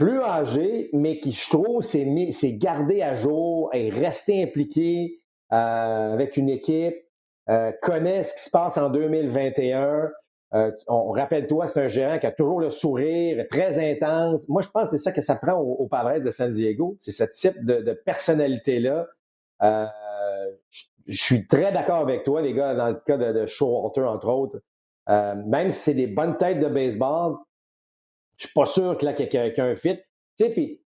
plus 0.00 0.20
âgé, 0.22 0.88
mais 0.94 1.20
qui, 1.20 1.32
je 1.32 1.50
trouve, 1.50 1.82
s'est 1.82 2.52
gardé 2.54 3.02
à 3.02 3.14
jour, 3.14 3.68
est 3.74 3.90
resté 3.90 4.42
impliqué 4.42 5.20
euh, 5.52 6.14
avec 6.14 6.38
une 6.38 6.48
équipe, 6.48 6.96
euh, 7.50 7.70
connaît 7.82 8.24
ce 8.24 8.32
qui 8.32 8.40
se 8.40 8.50
passe 8.50 8.78
en 8.78 8.88
2021. 8.88 10.10
Euh, 10.54 10.72
on 10.88 11.10
rappelle-toi, 11.10 11.66
c'est 11.66 11.80
un 11.80 11.88
gérant 11.88 12.18
qui 12.18 12.24
a 12.24 12.32
toujours 12.32 12.60
le 12.60 12.70
sourire, 12.70 13.44
très 13.50 13.78
intense. 13.92 14.48
Moi, 14.48 14.62
je 14.62 14.68
pense 14.68 14.84
que 14.84 14.96
c'est 14.96 15.02
ça 15.02 15.12
que 15.12 15.20
ça 15.20 15.36
prend 15.36 15.58
au, 15.60 15.86
Padres 15.86 16.24
de 16.24 16.30
San 16.30 16.50
Diego. 16.50 16.96
C'est 16.98 17.10
ce 17.10 17.24
type 17.24 17.62
de, 17.64 17.92
personnalité-là. 17.92 19.06
Je 21.06 21.22
suis 21.22 21.46
très 21.46 21.72
d'accord 21.72 22.00
avec 22.00 22.24
toi, 22.24 22.42
les 22.42 22.54
gars, 22.54 22.74
dans 22.74 22.88
le 22.88 22.94
cas 22.94 23.16
de, 23.16 23.32
de 23.32 23.46
Showalter, 23.46 24.02
entre 24.02 24.28
autres. 24.28 24.60
Euh, 25.08 25.34
même 25.46 25.70
si 25.70 25.80
c'est 25.80 25.94
des 25.94 26.06
bonnes 26.06 26.36
têtes 26.36 26.60
de 26.60 26.68
baseball, 26.68 27.36
je 28.36 28.46
suis 28.46 28.54
pas 28.54 28.66
sûr 28.66 28.96
que 28.96 29.04
là, 29.04 29.12
qu'il 29.12 29.32
y 29.32 29.36
a 29.36 29.64
un 29.64 29.76
fit. 29.76 29.96
Tu 29.96 30.02
sais, 30.36 30.50
puis, 30.50 30.82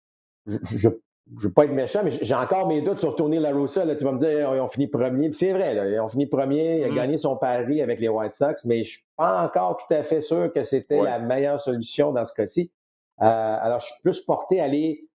je 0.45 0.87
ne 0.87 0.93
veux 1.41 1.53
pas 1.53 1.65
être 1.65 1.73
méchant, 1.73 2.01
mais 2.03 2.11
j'ai 2.11 2.33
encore 2.33 2.67
mes 2.67 2.81
doutes 2.81 2.99
sur 2.99 3.15
Tony 3.15 3.39
La 3.39 3.51
Russa. 3.51 3.85
Là. 3.85 3.95
Tu 3.95 4.03
vas 4.03 4.11
me 4.11 4.17
dire, 4.17 4.53
ils 4.55 4.59
ont 4.59 4.67
fini 4.67 4.87
premier. 4.87 5.31
c'est 5.31 5.53
vrai, 5.53 5.73
là, 5.73 5.87
ils 5.87 5.99
ont 5.99 6.09
fini 6.09 6.25
premier, 6.25 6.79
il 6.79 6.83
a 6.85 6.91
mm. 6.91 6.95
gagné 6.95 7.17
son 7.17 7.37
pari 7.37 7.81
avec 7.81 7.99
les 7.99 8.09
White 8.09 8.33
Sox, 8.33 8.65
mais 8.65 8.83
je 8.83 8.91
suis 8.91 9.03
pas 9.15 9.43
encore 9.43 9.77
tout 9.77 9.93
à 9.93 10.03
fait 10.03 10.21
sûr 10.21 10.51
que 10.53 10.63
c'était 10.63 11.01
la 11.01 11.19
meilleure 11.19 11.61
solution 11.61 12.11
dans 12.11 12.25
ce 12.25 12.33
cas-ci. 12.33 12.71
Euh, 13.21 13.25
alors, 13.25 13.79
je 13.79 13.85
suis 13.85 14.01
plus 14.01 14.21
porté 14.21 14.59
à 14.59 14.65
aller 14.65 15.08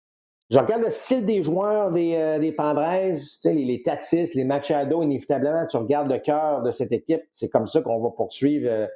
je 0.50 0.60
regarde 0.60 0.84
le 0.84 0.90
style 0.90 1.26
des 1.26 1.42
joueurs 1.42 1.92
des, 1.92 2.16
euh, 2.16 2.52
Padres, 2.56 3.16
les, 3.46 3.66
les 3.66 3.84
Tatis, 3.84 4.32
les 4.36 4.44
Machado, 4.44 5.02
inévitablement, 5.02 5.66
tu 5.68 5.78
regardes 5.78 6.12
le 6.12 6.20
cœur 6.20 6.62
de 6.62 6.72
cette 6.72 6.92
équipe. 6.92 7.24
C'est 7.32 7.50
comme 7.50 7.66
ça 7.66 7.82
qu'on 7.82 8.02
va 8.02 8.10
poursuivre 8.12 8.70
euh, 8.70 8.88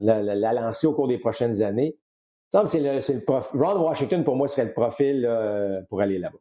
la, 0.00 0.52
lancée 0.52 0.86
au 0.86 0.94
cours 0.94 1.08
des 1.08 1.18
prochaines 1.18 1.62
années. 1.62 1.96
C'est 2.66 2.80
le, 2.80 3.00
le 3.00 3.64
Ron 3.64 3.82
Washington, 3.82 4.22
pour 4.24 4.36
moi, 4.36 4.46
serait 4.46 4.66
le 4.66 4.72
profil 4.72 5.28
pour 5.88 6.00
aller 6.00 6.18
là-bas. 6.18 6.38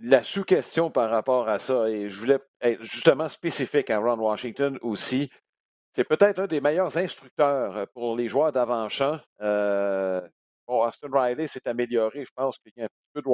La 0.00 0.24
sous-question 0.24 0.90
par 0.90 1.10
rapport 1.10 1.48
à 1.48 1.60
ça, 1.60 1.88
et 1.88 2.10
je 2.10 2.18
voulais 2.18 2.40
être 2.60 2.82
justement 2.82 3.28
spécifique 3.28 3.88
à 3.90 3.98
Ron 3.98 4.18
Washington 4.18 4.76
aussi, 4.82 5.30
c'est 5.94 6.04
peut-être 6.04 6.40
un 6.40 6.46
des 6.48 6.60
meilleurs 6.60 6.96
instructeurs 6.96 7.86
pour 7.94 8.16
les 8.16 8.28
joueurs 8.28 8.50
d'avant-champ. 8.50 9.20
Euh, 9.40 10.20
Bon, 10.66 10.82
Austin 10.82 11.08
Riley 11.12 11.46
s'est 11.46 11.66
amélioré. 11.68 12.24
Je 12.24 12.32
pense 12.34 12.58
qu'il 12.58 12.72
y 12.76 12.80
a 12.80 12.84
un 12.84 12.88
petit 12.88 13.10
peu 13.12 13.22
de 13.22 13.28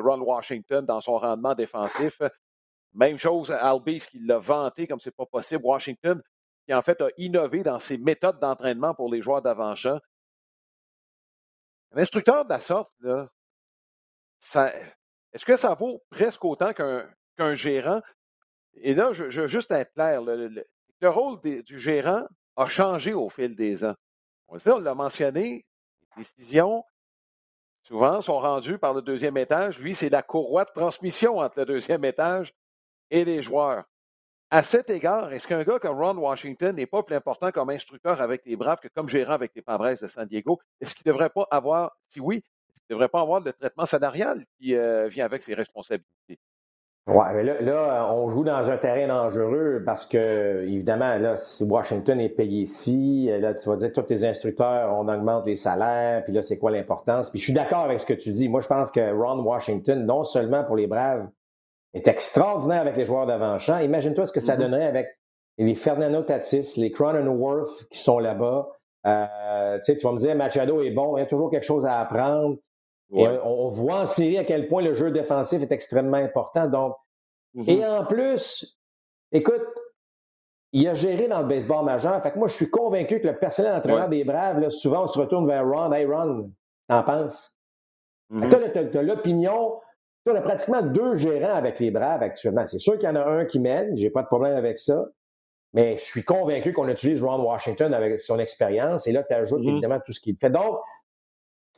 Ron 0.00 0.20
Washington 0.20 0.84
dans 0.84 1.00
son 1.00 1.18
rendement 1.18 1.54
défensif. 1.54 2.20
Même 2.94 3.18
chose, 3.18 3.50
Albies 3.50 4.06
qui 4.08 4.18
l'a 4.20 4.38
vanté 4.38 4.86
comme 4.86 5.00
c'est 5.00 5.14
pas 5.14 5.26
possible. 5.26 5.64
Washington 5.64 6.20
qui 6.66 6.74
en 6.74 6.82
fait 6.82 7.00
a 7.00 7.08
innové 7.16 7.62
dans 7.62 7.78
ses 7.78 7.98
méthodes 7.98 8.40
d'entraînement 8.40 8.94
pour 8.94 9.12
les 9.12 9.22
joueurs 9.22 9.42
d'avant-champ. 9.42 9.98
Un 11.92 12.00
instructeur 12.00 12.44
de 12.44 12.50
la 12.50 12.60
sorte, 12.60 12.90
là, 13.00 13.28
est-ce 15.32 15.44
que 15.44 15.56
ça 15.56 15.74
vaut 15.74 16.02
presque 16.10 16.44
autant 16.44 16.72
qu'un 16.72 17.54
gérant? 17.54 18.00
Et 18.74 18.94
là, 18.94 19.12
je, 19.12 19.24
veux 19.24 19.46
juste 19.46 19.70
être 19.70 19.92
clair, 19.94 20.22
le, 20.22 20.64
rôle 21.02 21.40
du 21.40 21.78
gérant 21.78 22.24
a 22.56 22.66
changé 22.66 23.12
au 23.14 23.28
fil 23.28 23.54
des 23.54 23.84
ans. 23.84 23.94
On 24.48 24.78
l'a 24.78 24.94
mentionné, 24.94 25.64
décisions, 26.16 26.84
souvent, 27.82 28.20
sont 28.20 28.38
rendues 28.38 28.78
par 28.78 28.94
le 28.94 29.02
deuxième 29.02 29.36
étage. 29.36 29.78
Lui, 29.78 29.94
c'est 29.94 30.08
la 30.08 30.22
courroie 30.22 30.64
de 30.64 30.72
transmission 30.72 31.38
entre 31.38 31.60
le 31.60 31.66
deuxième 31.66 32.04
étage 32.04 32.54
et 33.10 33.24
les 33.24 33.42
joueurs. 33.42 33.84
À 34.50 34.62
cet 34.62 34.88
égard, 34.90 35.32
est-ce 35.32 35.48
qu'un 35.48 35.64
gars 35.64 35.78
comme 35.78 35.98
Ron 35.98 36.16
Washington 36.16 36.76
n'est 36.76 36.86
pas 36.86 37.02
plus 37.02 37.16
important 37.16 37.50
comme 37.50 37.70
instructeur 37.70 38.20
avec 38.20 38.44
les 38.46 38.56
Braves 38.56 38.78
que 38.80 38.88
comme 38.88 39.08
gérant 39.08 39.32
avec 39.32 39.52
les 39.54 39.62
Padres 39.62 40.00
de 40.00 40.06
San 40.06 40.28
Diego? 40.28 40.60
Est-ce 40.80 40.94
qu'il 40.94 41.02
ne 41.06 41.12
devrait 41.12 41.30
pas 41.30 41.46
avoir, 41.50 41.96
si 42.08 42.20
oui, 42.20 42.42
qu'il 42.74 42.82
ne 42.90 42.94
devrait 42.94 43.08
pas 43.08 43.20
avoir 43.20 43.40
le 43.40 43.52
traitement 43.52 43.86
salarial 43.86 44.46
qui 44.58 44.74
euh, 44.76 45.08
vient 45.08 45.24
avec 45.24 45.42
ses 45.42 45.54
responsabilités? 45.54 46.38
Oui, 47.06 47.24
mais 47.34 47.44
là, 47.44 47.60
là, 47.60 48.14
on 48.14 48.30
joue 48.30 48.44
dans 48.44 48.70
un 48.70 48.78
terrain 48.78 49.06
dangereux 49.06 49.82
parce 49.84 50.06
que, 50.06 50.62
évidemment, 50.62 51.18
là, 51.18 51.36
si 51.36 51.62
Washington 51.64 52.18
est 52.18 52.30
payé 52.30 52.62
ici, 52.62 53.28
là, 53.28 53.52
tu 53.52 53.68
vas 53.68 53.76
dire 53.76 53.90
que 53.90 54.00
tous 54.00 54.06
tes 54.06 54.24
instructeurs, 54.24 54.90
on 54.96 55.06
augmente 55.08 55.44
les 55.44 55.56
salaires, 55.56 56.24
puis 56.24 56.32
là, 56.32 56.40
c'est 56.40 56.58
quoi 56.58 56.70
l'importance? 56.70 57.28
Puis 57.28 57.40
je 57.40 57.44
suis 57.44 57.52
d'accord 57.52 57.80
avec 57.80 58.00
ce 58.00 58.06
que 58.06 58.14
tu 58.14 58.32
dis. 58.32 58.48
Moi, 58.48 58.62
je 58.62 58.68
pense 58.68 58.90
que 58.90 59.12
Ron 59.12 59.42
Washington, 59.42 60.06
non 60.06 60.24
seulement 60.24 60.64
pour 60.64 60.76
les 60.76 60.86
Braves, 60.86 61.28
est 61.92 62.08
extraordinaire 62.08 62.80
avec 62.80 62.96
les 62.96 63.04
joueurs 63.04 63.26
d'avant-champ. 63.26 63.80
Imagine-toi 63.80 64.26
ce 64.26 64.32
que 64.32 64.40
ça 64.40 64.56
mm-hmm. 64.56 64.60
donnerait 64.60 64.86
avec 64.86 65.08
les 65.58 65.74
Fernando 65.74 66.22
Tatis, 66.22 66.72
les 66.78 66.90
Cronenworth 66.90 67.86
qui 67.90 68.00
sont 68.00 68.18
là-bas. 68.18 68.70
Euh, 69.06 69.78
tu 69.84 69.94
vas 70.02 70.12
me 70.12 70.18
dire, 70.18 70.34
Machado 70.36 70.80
est 70.80 70.90
bon, 70.90 71.18
il 71.18 71.20
y 71.20 71.22
a 71.22 71.26
toujours 71.26 71.50
quelque 71.50 71.66
chose 71.66 71.84
à 71.84 72.00
apprendre 72.00 72.56
on, 73.14 73.68
voit 73.68 74.00
en 74.00 74.06
série 74.06 74.38
à 74.38 74.44
quel 74.44 74.68
point 74.68 74.82
le 74.82 74.94
jeu 74.94 75.10
défensif 75.10 75.62
est 75.62 75.72
extrêmement 75.72 76.16
important. 76.16 76.66
Donc, 76.66 76.94
mm-hmm. 77.54 77.70
Et 77.70 77.86
en 77.86 78.04
plus, 78.04 78.78
écoute, 79.32 79.62
il 80.72 80.88
a 80.88 80.94
géré 80.94 81.28
dans 81.28 81.40
le 81.40 81.46
baseball 81.46 81.84
majeur. 81.84 82.20
Fait 82.22 82.32
que 82.32 82.38
moi, 82.38 82.48
je 82.48 82.54
suis 82.54 82.68
convaincu 82.68 83.20
que 83.20 83.28
le 83.28 83.38
personnel 83.38 83.72
d'entraîneur 83.74 84.08
des 84.08 84.24
Braves, 84.24 84.68
souvent, 84.70 85.04
on 85.04 85.08
se 85.08 85.18
retourne 85.18 85.46
vers 85.46 85.64
Ron. 85.64 85.92
Hey, 85.92 86.04
Ron, 86.04 86.50
t'en 86.88 87.02
penses? 87.04 87.56
Mm-hmm. 88.32 88.90
Tu 88.90 88.98
as, 88.98 89.02
l'opinion. 89.02 89.80
Tu 90.26 90.32
as 90.32 90.40
pratiquement 90.40 90.82
deux 90.82 91.14
gérants 91.14 91.54
avec 91.54 91.78
les 91.78 91.92
Braves 91.92 92.22
actuellement. 92.22 92.66
C'est 92.66 92.80
sûr 92.80 92.98
qu'il 92.98 93.08
y 93.08 93.12
en 93.12 93.14
a 93.14 93.24
un 93.24 93.44
qui 93.44 93.60
mène. 93.60 93.96
J'ai 93.96 94.10
pas 94.10 94.22
de 94.22 94.26
problème 94.26 94.56
avec 94.56 94.78
ça. 94.78 95.04
Mais 95.74 95.96
je 95.96 96.02
suis 96.02 96.24
convaincu 96.24 96.72
qu'on 96.72 96.88
utilise 96.88 97.22
Ron 97.22 97.44
Washington 97.44 97.94
avec 97.94 98.20
son 98.20 98.40
expérience. 98.40 99.06
Et 99.06 99.12
là, 99.12 99.22
tu 99.22 99.34
ajoutes 99.34 99.60
mm-hmm. 99.60 99.70
évidemment 99.70 100.00
tout 100.04 100.12
ce 100.12 100.20
qu'il 100.20 100.36
fait. 100.36 100.50
Donc, 100.50 100.78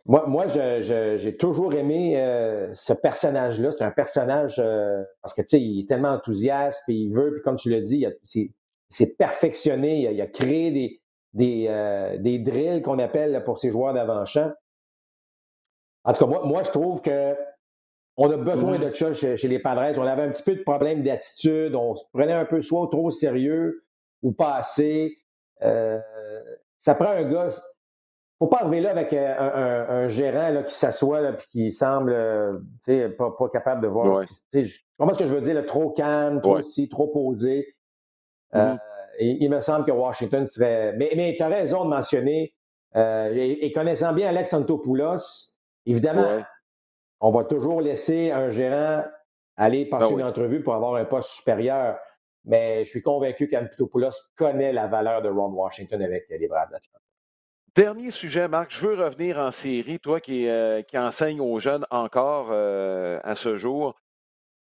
moi, 0.08 0.26
moi 0.26 0.46
j'ai 0.46 1.36
toujours 1.36 1.74
aimé 1.74 2.20
euh, 2.20 2.72
ce 2.74 2.92
personnage-là. 2.92 3.72
C'est 3.72 3.84
un 3.84 3.90
personnage 3.90 4.56
euh, 4.58 5.02
parce 5.22 5.34
que 5.34 5.42
tu 5.42 5.48
sais, 5.48 5.60
il 5.60 5.80
est 5.80 5.88
tellement 5.88 6.10
enthousiaste, 6.10 6.82
puis 6.86 7.04
il 7.04 7.12
veut, 7.12 7.32
puis 7.32 7.42
comme 7.42 7.56
tu 7.56 7.70
l'as 7.70 7.80
dit, 7.80 8.06
il 8.34 8.50
s'est 8.90 9.16
perfectionné, 9.16 10.12
il 10.12 10.20
a, 10.20 10.26
créé 10.26 10.70
des, 10.70 11.00
des, 11.34 11.66
euh, 11.68 12.16
des 12.18 12.38
drills 12.38 12.82
qu'on 12.82 12.98
appelle 12.98 13.42
pour 13.44 13.58
ses 13.58 13.70
joueurs 13.70 13.94
d'avant-champ. 13.94 14.52
En 16.04 16.12
tout 16.12 16.24
cas, 16.24 16.30
moi, 16.30 16.46
moi, 16.46 16.62
je 16.62 16.70
trouve 16.70 17.00
que 17.02 17.34
on 18.16 18.30
a 18.30 18.36
besoin 18.36 18.78
mm-hmm. 18.78 18.90
de 18.90 19.14
ça 19.14 19.36
chez, 19.36 19.48
les 19.48 19.58
Padres. 19.58 19.98
On 19.98 20.06
avait 20.06 20.22
un 20.22 20.30
petit 20.30 20.44
peu 20.44 20.54
de 20.54 20.62
problème 20.62 21.02
d'attitude, 21.02 21.74
on 21.74 21.96
se 21.96 22.04
prenait 22.14 22.32
un 22.32 22.46
peu 22.46 22.62
soit 22.62 22.88
trop 22.90 23.08
au 23.08 23.10
sérieux 23.10 23.84
ou 24.22 24.32
pas 24.32 24.54
assez. 24.54 25.18
ça 25.60 26.94
prend 26.94 27.10
un 27.10 27.24
gars 27.24 27.50
faut 28.38 28.48
pas 28.48 28.58
arriver 28.60 28.80
là 28.80 28.90
avec 28.90 29.12
euh, 29.12 30.04
un, 30.04 30.08
gérant 30.08 30.50
là, 30.50 30.62
qui 30.62 30.74
s'assoit 30.74 31.22
et 31.22 31.36
qui 31.48 31.72
semble 31.72 32.12
euh, 32.12 32.58
pas, 33.16 33.30
pas 33.30 33.48
capable 33.48 33.82
de 33.82 33.88
voir. 33.88 34.26
Ce 34.26 34.42
qui, 34.50 34.72
comment 34.98 35.12
est-ce 35.12 35.20
que 35.20 35.26
je 35.26 35.34
veux 35.34 35.40
dire? 35.40 35.64
trop 35.66 35.90
calme, 35.90 36.40
trop 36.40 36.58
aussi, 36.58 36.88
trop 36.88 37.08
posé. 37.08 37.74
Euh, 38.54 38.74
mm-hmm. 38.74 38.78
il 39.20 39.50
me 39.50 39.60
semble 39.60 39.86
que 39.86 39.90
Washington 39.92 40.46
serait. 40.46 40.92
Mais, 40.96 41.12
mais 41.16 41.34
tu 41.36 41.42
as 41.42 41.48
raison 41.48 41.84
de 41.84 41.90
mentionner, 41.90 42.54
et, 42.94 43.72
connaissant 43.74 44.12
bien 44.12 44.28
Alex 44.28 44.52
Antopoulos, 44.52 45.56
évidemment, 45.86 46.42
on 47.20 47.30
va 47.30 47.44
toujours 47.44 47.80
laisser 47.80 48.30
un 48.30 48.50
gérant 48.50 49.02
aller 49.56 49.86
passer 49.86 50.12
ben 50.14 50.20
une 50.20 50.26
entrevue 50.26 50.62
pour 50.62 50.74
avoir 50.74 50.96
un 50.96 51.04
poste 51.04 51.30
supérieur. 51.30 51.98
Mais 52.44 52.84
je 52.84 52.90
suis 52.90 53.02
convaincu 53.02 53.48
qu'Antopoulos 53.48 54.10
connaît 54.36 54.72
la 54.72 54.86
valeur 54.86 55.22
de 55.22 55.28
Ron 55.28 55.52
Washington 55.52 56.00
avec 56.02 56.26
les 56.28 56.46
Braves 56.46 56.70
Dernier 57.76 58.10
sujet, 58.10 58.48
Marc, 58.48 58.70
je 58.72 58.86
veux 58.86 58.94
revenir 58.94 59.36
en 59.36 59.50
série, 59.50 60.00
toi 60.00 60.18
qui, 60.18 60.48
euh, 60.48 60.80
qui 60.80 60.96
enseigne 60.96 61.42
aux 61.42 61.60
jeunes 61.60 61.86
encore 61.90 62.48
euh, 62.50 63.20
à 63.22 63.36
ce 63.36 63.56
jour. 63.56 63.94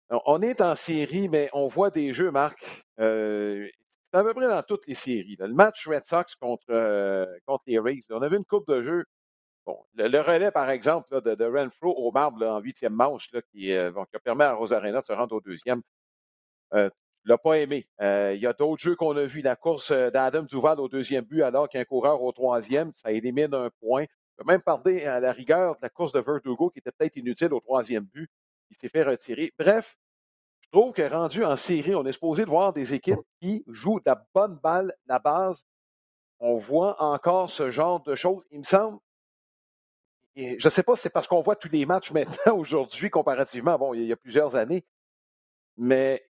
On 0.10 0.42
est 0.42 0.60
en 0.60 0.76
série, 0.76 1.30
mais 1.30 1.50
on 1.54 1.68
voit 1.68 1.92
des 1.92 2.12
jeux, 2.14 2.30
Marc, 2.30 2.84
euh, 3.00 3.70
à 4.12 4.22
peu 4.22 4.34
près 4.34 4.50
dans 4.50 4.62
toutes 4.64 4.86
les 4.86 4.96
séries. 4.96 5.38
Le 5.40 5.54
match 5.54 5.88
Red 5.88 6.04
Sox 6.04 6.36
contre, 6.36 6.66
contre 7.46 7.64
les 7.68 7.80
Rays, 7.80 8.02
on 8.10 8.22
a 8.22 8.28
vu 8.28 8.36
une 8.36 8.44
coupe 8.44 8.68
de 8.68 8.82
jeux. 8.82 9.06
Bon, 9.66 9.78
le, 9.96 10.20
relais, 10.20 10.52
par 10.52 10.70
exemple, 10.70 11.22
de, 11.22 11.46
Renfro 11.46 11.94
au 11.94 12.12
marbre 12.12 12.46
en 12.46 12.60
huitième 12.60 12.94
manche, 12.94 13.32
là, 13.32 13.42
qui, 13.44 13.68
qui, 13.68 13.74
a 13.74 14.20
permis 14.22 14.44
à 14.44 14.54
Rosarena 14.56 15.00
de 15.00 15.06
se 15.06 15.14
rendre 15.14 15.36
au 15.38 15.42
deuxième. 15.42 15.82
L'as 17.26 17.38
pas 17.38 17.58
aimé. 17.58 17.88
Euh, 18.02 18.34
il 18.36 18.42
y 18.42 18.48
a 18.48 18.54
d'autres 18.54 18.82
jeux 18.82 18.96
qu'on 18.96 19.16
a 19.18 19.26
vus. 19.26 19.42
La 19.42 19.56
course 19.56 19.92
d'Adam 19.92 20.44
Duval 20.44 20.80
au 20.80 20.88
deuxième 20.88 21.26
but, 21.26 21.44
alors 21.44 21.70
qu'un 21.70 21.86
coureur 21.86 22.22
au 22.22 22.32
troisième, 22.32 22.92
ça 22.94 23.12
élimine 23.12 23.54
un 23.54 23.70
point. 23.82 24.04
On 24.04 24.44
peut 24.44 24.52
même 24.52 24.62
parler 24.62 25.06
à 25.06 25.20
la 25.20 25.32
rigueur 25.32 25.76
de 25.76 25.80
la 25.82 25.90
course 25.90 26.12
de 26.12 26.20
Verdugo 26.20 26.70
qui 26.70 26.80
était 26.80 26.92
peut-être 26.92 27.18
inutile 27.18 27.54
au 27.54 27.60
troisième 27.60 28.06
but. 28.06 28.30
Il 28.70 28.78
s'est 28.78 28.90
fait 28.90 29.04
retirer. 29.04 29.54
Bref, 29.58 29.98
je 30.62 30.70
trouve 30.70 30.94
que 30.94 31.02
rendu 31.02 31.44
en 31.44 31.56
série, 31.56 31.96
on 31.96 32.06
est 32.06 32.12
supposé 32.12 32.46
de 32.46 32.50
voir 32.50 32.74
des 32.74 32.94
équipes 32.94 33.20
qui 33.42 33.64
jouent 33.68 34.00
de 34.00 34.06
la 34.06 34.24
bonne 34.34 34.60
balle, 34.62 34.94
la 35.08 35.20
base. 35.20 35.66
On 36.40 36.56
voit 36.56 37.02
encore 37.02 37.50
ce 37.50 37.70
genre 37.70 38.02
de 38.02 38.16
choses. 38.16 38.46
Il 38.52 38.60
me 38.60 38.64
semble, 38.64 39.00
je 40.36 40.66
ne 40.66 40.72
sais 40.72 40.84
pas 40.84 40.96
si 40.96 41.04
c'est 41.04 41.10
parce 41.10 41.28
qu'on 41.28 41.42
voit 41.42 41.56
tous 41.56 41.70
les 41.70 41.86
matchs 41.86 42.12
maintenant, 42.14 42.56
aujourd'hui, 42.58 43.10
comparativement, 43.10 43.78
bon, 43.78 43.94
il 43.94 44.06
y 44.06 44.14
a 44.14 44.18
plusieurs 44.18 44.56
années, 44.56 44.86
mais 45.78 46.29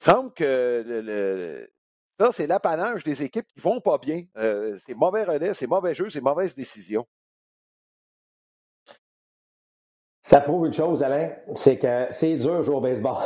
semble 0.00 0.32
que 0.32 1.68
ça, 2.18 2.32
c'est 2.32 2.48
l'apanage 2.48 3.04
des 3.04 3.22
équipes 3.22 3.46
qui 3.46 3.58
ne 3.58 3.62
vont 3.62 3.80
pas 3.80 3.98
bien. 3.98 4.24
Euh, 4.36 4.76
c'est 4.84 4.94
mauvais 4.94 5.22
relais, 5.22 5.54
c'est 5.54 5.68
mauvais 5.68 5.94
jeu, 5.94 6.10
c'est 6.10 6.20
mauvaise 6.20 6.54
décision. 6.54 7.06
Ça 10.22 10.40
prouve 10.40 10.66
une 10.66 10.72
chose, 10.72 11.02
Alain, 11.02 11.30
c'est 11.54 11.78
que 11.78 12.06
c'est 12.10 12.36
dur 12.36 12.58
de 12.58 12.62
jouer 12.62 12.74
au 12.74 12.80
baseball. 12.80 13.22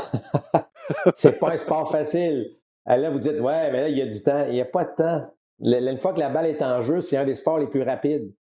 c'est 1.15 1.39
pas 1.39 1.53
un 1.53 1.59
sport 1.59 1.91
facile. 1.91 2.55
Euh, 2.89 2.97
là, 2.97 3.11
vous 3.11 3.19
dites, 3.19 3.41
ouais, 3.41 3.73
mais 3.73 3.81
là, 3.81 3.89
il 3.89 3.97
y 3.97 4.03
a 4.03 4.07
du 4.07 4.23
temps. 4.23 4.45
Il 4.47 4.55
n'y 4.55 4.61
a 4.61 4.67
pas 4.67 4.85
de 4.85 4.95
temps. 4.95 5.35
Une 5.61 5.99
fois 5.99 6.13
que 6.13 6.19
la 6.19 6.29
balle 6.29 6.47
est 6.47 6.63
en 6.63 6.83
jeu, 6.83 7.01
c'est 7.01 7.17
un 7.17 7.25
des 7.25 7.35
sports 7.35 7.59
les 7.59 7.67
plus 7.69 7.83
rapides. 7.83 8.33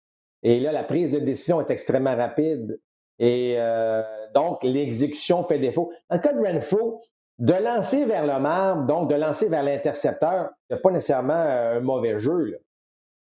Et 0.44 0.60
là, 0.60 0.72
la 0.72 0.84
prise 0.84 1.12
de 1.12 1.20
décision 1.20 1.62
est 1.62 1.72
extrêmement 1.72 2.16
rapide. 2.16 2.80
Et 3.20 3.56
euh, 3.58 4.04
donc, 4.34 4.64
l'exécution 4.64 5.44
fait 5.46 5.60
défaut. 5.60 5.94
Le 6.10 6.18
cas 6.18 6.34
de 6.34 6.40
Renfro, 6.40 7.02
de 7.42 7.54
lancer 7.54 8.06
vers 8.06 8.28
le 8.28 8.40
marbre, 8.40 8.86
donc 8.86 9.10
de 9.10 9.16
lancer 9.16 9.50
vers 9.50 9.64
l'intercepteur, 9.64 10.52
ce 10.70 10.76
n'est 10.76 10.80
pas 10.82 10.92
nécessairement 10.92 11.34
euh, 11.34 11.78
un 11.78 11.80
mauvais 11.80 12.20
jeu. 12.20 12.60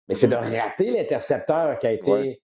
Mais 0.09 0.16
c'est 0.16 0.27
de 0.27 0.35
rater 0.35 0.91
l'intercepteur 0.91 1.79
qui 1.79 1.87
a 1.87 1.93
été 1.93 2.43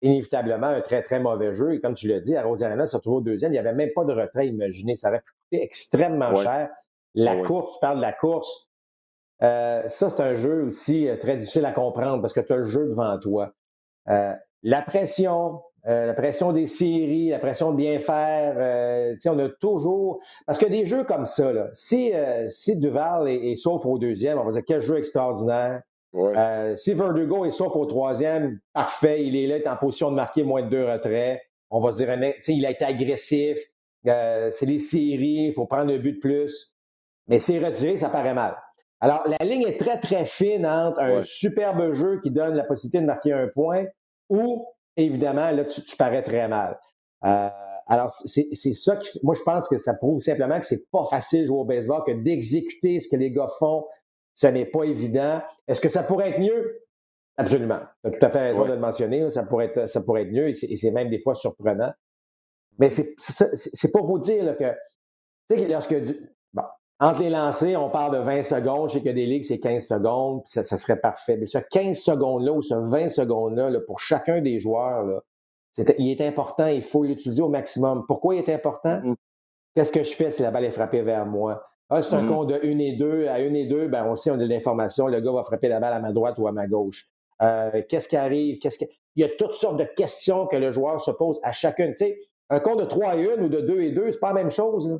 inévitablement 0.00 0.68
un 0.68 0.80
très, 0.80 1.02
très 1.02 1.18
mauvais 1.18 1.56
jeu. 1.56 1.74
Et 1.74 1.80
comme 1.80 1.94
tu 1.94 2.06
l'as 2.06 2.20
dit, 2.20 2.36
à 2.36 2.44
Rosarena, 2.44 2.86
se 2.86 2.96
retrouve 2.96 3.16
au 3.16 3.20
deuxième. 3.20 3.50
Il 3.50 3.54
n'y 3.54 3.58
avait 3.58 3.72
même 3.72 3.90
pas 3.96 4.04
de 4.04 4.12
retrait, 4.12 4.46
imaginez. 4.46 4.94
Ça 4.94 5.08
aurait 5.08 5.22
coûté 5.22 5.64
extrêmement 5.64 6.36
cher. 6.36 6.70
La 7.14 7.42
course, 7.42 7.74
tu 7.74 7.80
parles 7.80 7.96
de 7.96 8.02
la 8.02 8.12
course. 8.12 8.68
Euh, 9.42 9.88
ça, 9.88 10.10
c'est 10.10 10.22
un 10.22 10.34
jeu 10.34 10.66
aussi 10.66 11.08
très 11.20 11.36
difficile 11.36 11.64
à 11.64 11.72
comprendre 11.72 12.22
parce 12.22 12.32
que 12.32 12.40
tu 12.40 12.52
as 12.52 12.56
le 12.58 12.64
jeu 12.64 12.86
devant 12.86 13.18
toi. 13.18 13.54
Euh, 14.08 14.34
la 14.62 14.82
pression, 14.82 15.62
euh, 15.88 16.06
la 16.06 16.14
pression 16.14 16.52
des 16.52 16.66
séries, 16.66 17.28
la 17.28 17.38
pression 17.38 17.72
de 17.72 17.76
bien 17.76 17.98
faire, 17.98 18.54
euh, 18.56 19.14
on 19.26 19.38
a 19.38 19.48
toujours. 19.48 20.20
Parce 20.46 20.58
que 20.58 20.66
des 20.66 20.86
jeux 20.86 21.04
comme 21.04 21.24
ça, 21.24 21.52
là, 21.52 21.68
si, 21.72 22.12
si 22.48 22.76
Duval 22.78 23.28
est, 23.28 23.56
sauf 23.56 23.86
au 23.86 23.98
deuxième, 23.98 24.38
on 24.38 24.44
va 24.44 24.52
dire 24.52 24.62
quel 24.66 24.82
jeu 24.82 24.98
extraordinaire. 24.98 25.82
si 26.76 26.94
Verdugo 26.94 27.44
est 27.44 27.50
sauf 27.50 27.74
au 27.74 27.86
troisième, 27.86 28.60
parfait, 28.72 29.24
il 29.24 29.36
est 29.36 29.46
là, 29.46 29.56
il 29.56 29.62
est 29.62 29.68
en 29.68 29.76
position 29.76 30.10
de 30.10 30.16
marquer 30.16 30.42
moins 30.42 30.62
de 30.62 30.68
deux 30.68 30.84
retraits. 30.84 31.40
On 31.70 31.80
va 31.80 31.92
dire, 31.92 32.08
il 32.48 32.66
a 32.66 32.70
été 32.70 32.84
agressif. 32.84 33.58
c'est 34.04 34.66
les 34.66 34.78
séries, 34.78 35.46
il 35.48 35.52
faut 35.52 35.66
prendre 35.66 35.92
un 35.92 35.98
but 35.98 36.14
de 36.14 36.20
plus. 36.20 36.74
Mais 37.28 37.40
s'il 37.40 37.62
est 37.62 37.66
retiré, 37.66 37.96
ça 37.96 38.08
paraît 38.08 38.34
mal. 38.34 38.56
Alors, 39.00 39.22
la 39.26 39.44
ligne 39.46 39.62
est 39.62 39.78
très, 39.78 39.98
très 40.00 40.24
fine 40.24 40.66
entre 40.66 41.00
un 41.00 41.22
superbe 41.22 41.92
jeu 41.92 42.20
qui 42.20 42.30
donne 42.30 42.54
la 42.54 42.64
possibilité 42.64 43.00
de 43.00 43.06
marquer 43.06 43.32
un 43.32 43.46
point 43.48 43.84
ou, 44.28 44.66
évidemment, 44.98 45.50
là, 45.50 45.64
tu, 45.64 45.96
parais 45.96 46.22
très 46.22 46.48
mal. 46.48 46.78
Euh, 47.24 47.48
alors, 47.86 48.10
c'est 48.10 48.74
ça 48.74 48.96
qui. 48.96 49.18
Moi, 49.22 49.34
je 49.34 49.42
pense 49.42 49.68
que 49.68 49.78
ça 49.78 49.94
prouve 49.94 50.20
simplement 50.20 50.60
que 50.60 50.66
c'est 50.66 50.90
pas 50.90 51.04
facile 51.04 51.42
de 51.42 51.46
jouer 51.46 51.58
au 51.58 51.64
baseball, 51.64 52.02
que 52.06 52.12
d'exécuter 52.12 53.00
ce 53.00 53.08
que 53.08 53.16
les 53.16 53.30
gars 53.30 53.48
font, 53.58 53.86
ce 54.34 54.46
n'est 54.46 54.66
pas 54.66 54.84
évident. 54.84 55.40
Est-ce 55.66 55.80
que 55.80 55.88
ça 55.88 56.02
pourrait 56.02 56.30
être 56.30 56.40
mieux? 56.40 56.82
Absolument. 57.38 57.80
Tu 58.04 58.08
as 58.08 58.18
tout 58.18 58.26
à 58.26 58.30
fait 58.30 58.40
raison 58.50 58.64
de 58.64 58.72
le 58.72 58.78
mentionner. 58.78 59.30
Ça 59.30 59.44
pourrait 59.44 59.66
être, 59.66 59.88
ça 59.88 60.02
pourrait 60.02 60.22
être 60.22 60.32
mieux 60.32 60.48
et 60.48 60.54
c'est 60.54 60.90
même 60.90 61.08
des 61.08 61.20
fois 61.20 61.34
surprenant. 61.34 61.92
Mais 62.78 62.90
c'est 62.90 63.92
pour 63.92 64.06
vous 64.06 64.18
dire 64.18 64.56
que, 64.56 64.72
tu 65.50 65.58
sais, 65.58 65.68
lorsque. 65.68 65.94
Entre 67.00 67.20
les 67.20 67.30
lancers, 67.30 67.80
on 67.80 67.90
parle 67.90 68.18
de 68.18 68.22
20 68.22 68.42
secondes. 68.42 68.90
Je 68.90 68.94
sais 68.94 69.02
que 69.02 69.10
des 69.10 69.26
ligues, 69.26 69.44
c'est 69.44 69.60
15 69.60 69.86
secondes, 69.86 70.42
ça, 70.46 70.62
serait 70.64 71.00
parfait. 71.00 71.36
Mais 71.36 71.46
ce 71.46 71.58
15 71.58 71.96
secondes-là 71.96 72.52
ou 72.52 72.62
ce 72.62 72.74
20 72.74 73.08
secondes-là, 73.08 73.70
pour 73.86 74.00
chacun 74.00 74.40
des 74.40 74.58
joueurs, 74.58 75.04
là, 75.04 75.22
il 75.98 76.10
est 76.10 76.20
important, 76.20 76.66
il 76.66 76.82
faut 76.82 77.04
l'utiliser 77.04 77.40
au 77.40 77.48
maximum. 77.48 78.04
Pourquoi 78.08 78.34
il 78.34 78.38
est 78.38 78.52
important? 78.52 79.00
Mm. 79.02 79.14
Qu'est-ce 79.76 79.92
que 79.92 80.02
je 80.02 80.12
fais 80.12 80.32
si 80.32 80.42
la 80.42 80.50
balle 80.50 80.64
est 80.64 80.72
frappée 80.72 81.02
vers 81.02 81.24
moi? 81.24 81.62
Ah, 81.88 82.02
c'est 82.02 82.14
un 82.14 82.22
mm. 82.22 82.28
compte 82.28 82.48
de 82.48 82.54
1 82.54 82.78
et 82.78 82.96
2. 82.96 83.28
À 83.28 83.34
1 83.34 83.54
et 83.54 83.66
2, 83.66 83.86
ben, 83.86 84.04
on 84.04 84.16
sait, 84.16 84.32
on 84.32 84.34
a 84.34 84.38
de 84.38 84.44
l'information. 84.46 85.06
Le 85.06 85.20
gars 85.20 85.30
va 85.30 85.44
frapper 85.44 85.68
la 85.68 85.78
balle 85.78 85.92
à 85.92 86.00
ma 86.00 86.10
droite 86.10 86.36
ou 86.38 86.48
à 86.48 86.52
ma 86.52 86.66
gauche. 86.66 87.06
Euh, 87.42 87.80
qu'est-ce 87.88 88.08
qui 88.08 88.16
arrive? 88.16 88.58
Qu'est-ce 88.58 88.84
Il 89.14 89.22
y 89.22 89.24
a 89.24 89.28
toutes 89.28 89.52
sortes 89.52 89.76
de 89.76 89.84
questions 89.84 90.48
que 90.48 90.56
le 90.56 90.72
joueur 90.72 91.00
se 91.00 91.12
pose 91.12 91.38
à 91.44 91.52
chacune. 91.52 91.90
Tu 91.90 92.06
sais, 92.06 92.18
un 92.50 92.58
compte 92.58 92.80
de 92.80 92.84
3 92.84 93.16
et 93.16 93.32
1 93.32 93.42
ou 93.42 93.48
de 93.48 93.60
2 93.60 93.82
et 93.82 93.92
2, 93.92 94.10
c'est 94.10 94.18
pas 94.18 94.32
la 94.32 94.42
même 94.42 94.50
chose. 94.50 94.90
Là. 94.90 94.96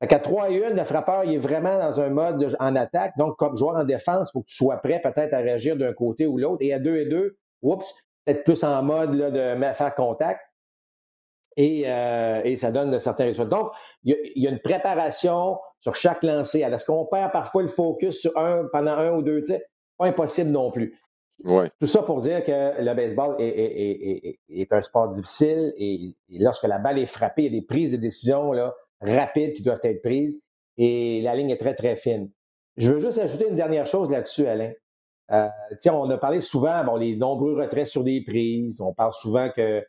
Qu'à 0.00 0.18
3 0.18 0.50
et 0.50 0.64
1, 0.66 0.70
le 0.70 0.84
frappeur, 0.84 1.24
il 1.24 1.34
est 1.34 1.38
vraiment 1.38 1.78
dans 1.78 2.00
un 2.00 2.10
mode 2.10 2.56
en 2.58 2.76
attaque. 2.76 3.16
Donc, 3.16 3.36
comme 3.36 3.56
joueur 3.56 3.76
en 3.76 3.84
défense, 3.84 4.28
il 4.28 4.32
faut 4.32 4.40
que 4.42 4.48
tu 4.48 4.56
sois 4.56 4.76
prêt 4.78 5.00
peut-être 5.00 5.32
à 5.32 5.38
réagir 5.38 5.76
d'un 5.76 5.92
côté 5.92 6.26
ou 6.26 6.36
l'autre. 6.36 6.58
Et 6.60 6.74
à 6.74 6.78
2 6.78 6.96
et 6.96 7.06
2, 7.06 7.36
oups, 7.62 7.94
peut-être 8.24 8.44
plus 8.44 8.64
en 8.64 8.82
mode 8.82 9.14
là, 9.14 9.30
de 9.30 9.72
faire 9.72 9.94
contact. 9.94 10.40
Et, 11.56 11.84
euh, 11.86 12.40
et, 12.44 12.56
ça 12.56 12.72
donne 12.72 12.98
certains 12.98 13.24
résultats. 13.26 13.56
Donc, 13.56 13.70
il 14.02 14.16
y, 14.34 14.46
a, 14.46 14.50
une 14.50 14.58
préparation 14.58 15.58
sur 15.80 15.94
chaque 15.94 16.24
lancé. 16.24 16.60
Est-ce 16.60 16.84
qu'on 16.84 17.06
perd 17.06 17.30
parfois 17.30 17.62
le 17.62 17.68
focus 17.68 18.20
sur 18.20 18.36
un 18.36 18.64
pendant 18.72 18.98
un 18.98 19.12
ou 19.12 19.22
deux 19.22 19.40
tirs? 19.42 19.60
Pas 19.96 20.06
impossible 20.06 20.50
non 20.50 20.72
plus. 20.72 20.98
Tout 21.80 21.86
ça 21.86 22.02
pour 22.02 22.20
dire 22.20 22.44
que 22.44 22.80
le 22.82 22.94
baseball 22.94 23.36
est, 23.38 23.48
est, 23.48 24.38
est 24.48 24.72
un 24.72 24.82
sport 24.82 25.08
difficile 25.08 25.72
et, 25.76 26.16
lorsque 26.30 26.64
la 26.64 26.78
balle 26.78 26.98
est 26.98 27.06
frappée, 27.06 27.42
il 27.42 27.52
y 27.52 27.56
a 27.56 27.60
des 27.60 27.66
prises 27.66 27.90
de 27.90 27.96
décision 27.96 28.52
là, 28.52 28.74
rapides 29.04 29.54
qui 29.54 29.62
doivent 29.62 29.80
être 29.82 30.02
prises 30.02 30.42
et 30.76 31.20
la 31.22 31.34
ligne 31.34 31.50
est 31.50 31.56
très, 31.56 31.74
très 31.74 31.96
fine. 31.96 32.30
Je 32.76 32.90
veux 32.90 33.00
juste 33.00 33.18
ajouter 33.18 33.46
une 33.48 33.56
dernière 33.56 33.86
chose 33.86 34.10
là-dessus, 34.10 34.46
Alain. 34.46 34.72
Euh, 35.30 35.48
tiens, 35.78 35.94
on 35.94 36.10
a 36.10 36.18
parlé 36.18 36.40
souvent, 36.40 36.84
bon, 36.84 36.96
les 36.96 37.16
nombreux 37.16 37.54
retraits 37.54 37.86
sur 37.86 38.04
des 38.04 38.22
prises. 38.22 38.80
On 38.80 38.92
parle 38.92 39.14
souvent 39.14 39.50
que 39.50 39.84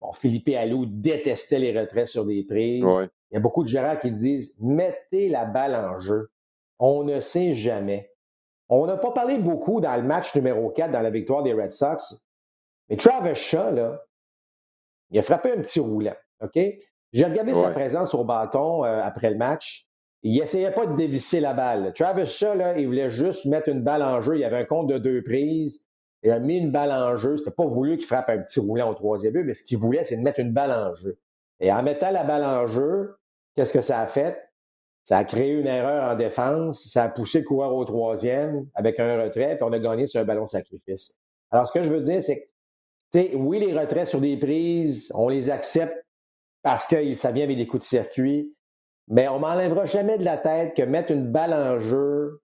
bon, 0.00 0.12
Philippe 0.12 0.48
Allou 0.48 0.86
détestait 0.86 1.58
les 1.58 1.78
retraits 1.78 2.08
sur 2.08 2.26
des 2.26 2.44
prises. 2.44 2.84
Il 3.30 3.34
y 3.34 3.36
a 3.36 3.40
beaucoup 3.40 3.62
de 3.62 3.68
gérants 3.68 3.96
qui 3.96 4.10
disent 4.10 4.56
mettez 4.60 5.28
la 5.28 5.44
balle 5.44 5.74
en 5.74 5.98
jeu. 5.98 6.30
On 6.78 7.04
ne 7.04 7.20
sait 7.20 7.52
jamais. 7.52 8.10
On 8.68 8.86
n'a 8.86 8.96
pas 8.96 9.12
parlé 9.12 9.38
beaucoup 9.38 9.80
dans 9.80 9.96
le 9.96 10.02
match 10.02 10.34
numéro 10.34 10.70
4 10.70 10.90
dans 10.90 11.00
la 11.00 11.10
victoire 11.10 11.42
des 11.42 11.52
Red 11.52 11.72
Sox. 11.72 12.26
Mais 12.88 12.96
Travis 12.96 13.34
Shaw, 13.34 13.70
là, 13.70 14.02
il 15.10 15.18
a 15.18 15.22
frappé 15.22 15.52
un 15.52 15.60
petit 15.60 15.80
roulant. 15.80 16.16
OK? 16.40 16.58
J'ai 17.14 17.24
regardé 17.24 17.54
sa 17.54 17.70
présence 17.70 18.12
au 18.12 18.24
bâton 18.24 18.84
euh, 18.84 19.00
après 19.00 19.30
le 19.30 19.36
match. 19.36 19.86
Il 20.24 20.36
essayait 20.40 20.72
pas 20.72 20.86
de 20.86 20.96
dévisser 20.96 21.38
la 21.38 21.54
balle. 21.54 21.92
Travis 21.94 22.26
Shaw, 22.26 22.54
là, 22.54 22.76
il 22.76 22.86
voulait 22.86 23.08
juste 23.08 23.44
mettre 23.44 23.68
une 23.68 23.82
balle 23.82 24.02
en 24.02 24.20
jeu. 24.20 24.36
Il 24.36 24.42
avait 24.42 24.56
un 24.56 24.64
compte 24.64 24.88
de 24.88 24.98
deux 24.98 25.22
prises. 25.22 25.86
Il 26.24 26.32
a 26.32 26.40
mis 26.40 26.58
une 26.58 26.72
balle 26.72 26.90
en 26.90 27.16
jeu. 27.16 27.36
C'était 27.36 27.52
pas 27.52 27.66
voulu 27.66 27.98
qu'il 27.98 28.06
frappe 28.06 28.30
un 28.30 28.38
petit 28.38 28.58
roulant 28.58 28.90
au 28.90 28.94
troisième 28.94 29.32
but, 29.32 29.44
mais 29.44 29.54
ce 29.54 29.62
qu'il 29.62 29.78
voulait, 29.78 30.02
c'est 30.02 30.16
de 30.16 30.22
mettre 30.22 30.40
une 30.40 30.52
balle 30.52 30.72
en 30.72 30.92
jeu. 30.94 31.16
Et 31.60 31.70
en 31.70 31.84
mettant 31.84 32.10
la 32.10 32.24
balle 32.24 32.42
en 32.42 32.66
jeu, 32.66 33.14
qu'est-ce 33.54 33.72
que 33.72 33.80
ça 33.82 34.00
a 34.00 34.08
fait? 34.08 34.50
Ça 35.04 35.18
a 35.18 35.24
créé 35.24 35.52
une 35.52 35.68
erreur 35.68 36.10
en 36.10 36.16
défense. 36.16 36.82
Ça 36.84 37.04
a 37.04 37.08
poussé 37.08 37.40
le 37.40 37.44
coureur 37.44 37.72
au 37.74 37.84
troisième 37.84 38.66
avec 38.74 38.98
un 38.98 39.22
retrait, 39.22 39.54
puis 39.54 39.62
on 39.62 39.72
a 39.72 39.78
gagné 39.78 40.08
sur 40.08 40.20
un 40.20 40.24
ballon 40.24 40.46
sacrifice. 40.46 41.16
Alors, 41.52 41.68
ce 41.68 41.72
que 41.72 41.84
je 41.84 41.90
veux 41.90 42.00
dire, 42.00 42.20
c'est 42.20 42.50
que, 43.12 43.36
oui, 43.36 43.60
les 43.60 43.78
retraits 43.78 44.08
sur 44.08 44.20
des 44.20 44.36
prises, 44.36 45.12
on 45.14 45.28
les 45.28 45.50
accepte 45.50 46.03
parce 46.64 46.86
que 46.88 47.14
ça 47.14 47.30
vient 47.30 47.44
avec 47.44 47.58
des 47.58 47.68
coups 47.68 47.82
de 47.82 47.88
circuit. 47.88 48.52
Mais 49.08 49.28
on 49.28 49.38
m'enlèvera 49.38 49.84
jamais 49.84 50.18
de 50.18 50.24
la 50.24 50.38
tête 50.38 50.74
que 50.74 50.82
mettre 50.82 51.12
une 51.12 51.30
balle 51.30 51.52
en 51.52 51.78
jeu 51.78 52.40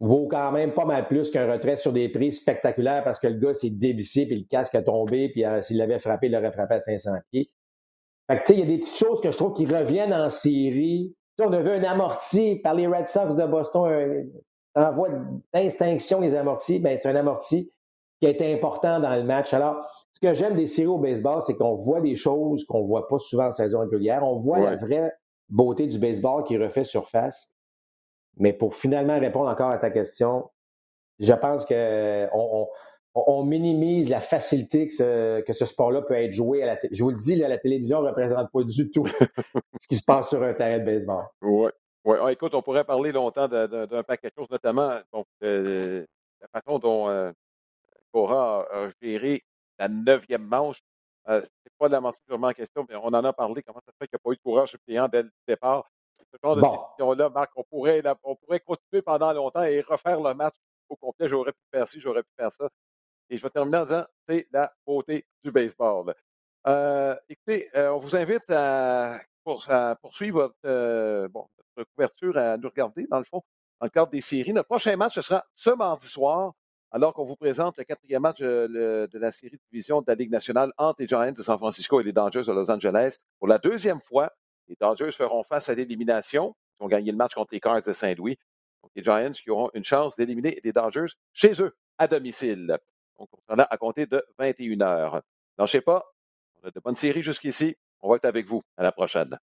vaut 0.00 0.26
quand 0.28 0.50
même 0.52 0.72
pas 0.72 0.84
mal 0.84 1.06
plus 1.06 1.30
qu'un 1.30 1.50
retrait 1.50 1.76
sur 1.76 1.92
des 1.92 2.08
prises 2.08 2.40
spectaculaires 2.40 3.02
parce 3.04 3.20
que 3.20 3.28
le 3.28 3.38
gars 3.38 3.54
s'est 3.54 3.70
dévissé 3.70 4.26
puis 4.26 4.40
le 4.40 4.46
casque 4.48 4.74
a 4.74 4.82
tombé 4.82 5.30
puis 5.30 5.44
euh, 5.44 5.62
s'il 5.62 5.78
l'avait 5.78 5.98
frappé, 5.98 6.26
il 6.26 6.32
l'aurait 6.32 6.52
frappé 6.52 6.74
à 6.74 6.80
500 6.80 7.10
pieds. 7.30 7.50
Fait 8.30 8.38
que, 8.38 8.40
tu 8.40 8.46
sais, 8.46 8.52
il 8.54 8.60
y 8.60 8.62
a 8.62 8.66
des 8.66 8.78
petites 8.78 8.96
choses 8.96 9.20
que 9.20 9.30
je 9.30 9.36
trouve 9.36 9.52
qui 9.52 9.66
reviennent 9.66 10.12
en 10.12 10.30
série. 10.30 11.14
on 11.38 11.52
a 11.52 11.60
vu 11.60 11.70
un 11.70 11.84
amorti 11.84 12.56
par 12.56 12.74
les 12.74 12.86
Red 12.86 13.06
Sox 13.06 13.36
de 13.36 13.46
Boston, 13.46 14.30
un 14.74 14.82
envoi 14.82 15.10
d'instinction 15.52 16.20
des 16.20 16.34
amortis. 16.34 16.78
Ben, 16.78 16.98
c'est 17.00 17.08
un 17.08 17.16
amorti 17.16 17.70
qui 18.20 18.26
a 18.26 18.30
été 18.30 18.52
important 18.54 19.00
dans 19.00 19.14
le 19.14 19.24
match. 19.24 19.52
Alors, 19.52 19.86
que 20.24 20.34
j'aime 20.34 20.54
des 20.54 20.66
séries 20.66 20.88
au 20.88 20.98
baseball, 20.98 21.42
c'est 21.42 21.54
qu'on 21.54 21.74
voit 21.74 22.00
des 22.00 22.16
choses 22.16 22.64
qu'on 22.64 22.80
ne 22.80 22.86
voit 22.86 23.08
pas 23.08 23.18
souvent 23.18 23.46
en 23.46 23.52
saison 23.52 23.80
régulière. 23.80 24.22
On 24.22 24.36
voit 24.36 24.58
la 24.58 24.76
vraie 24.76 25.12
beauté 25.48 25.86
du 25.86 25.98
baseball 25.98 26.44
qui 26.44 26.56
refait 26.56 26.84
surface. 26.84 27.52
Mais 28.36 28.52
pour 28.52 28.74
finalement 28.74 29.18
répondre 29.20 29.48
encore 29.48 29.70
à 29.70 29.78
ta 29.78 29.90
question, 29.90 30.50
je 31.20 31.32
pense 31.34 31.64
qu'on 31.66 32.68
on, 33.14 33.44
minimise 33.44 34.08
la 34.08 34.20
facilité 34.20 34.88
que 34.88 34.92
ce, 34.92 35.40
que 35.42 35.52
ce 35.52 35.64
sport-là 35.66 36.02
peut 36.02 36.14
être 36.14 36.32
joué 36.32 36.62
à 36.62 36.66
la 36.66 36.78
Je 36.90 37.02
vous 37.02 37.10
le 37.10 37.16
dis, 37.16 37.36
la 37.36 37.58
télévision 37.58 38.02
ne 38.02 38.08
représente 38.08 38.50
pas 38.50 38.62
du 38.64 38.90
tout 38.90 39.06
ce 39.80 39.88
qui 39.88 39.96
se 39.96 40.04
passe 40.04 40.30
sur 40.30 40.42
un 40.42 40.54
terrain 40.54 40.78
de 40.78 40.84
baseball. 40.84 41.26
Oui, 41.42 41.70
Oui, 42.04 42.16
ah, 42.20 42.32
écoute, 42.32 42.54
on 42.54 42.62
pourrait 42.62 42.84
parler 42.84 43.12
longtemps 43.12 43.46
d'un 43.46 44.02
paquet 44.02 44.28
de 44.28 44.34
choses, 44.36 44.50
notamment 44.50 44.98
la 45.40 46.60
façon 46.60 46.78
dont 46.78 47.08
euh, 47.08 47.30
Cora 48.12 48.66
a, 48.72 48.88
géré 49.00 49.44
la 49.78 49.88
neuvième 49.88 50.44
manche. 50.44 50.82
Euh, 51.28 51.40
c'est 51.62 51.72
pas 51.78 51.88
de 51.88 51.92
la 51.92 52.00
mentir 52.00 52.20
en 52.30 52.52
question, 52.52 52.84
mais 52.88 52.96
on 52.96 53.06
en 53.06 53.24
a 53.24 53.32
parlé. 53.32 53.62
Comment 53.62 53.80
ça 53.84 53.92
se 53.92 53.96
fait 53.98 54.06
qu'il 54.06 54.16
n'y 54.16 54.20
a 54.20 54.24
pas 54.24 54.32
eu 54.32 54.36
de 54.36 54.42
courage 54.42 54.70
suppléant 54.70 55.08
dès 55.08 55.22
le 55.22 55.30
départ? 55.48 55.90
Ce 56.12 56.36
genre 56.42 56.56
de 56.56 56.62
question-là, 56.62 57.28
Marc, 57.30 57.50
on 57.56 57.64
pourrait, 57.64 58.02
on 58.22 58.36
pourrait 58.36 58.60
continuer 58.60 59.02
pendant 59.02 59.32
longtemps 59.32 59.62
et 59.62 59.80
refaire 59.80 60.20
le 60.20 60.34
match 60.34 60.54
au 60.88 60.96
complet. 60.96 61.28
J'aurais 61.28 61.52
pu 61.52 61.60
faire 61.72 61.88
ci, 61.88 62.00
j'aurais 62.00 62.22
pu 62.22 62.30
faire 62.36 62.52
ça. 62.52 62.68
Et 63.30 63.36
je 63.36 63.42
vais 63.42 63.50
terminer 63.50 63.78
en 63.78 63.84
disant, 63.84 64.04
c'est 64.28 64.46
la 64.52 64.72
beauté 64.86 65.26
du 65.42 65.50
baseball. 65.50 66.14
Euh, 66.66 67.16
écoutez, 67.28 67.68
euh, 67.74 67.90
on 67.90 67.98
vous 67.98 68.16
invite 68.16 68.48
à, 68.50 69.20
poursuivre 69.44 70.40
votre, 70.40 70.54
euh, 70.64 71.28
couverture, 71.94 72.36
à 72.36 72.56
nous 72.56 72.68
regarder, 72.68 73.06
dans 73.06 73.18
le 73.18 73.24
fond, 73.24 73.42
dans 73.80 73.86
le 73.86 73.90
cadre 73.90 74.10
des 74.10 74.20
séries. 74.20 74.52
Notre 74.52 74.68
prochain 74.68 74.96
match, 74.96 75.14
ce 75.14 75.22
sera 75.22 75.44
ce 75.54 75.70
mardi 75.70 76.06
soir, 76.06 76.52
alors 76.94 77.12
qu'on 77.12 77.24
vous 77.24 77.34
présente 77.34 77.76
le 77.76 77.82
quatrième 77.82 78.22
match 78.22 78.38
de, 78.38 79.08
la 79.14 79.32
série 79.32 79.56
de 79.56 79.62
division 79.72 80.00
de 80.00 80.06
la 80.06 80.14
Ligue 80.14 80.30
nationale 80.30 80.72
entre 80.78 81.00
les 81.00 81.08
Giants 81.08 81.32
de 81.32 81.42
San 81.42 81.58
Francisco 81.58 82.00
et 82.00 82.04
les 82.04 82.12
Dodgers 82.12 82.44
de 82.46 82.52
Los 82.52 82.70
Angeles. 82.70 83.16
Pour 83.40 83.48
la 83.48 83.58
deuxième 83.58 84.00
fois, 84.00 84.32
les 84.68 84.76
Dodgers 84.80 85.10
feront 85.10 85.42
face 85.42 85.68
à 85.68 85.74
l'élimination. 85.74 86.54
Ils 86.78 86.84
ont 86.84 86.86
gagné 86.86 87.10
le 87.10 87.16
match 87.16 87.34
contre 87.34 87.52
les 87.52 87.58
Cars 87.58 87.82
de 87.82 87.92
Saint-Louis. 87.92 88.38
Donc, 88.84 88.92
les 88.94 89.02
Giants 89.02 89.32
qui 89.32 89.50
auront 89.50 89.70
une 89.74 89.82
chance 89.82 90.14
d'éliminer 90.14 90.60
les 90.62 90.72
Dodgers 90.72 91.12
chez 91.32 91.60
eux, 91.60 91.76
à 91.98 92.06
domicile. 92.06 92.78
Donc, 93.18 93.28
on 93.48 93.56
là 93.56 93.66
à 93.68 93.76
compter 93.76 94.06
de 94.06 94.24
21 94.38 94.80
heures. 94.82 95.22
sais 95.66 95.80
pas, 95.80 96.04
on 96.62 96.68
a 96.68 96.70
de 96.70 96.78
bonnes 96.78 96.94
séries 96.94 97.24
jusqu'ici. 97.24 97.74
On 98.02 98.08
va 98.08 98.16
être 98.16 98.24
avec 98.24 98.46
vous. 98.46 98.62
À 98.76 98.84
la 98.84 98.92
prochaine. 98.92 99.36